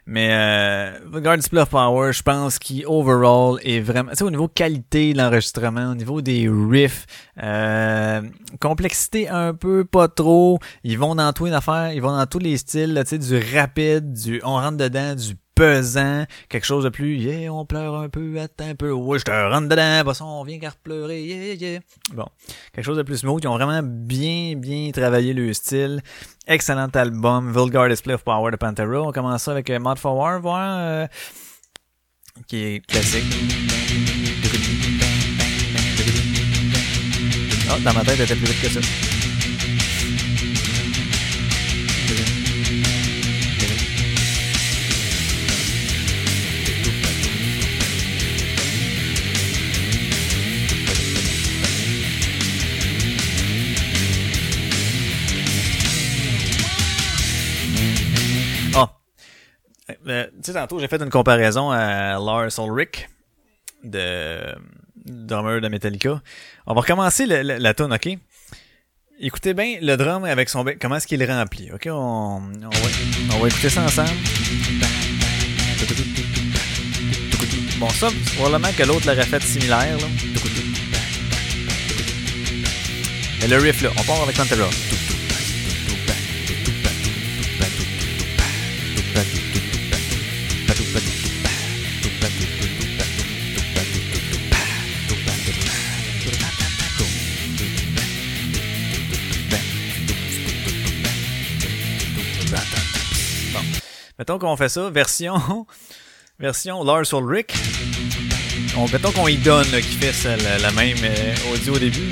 [0.07, 4.49] Mais euh, Vulgar Display Power, je pense qu'il overall est vraiment, tu sais, au niveau
[4.49, 7.07] qualité de l'enregistrement, au niveau des riffs,
[7.43, 8.21] euh,
[8.61, 10.59] complexité un peu, pas trop.
[10.83, 13.57] Ils vont dans tout une affaire, ils vont dans tous les styles, tu sais, du
[13.57, 18.09] rapide, du on rentre dedans, du pesant, quelque chose de plus, yeah, on pleure un
[18.09, 21.23] peu, attends un peu, ouais, je te rentre dedans, bah ça, on vient qu'à pleurer,
[21.23, 21.81] yeah, yeah.
[22.13, 22.27] Bon,
[22.73, 23.43] quelque chose de plus smooth.
[23.43, 26.03] Ils ont vraiment bien, bien travaillé le style.
[26.47, 29.01] Excellent album, Vulgar Display of Power de Pantera.
[29.01, 31.07] On commence ça avec euh, Mod for War, voir, euh,
[32.47, 33.25] qui est classique.
[37.71, 39.24] Oh, dans ma tête, elle était plus vite que ça.
[59.91, 63.09] Euh, tu sais, tantôt, j'ai fait une comparaison à Lars Ulrich,
[63.83, 64.55] de
[65.05, 66.23] drummer de Metallica.
[66.67, 68.19] On va recommencer la tune, OK?
[69.21, 71.87] Écoutez bien le drum avec son comment est-ce qu'il remplit, OK?
[71.91, 74.11] On, va, écouter ça ensemble.
[77.79, 80.07] Bon, ça, probablement que l'autre l'aurait fait similaire, là.
[83.41, 84.69] Mais le riff, là, on part avec Pantera.
[104.19, 105.67] Mettons qu'on fait ça, version,
[106.39, 107.53] version Lars Ulrich.
[108.77, 112.11] On, mettons qu'on y donne, qui fait ça, la, la même euh, audio au début.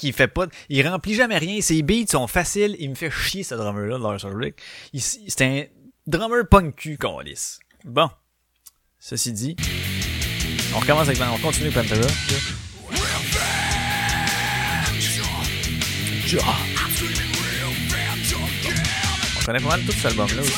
[0.00, 3.42] Qui fait pas, il remplit jamais rien, ses beats sont faciles, il me fait chier
[3.42, 4.54] ce drummer là, Lars Ulrich.
[4.94, 5.64] Il- C'est un
[6.06, 7.60] drummer punk cul lisse.
[7.84, 8.08] Bon.
[8.98, 9.56] Ceci dit,
[10.74, 12.08] on recommence avec, on continue avec Pantera.
[19.40, 20.52] On connaît pas mal tout cet album là aussi.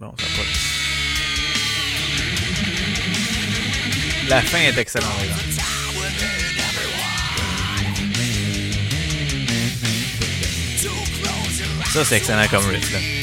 [0.00, 0.14] Ça pas.
[4.28, 5.08] La fin est excellente.
[11.92, 13.17] Ça, c'est excellent comme riff, là.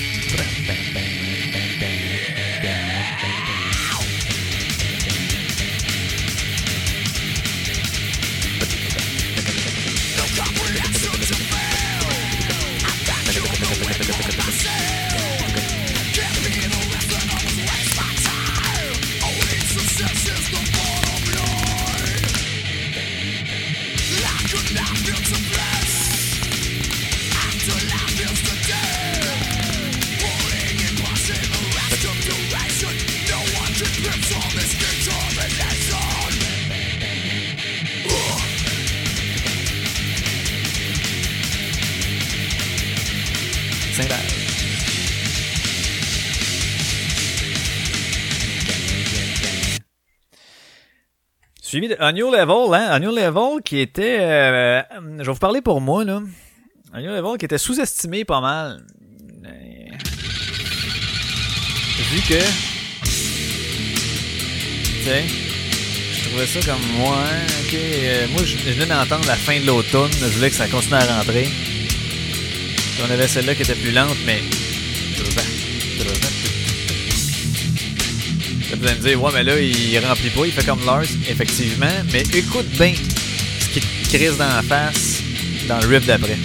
[51.76, 53.02] Suivi de On Your Level, hein?
[53.02, 54.20] Your Level qui était...
[54.22, 54.82] euh,
[55.20, 56.22] je vais vous parler pour moi, là.
[56.94, 58.86] On Your Level qui était sous-estimé pas mal.
[62.14, 62.40] Vu que...
[63.04, 63.12] Tu
[65.04, 65.26] sais,
[66.14, 67.18] je trouvais ça comme moi,
[67.66, 67.74] ok.
[67.74, 70.12] euh, moi, je, venais d'entendre la fin de l'automne.
[70.14, 71.50] Je voulais que ça continue à rentrer.
[73.06, 74.40] On avait celle-là qui était plus lente, mais.
[78.74, 81.86] Vous allez me dire, ouais, mais là, il remplit pas, il fait comme Lars, effectivement.
[82.12, 82.94] Mais écoute bien
[83.60, 85.22] ce qui te crisse dans la face
[85.68, 86.38] dans le riff d'après.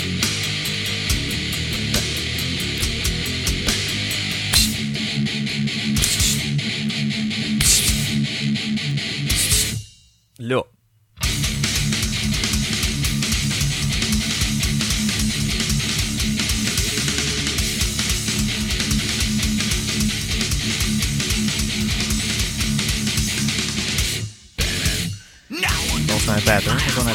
[26.50, 27.06] C'est qu'on.
[27.06, 27.14] Un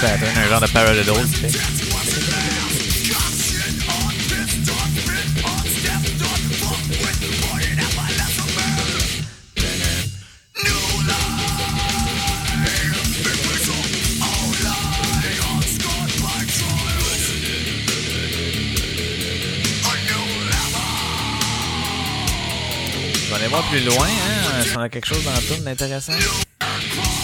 [0.00, 1.52] pattern, un genre de paradiddle qui fait.
[23.14, 26.12] Je vais aller voir plus loin, hein, on a quelque chose dans le tour d'intéressant.
[26.80, 27.21] Ça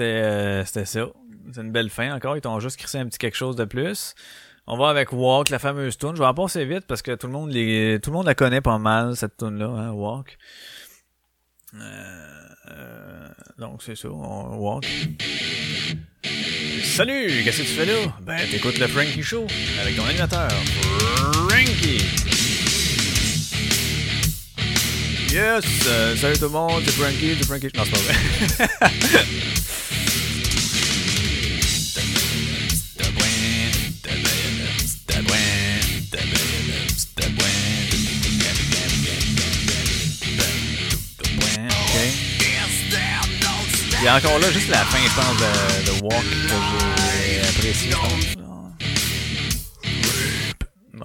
[0.00, 1.06] euh, c'était ça.
[1.52, 2.36] C'est une belle fin encore.
[2.36, 4.14] Ils t'ont juste crissé un petit quelque chose de plus.
[4.66, 6.12] On va avec Walk, la fameuse tune.
[6.14, 8.34] Je vais en passer vite parce que tout le monde les, tout le monde la
[8.34, 10.38] connaît pas mal, cette tune là hein, Walk.
[11.74, 13.28] Euh, euh,
[13.58, 14.86] donc c'est ça, on Walk.
[16.84, 18.14] Salut, qu'est-ce que tu fais là?
[18.20, 19.46] Ben, t'écoutes le Frankie Show
[19.80, 20.50] avec ton animateur,
[21.48, 22.51] Frankie.
[25.32, 27.68] Yes, euh, salut tout le monde, c'est Frankie, c'est Frankie.
[27.74, 28.14] Non, c'est pas vrai.
[44.00, 45.46] Il y a encore là juste la fin, je pense, de,
[45.86, 46.36] de Walk que
[47.24, 47.94] j'ai apprécié.
[50.92, 51.04] Bon.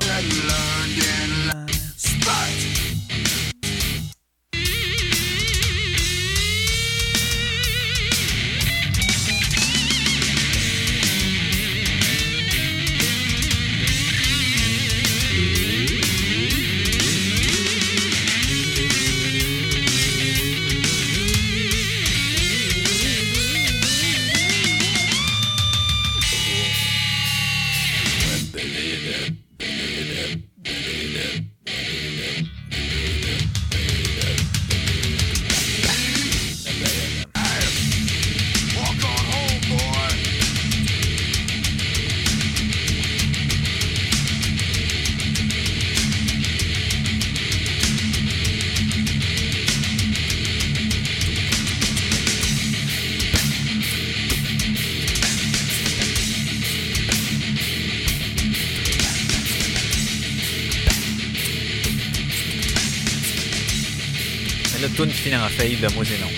[65.48, 66.30] En de moi, c'est non.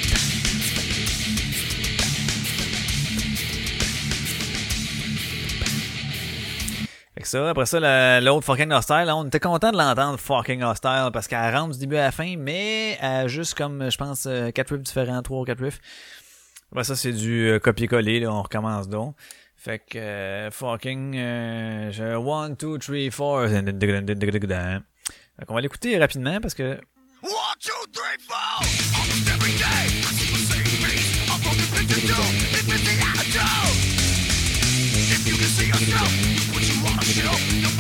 [7.16, 11.28] Que après ça, la- l'autre fucking hostile, on était content de l'entendre fucking hostile parce
[11.28, 14.72] qu'elle rentre du début à la fin, mais elle juste comme, je pense, euh, quatre
[14.74, 15.80] riffs différents, trois ou quatre riffs.
[16.72, 19.16] Après ça, c'est du euh, copier-coller, on recommence donc.
[19.58, 22.56] Fait que euh, fucking euh, je- one,
[27.60, 28.56] two, three, four.
[28.96, 31.08] Almost every day, I see the same face.
[31.28, 32.24] A broken picture, too.
[32.56, 34.00] The attitude.
[35.12, 36.08] If you can see yourself,
[36.56, 37.36] put you on a show?
[37.60, 37.76] You're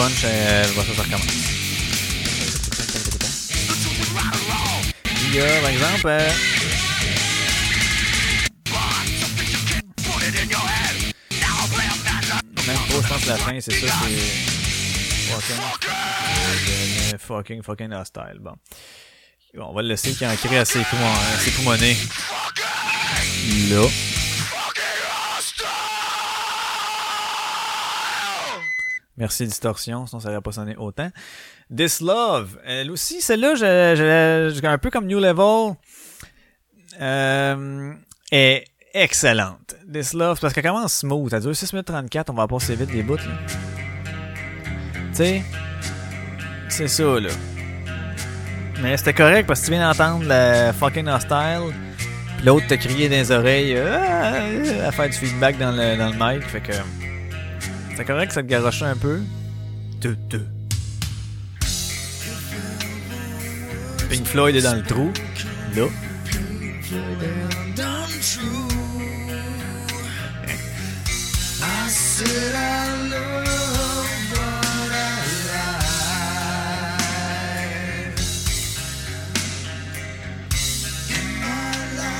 [0.00, 1.26] punch, euh, voilà, ça, ça recommence.
[5.26, 6.30] Il y a, par exemple, euh,
[12.66, 18.38] même pas, je pense la fin, c'est ça, c'est fucking, fucking, fucking hostile.
[18.40, 18.54] Bon.
[19.58, 21.96] On va le laisser qui en crée assez, poumon, assez poumonné.
[23.68, 23.86] Là.
[29.20, 31.10] Merci Distorsion, sinon ça n'aurait pas sonné autant.
[31.74, 35.76] This Love, elle aussi, celle-là, je, un peu comme New Level,
[37.02, 37.92] euh,
[38.32, 38.64] est
[38.94, 39.76] excellente.
[39.92, 42.90] This Love, parce qu'elle commence smooth, elle dure 6 minutes 34, on va passer vite
[42.90, 43.18] des bouts.
[43.18, 43.24] Tu
[45.12, 45.42] sais,
[46.70, 47.28] c'est ça, là.
[48.80, 51.74] Mais c'était correct parce que tu viens d'entendre le fucking hostile.
[52.42, 56.14] L'autre t'a crié dans les oreilles euh, à faire du feedback dans le, dans le
[56.16, 56.42] mic.
[56.48, 56.72] Fait que.
[58.00, 59.20] C'est correct que ça te garochait un peu.
[60.00, 60.46] Deux, deux.
[64.08, 65.12] Pink Floyd est dans le trou.
[65.76, 65.82] Là.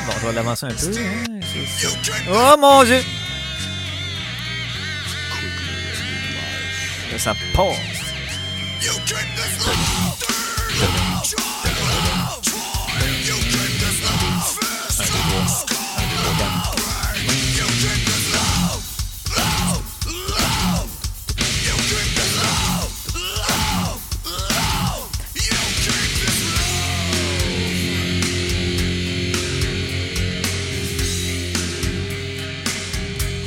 [0.06, 0.92] Bon, je vais l'avancer un peu.
[0.98, 1.40] hein.
[2.30, 3.00] Oh mon dieu!
[7.10, 8.10] Là, ça passe.
[8.82, 9.06] Un, deux,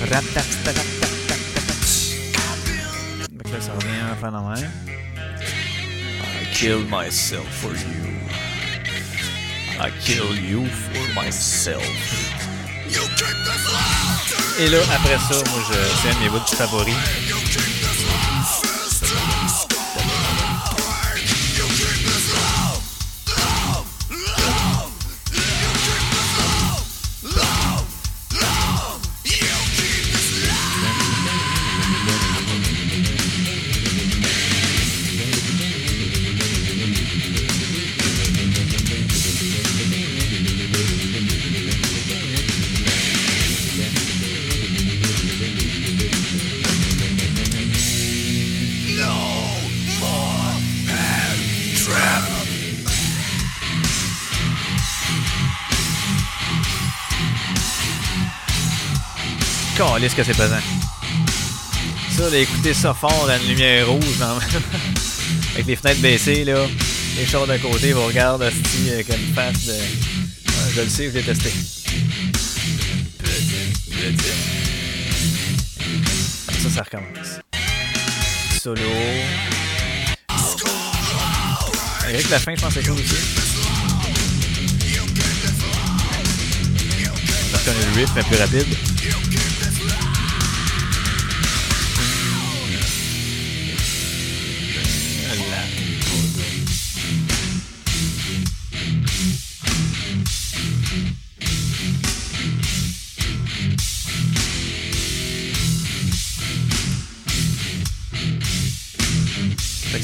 [0.06, 0.74] trois.
[0.74, 0.93] Un, deux,
[4.24, 4.72] revient à faire la même.
[6.32, 8.14] I kill myself for you.
[9.80, 11.84] I kill you for myself.
[14.60, 16.96] Et là, après ça, moi, je, c'est un de mes bouts favoris.
[60.04, 60.60] Calisse que c'est pesant.
[62.12, 64.04] Ça, d'écouter ça fort dans une lumière rouge,
[65.54, 66.68] avec les fenêtres baissées, là,
[67.16, 69.72] les chars d'un côté, vous regardez Asti avec une face de.
[69.72, 71.54] Ouais, je le sais, testé.
[76.64, 77.40] Ça, ça recommence.
[78.62, 78.82] Solo.
[82.04, 83.16] Avec la fin, je pense que c'est cool aussi.
[87.54, 88.93] Parce qu'on a le rythme est plus rapide.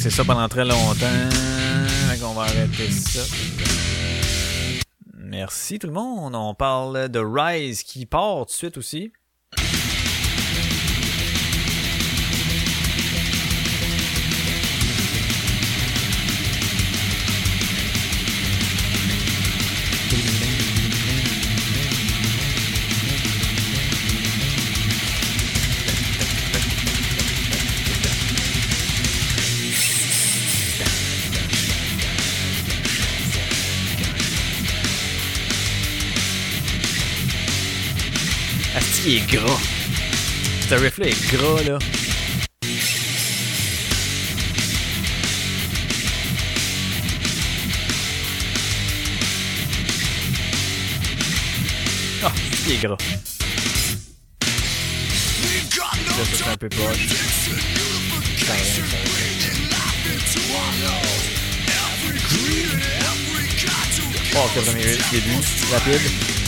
[0.02, 1.30] C'est ça pendant très longtemps.
[2.10, 3.20] Fait qu'on va arrêter ça.
[5.14, 6.36] Merci tout le monde.
[6.36, 9.12] On parle de Rise qui part tout de suite aussi.
[39.10, 39.60] Il est gras.
[40.70, 41.80] Ce riff-là est gras, là.
[52.24, 52.32] Ah,
[52.68, 52.98] il est gras?
[56.06, 57.08] Là, c'est un peu poche.
[58.46, 58.54] Ça.
[64.36, 65.42] Oh, le premier riff, début,
[65.72, 66.39] rapide.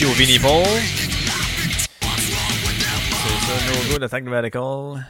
[0.00, 0.64] Thank you, Vinnie Paul.
[2.00, 5.04] C'est ça, no good, attack radical.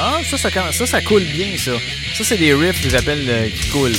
[0.00, 1.78] Ah, ça, ça, ça, ça coule bien, ça.
[2.14, 3.94] Ça, c'est des riffs que j'appelle euh, qui coulent.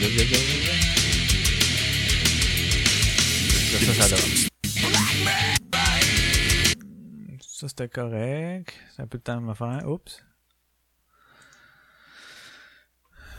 [0.00, 0.53] Ça, ça,
[4.08, 4.16] ça
[7.68, 8.74] c'était correct.
[8.94, 9.88] C'est un peu de temps à me faire.
[9.88, 10.22] Oups.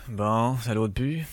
[0.07, 1.25] Bon, ça l'autre but.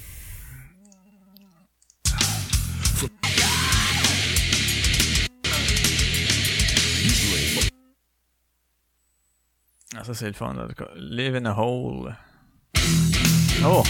[9.95, 10.89] Ah, ça, c'est le fun, en tout cas.
[10.97, 12.17] Live in a hole.
[13.65, 13.83] Oh!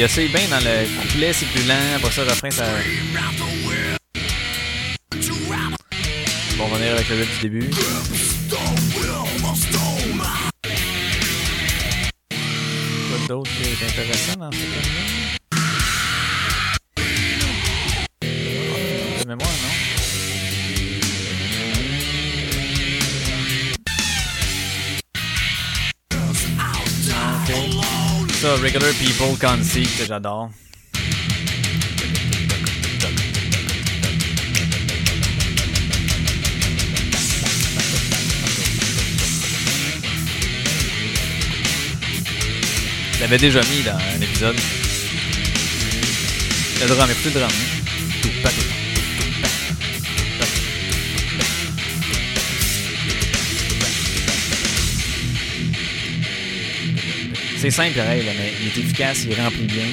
[0.00, 2.64] Il essaye bien dans le couplet, c'est plus lent, après ça, le refrain, ça...
[6.56, 7.68] Bon, on va venir avec le riff du début.
[7.68, 7.82] Quoi
[13.28, 14.66] d'autre qui est intéressant dans cette là
[19.22, 19.89] De mémoire, non?
[28.42, 30.50] Regular People Conceit, que j'adore.
[43.12, 44.56] Je l'avais déjà mis dans un épisode.
[46.80, 47.48] Le drum, écoutez le.
[47.50, 47.79] Tout,
[57.60, 59.84] C'est simple pareil, là, mais il est efficace, il remplit bien.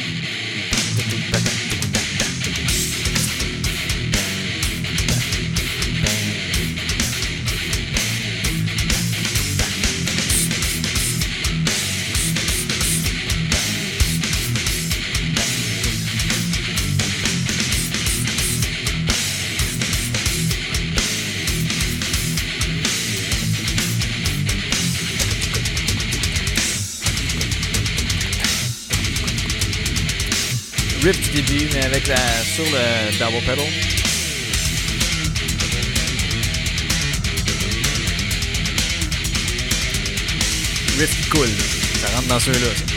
[32.16, 33.66] Sur le double pedal.
[40.98, 41.48] Riff coule.
[42.00, 42.97] Ça rentre dans ceux-là.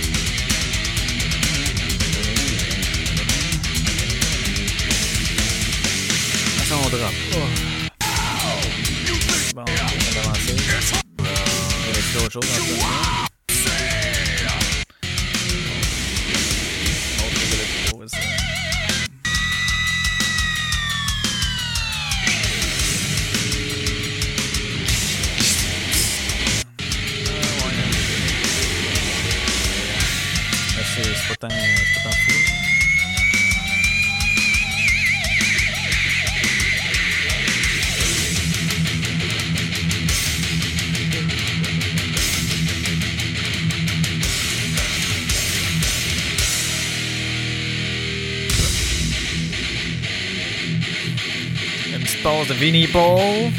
[52.61, 53.51] Vinnie Paul.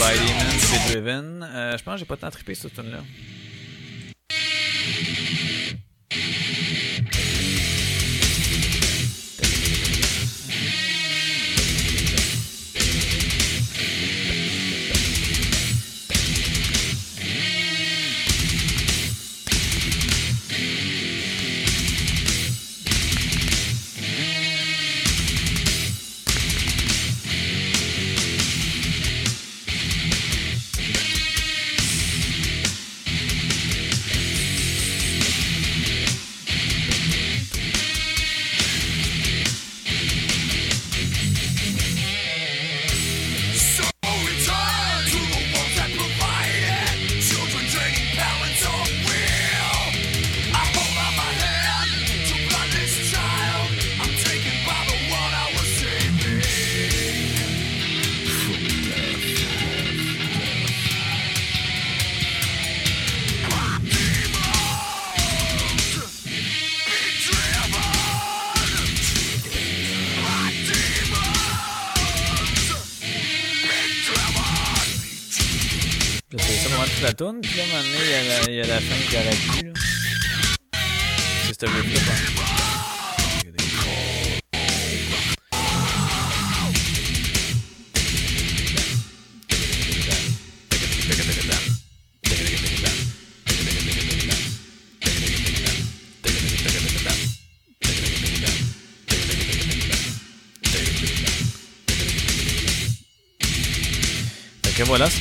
[0.00, 1.42] By Demon, c'est Driven.
[1.48, 2.98] Euh, je pense que j'ai pas tant trippé cette tune là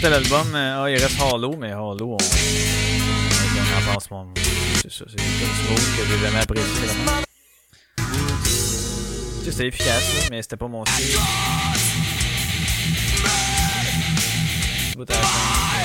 [0.06, 0.53] c'était l'album.
[0.53, 2.18] euh, Ah, il reste Hollow, mais Hollow, on.
[2.18, 4.26] On en pense pas.
[4.84, 5.27] C'est ça, c'est une
[5.65, 7.22] smooth que j'ai jamais apprécié vraiment.
[9.44, 11.18] C'était efficace, mais c'était pas mon style.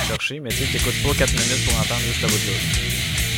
[0.07, 3.30] Cherché, mais tu sais, t'écoutes pas 4 minutes pour entendre juste la bout de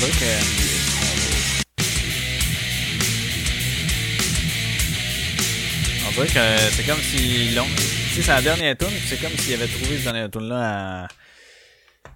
[0.00, 0.60] sais pas, on dirait que.
[6.20, 7.64] Que c'est comme si l'on.
[7.64, 11.08] Tu sais, c'est la dernière tune, c'est comme s'il avait trouvé cette dernière tune là.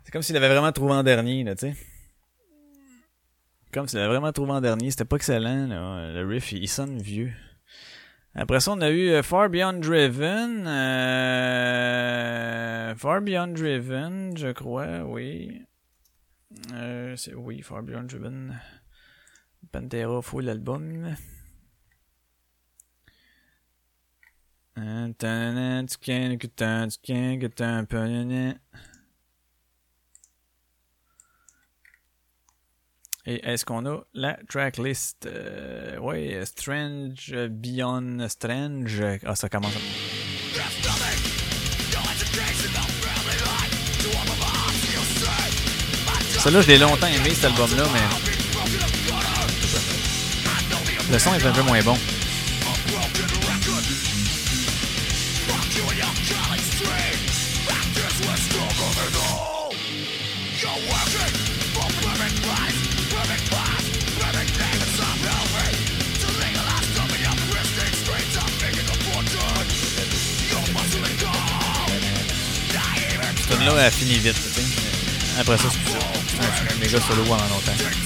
[0.04, 1.74] C'est comme s'il avait vraiment trouvé en dernier, là, tu sais.
[3.72, 4.90] Comme s'il avait vraiment trouvé en dernier.
[4.90, 6.12] C'était pas excellent, là.
[6.12, 7.32] Le riff, il sonne vieux.
[8.34, 10.66] Après ça, on a eu euh, Far Beyond Driven.
[10.66, 11.94] euh,
[12.96, 15.62] Far Beyond Driven, je crois, oui.
[16.72, 18.60] Euh, c'est, oui, Far Beyond Driven.
[19.72, 20.46] Pantera full
[28.16, 28.58] nan.
[33.26, 35.26] Et est-ce qu'on a la tracklist?
[35.26, 39.02] Euh, ouais, Strange Beyond Strange.
[39.24, 40.23] Ah, ça commence.
[46.44, 48.00] Celle-là, je l'ai longtemps aimé, cet album-là, mais.
[51.10, 51.96] Le son est un peu moins bon.
[73.38, 74.66] Cette tune-là, elle finit vite, tu sais.
[75.40, 76.03] Après ça, c'est
[76.84, 78.03] un, un méga solo pendant longtemps.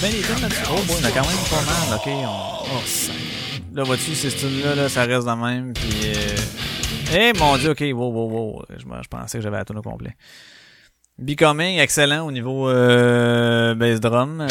[0.00, 0.62] Bien des tunes là-dessus?
[0.70, 1.96] Oh boy, on a quand même pas mal.
[1.96, 2.76] Ok, on.
[2.76, 3.12] Oh, ça.
[3.74, 5.72] Là, vois-tu, ces tunes-là, là, ça reste de même.
[5.72, 6.12] Puis.
[6.14, 6.36] Euh...
[7.16, 8.64] Eh mon dieu, ok, wow, wow, wow.
[8.78, 10.14] Je pensais que j'avais la tune au complet.
[11.18, 14.40] Becoming, excellent au niveau euh, bass drum.
[14.40, 14.48] euh,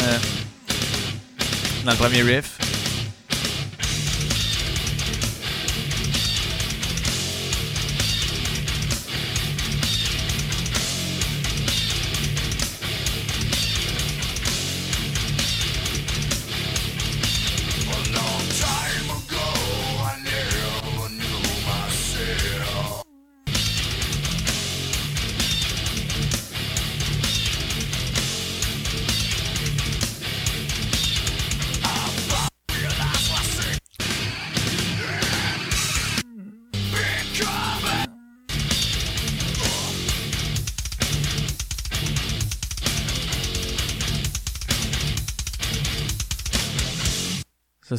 [1.84, 2.58] dans le premier riff.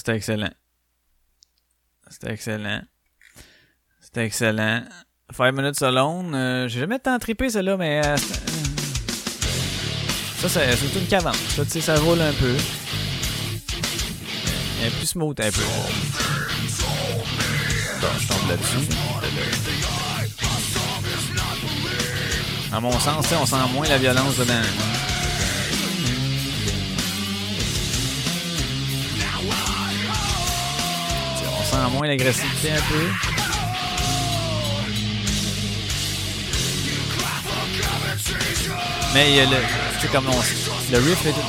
[0.10, 0.50] C'était excellent.
[2.10, 2.82] C'était excellent.
[4.02, 4.84] C'était excellent.
[5.32, 6.34] Five Minutes Alone.
[6.34, 8.02] euh, J'ai jamais tant trippé, celle-là, mais...
[8.04, 8.40] euh, c'est-
[10.48, 11.36] ça, c'est une cavante.
[11.36, 12.56] Ça, tu sais, ça roule un peu.
[14.82, 15.62] Elle est plus smooth un peu.
[18.02, 18.88] Bon, je tombe là-dessus.
[22.74, 24.62] À mon sens, on sent moins la violence dedans.
[31.70, 33.06] Sent moins l'agressivité un peu.
[39.14, 39.58] Mais il y a le.
[40.02, 40.92] Tu comme on.
[40.92, 41.40] Le riff est tout.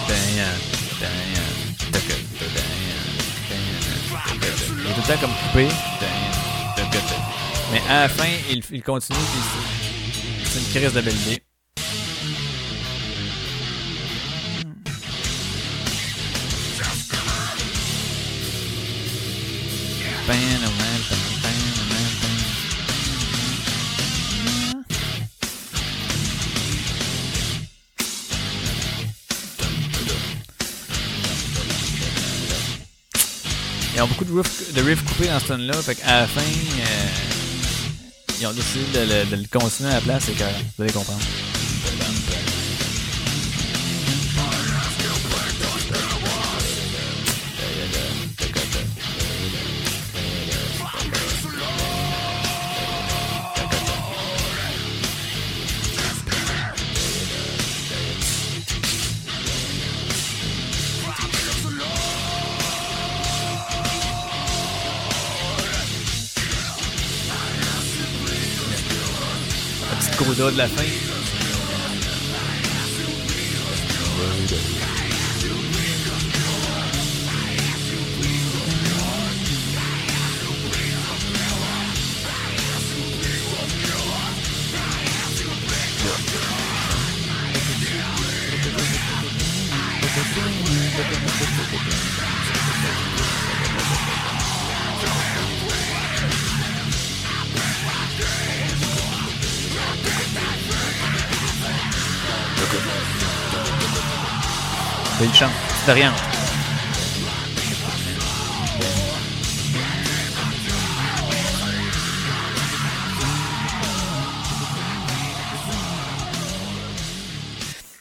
[4.78, 5.68] Il est tout le temps comme coupé.
[7.72, 11.42] Mais à la fin, il, il continue, puis c'est une crise de belle idée.
[33.92, 36.26] Ils ont beaucoup de riffs, de riffs coupés dans ce tune là fait qu'à la
[36.26, 37.08] fin, euh,
[38.40, 40.92] ils ont décidé de le, de le continuer à la place, et que vous allez
[40.92, 41.20] comprendre.
[70.50, 71.09] De la fin.
[105.92, 106.12] Rien.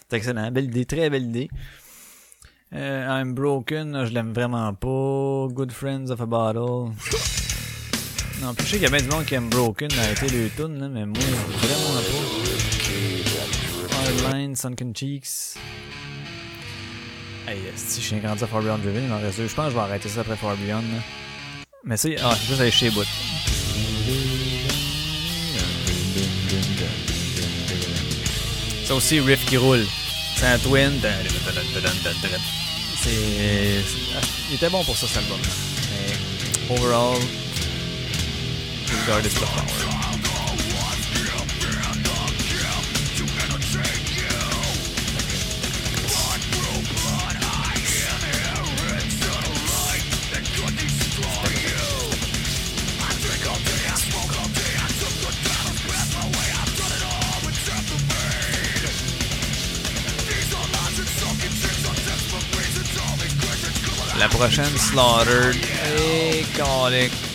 [0.10, 0.52] C'est excellent.
[0.52, 0.86] Belle idée.
[0.86, 1.50] Très belle idée.
[2.74, 5.48] Euh, I'm Broken, je l'aime vraiment pas.
[5.52, 6.94] Good Friends of a Bottle.
[8.42, 10.30] Non, puis je sais qu'il y a bien du monde qui aime Broken, a été
[10.30, 11.20] le tune, mais moi,
[11.58, 12.00] vraiment
[13.90, 14.26] pas.
[14.28, 15.58] Hardline, Sunken Cheeks.
[17.50, 19.48] Hey, si je suis grandi à Far Beyond Driven, il m'en reste deux.
[19.48, 20.82] Je pense que je vais arrêter ça après Far Beyond.
[20.82, 21.02] là.
[21.84, 23.08] Mais ça, ah, c'est juste aller chez Boot.
[28.86, 29.86] Ça aussi, riff qui roule.
[30.36, 30.94] C'est un twin.
[33.02, 33.10] C'est.
[33.10, 35.40] c'est- ah, Il était bon pour ça, cet album.
[35.92, 37.18] Mais, overall,
[39.06, 39.99] Regard is the power.
[64.40, 65.58] Prochaine, Slaughtered.
[65.98, 67.29] Et calique.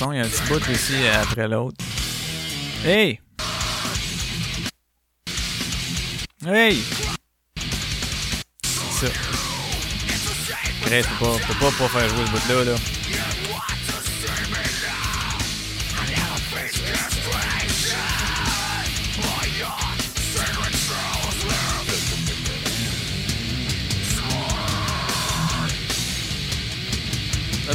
[0.00, 1.76] Il y a un petit bout ici après l'autre.
[2.84, 3.20] Hey!
[6.46, 6.80] Hey!
[8.64, 9.08] Ça.
[10.84, 12.74] Tu peux pas, pas, pas faire jouer ce bout-là, là.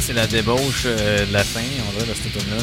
[0.06, 2.56] C'est la débauche euh, de la fin, on dirait, de cette tune-là.
[2.56, 2.62] là.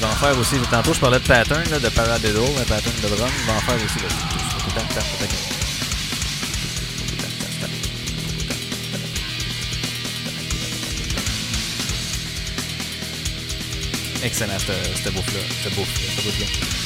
[0.00, 0.56] Va en faire aussi.
[0.70, 3.28] Tantôt, je parlais de pattern, là, de paradiddle, un pattern de drum.
[3.40, 3.98] Il va en faire aussi.
[3.98, 4.08] Là.
[5.48, 5.53] Ce
[15.10, 15.40] bouffe-là.
[15.62, 16.83] Ce bouffe, ce bouffe-là.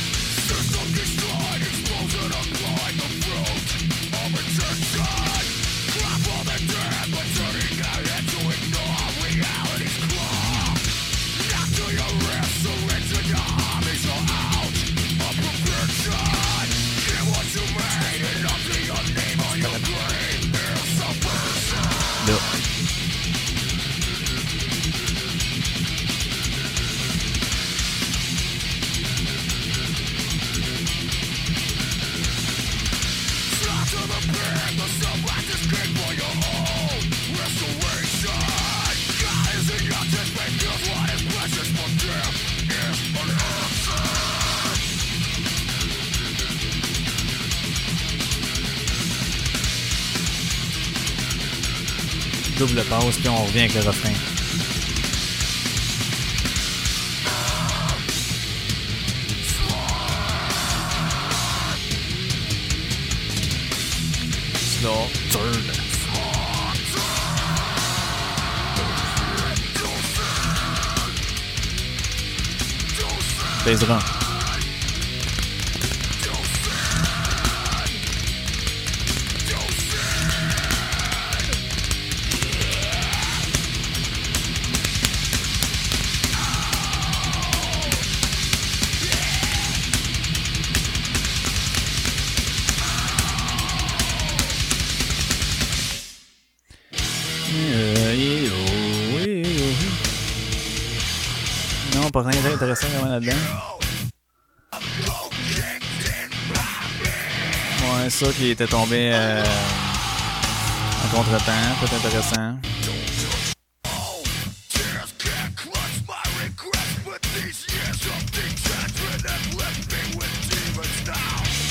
[53.08, 54.12] Pause, puis on revient avec le refrain.
[64.80, 65.62] Slow turn.
[73.64, 74.17] Bass drum.
[107.82, 109.42] Ouais, ça qui était tombé euh,
[111.04, 112.58] en contre-temps, peut intéressant.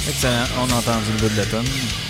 [0.09, 2.06] Excellent, on a entendu le bout de la tonne.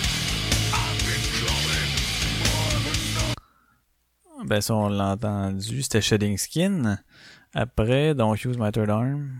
[4.70, 6.98] On l'a entendu, c'était Shedding Skin.
[7.54, 9.30] Après, Don't Use My Third Arm.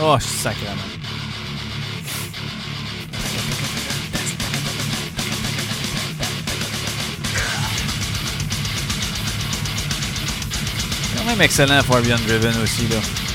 [0.00, 0.76] Oh, sacrément.
[11.16, 13.25] Quand même excellent Beyond Driven aussi là.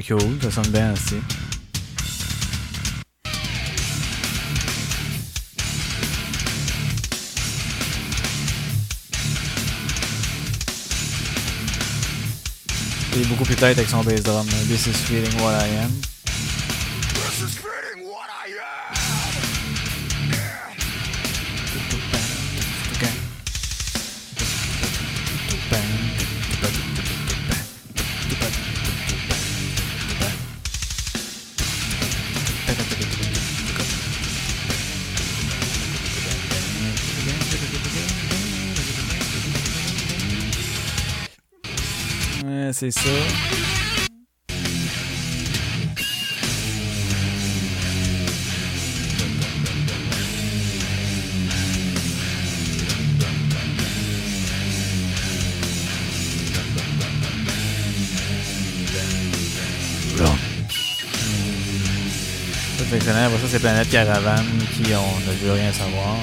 [0.00, 1.14] C'est cool, ça sonne bien aussi.
[13.14, 14.46] Il est beaucoup plus tête avec son bass drum.
[14.68, 16.15] This is feeling what I am.
[42.78, 43.00] C'est ça.
[63.26, 64.44] Après ça, c'est Planète Caravane
[64.74, 66.16] qui on ne veut rien savoir.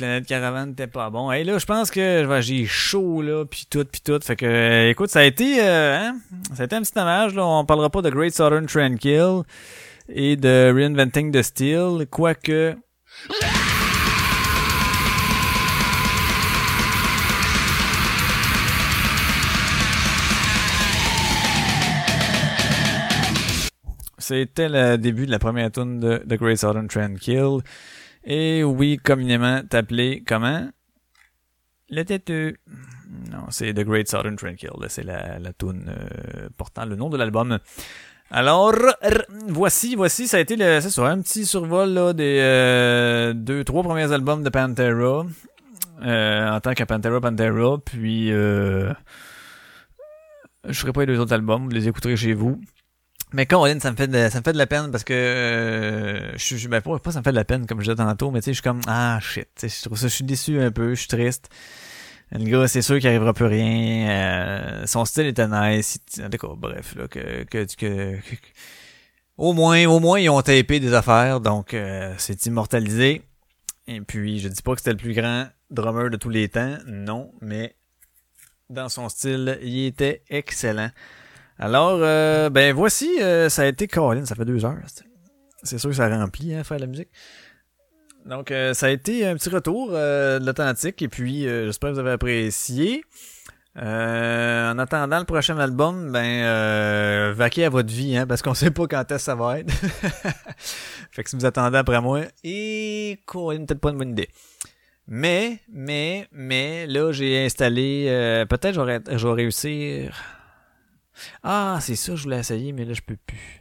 [0.00, 1.30] Planète Caravane n'était pas bon.
[1.30, 4.18] Et là, je pense que j'ai chaud, là, puis tout, puis tout.
[4.22, 6.16] Fait que, euh, écoute, ça a été, euh, hein,
[6.54, 7.44] ça a été un petit hommage, là.
[7.44, 9.42] On parlera pas de Great Southern Tranquil
[10.08, 12.76] et de Reinventing the Steel, quoique...
[24.16, 27.60] C'était le début de la première tune de Great Southern Tranquil.
[28.24, 30.68] Et oui, communément appelé comment?
[31.88, 32.54] Le têteux.
[33.30, 34.70] Non, c'est The Great Southern Tranquil.
[34.88, 37.58] C'est la, la tune euh, portant le nom de l'album.
[38.30, 38.76] Alors,
[39.48, 43.82] voici, voici, ça a été le, ça, un petit survol là, des euh, deux, trois
[43.82, 45.26] premiers albums de Pantera
[46.02, 47.78] euh, en tant que Pantera Pantera.
[47.84, 48.92] Puis, euh,
[50.68, 52.60] je ferai pas les deux autres albums, vous les écouterez chez vous.
[53.32, 56.32] Mais Caroline, ça me fait de, ça me fait de la peine parce que euh,
[56.36, 58.40] je suis ben pas, ça me fait de la peine comme je disais tantôt, mais
[58.40, 60.90] tu sais, je suis comme ah shit, je trouve ça, je suis déçu un peu,
[60.94, 61.48] je suis triste.
[62.32, 64.08] Le gars, c'est sûr qu'il arrivera plus rien.
[64.08, 65.98] Euh, son style était nice.
[66.16, 68.36] D'accord, bref, là, que, que, que, que,
[69.36, 73.22] au moins, au moins, ils ont tapé des affaires, donc euh, c'est immortalisé.
[73.88, 76.76] Et puis, je dis pas que c'était le plus grand drummer de tous les temps,
[76.86, 77.74] non, mais
[78.68, 80.90] dans son style, il était excellent.
[81.62, 84.78] Alors, euh, ben voici, euh, ça a été Colin, ça fait deux heures.
[85.62, 87.10] C'est sûr que ça remplit, hein, faire la musique.
[88.24, 92.00] Donc, euh, ça a été un petit retour de l'Atlantique, et puis j'espère que vous
[92.00, 93.04] avez apprécié.
[93.76, 98.70] en attendant le prochain album, ben euh, vaquez à votre vie, hein, parce qu'on sait
[98.70, 99.70] pas quand est-ce que ça va être.
[101.10, 104.30] fait que si vous attendez après moi, et Colin, peut-être pas une bonne idée.
[105.06, 109.02] Mais, mais, mais, là, j'ai installé, peut-être j'aurais,
[109.34, 110.39] réussir
[111.42, 113.60] ah, c'est ça, je voulais essayer, mais là, je peux plus.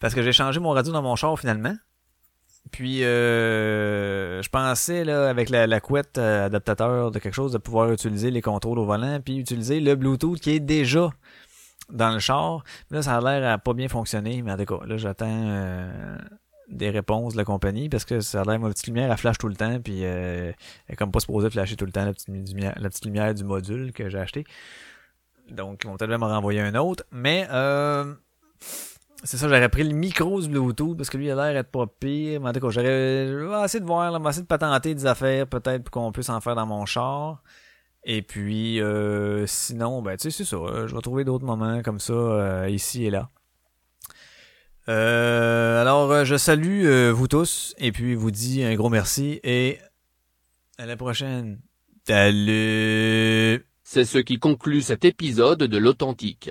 [0.00, 1.74] Parce que j'ai changé mon radio dans mon char finalement.
[2.70, 7.90] Puis, euh, je pensais, là, avec la, couette euh, adaptateur de quelque chose, de pouvoir
[7.92, 11.10] utiliser les contrôles au volant, puis utiliser le Bluetooth qui est déjà
[11.90, 12.64] dans le char.
[12.90, 16.18] Là, ça a l'air à pas bien fonctionner, mais en tout cas, là, j'attends euh,
[16.68, 19.38] des réponses de la compagnie parce que ça a l'air, ma petite lumière, elle flash
[19.38, 20.54] tout le temps, puis elle
[20.90, 24.18] est comme pas supposée flasher tout le temps, la petite lumière du module que j'ai
[24.18, 24.44] acheté.
[25.50, 27.04] Donc, ils vont peut-être me renvoyer un autre.
[27.10, 28.14] Mais, euh,
[29.24, 31.70] c'est ça, j'aurais pris le micro du Bluetooth parce que lui, il a l'air d'être
[31.70, 32.40] pas pire.
[32.40, 35.84] Mais en tout cas, j'aurais essayé de voir, là, essayer de patenter des affaires peut-être
[35.84, 37.42] pour qu'on puisse en faire dans mon char.
[38.04, 40.56] Et puis, euh, sinon, ben, tu sais, c'est ça.
[40.86, 43.28] Je vais trouver d'autres moments comme ça, euh, ici et là.
[44.88, 49.78] Euh, alors, je salue vous tous et puis vous dis un gros merci et
[50.78, 51.60] à la prochaine.
[52.06, 53.66] Salut!
[53.90, 56.50] C'est ce qui conclut cet épisode de l'Authentique.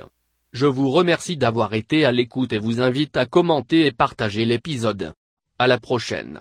[0.53, 5.13] Je vous remercie d'avoir été à l'écoute et vous invite à commenter et partager l'épisode.
[5.59, 6.39] À la prochaine.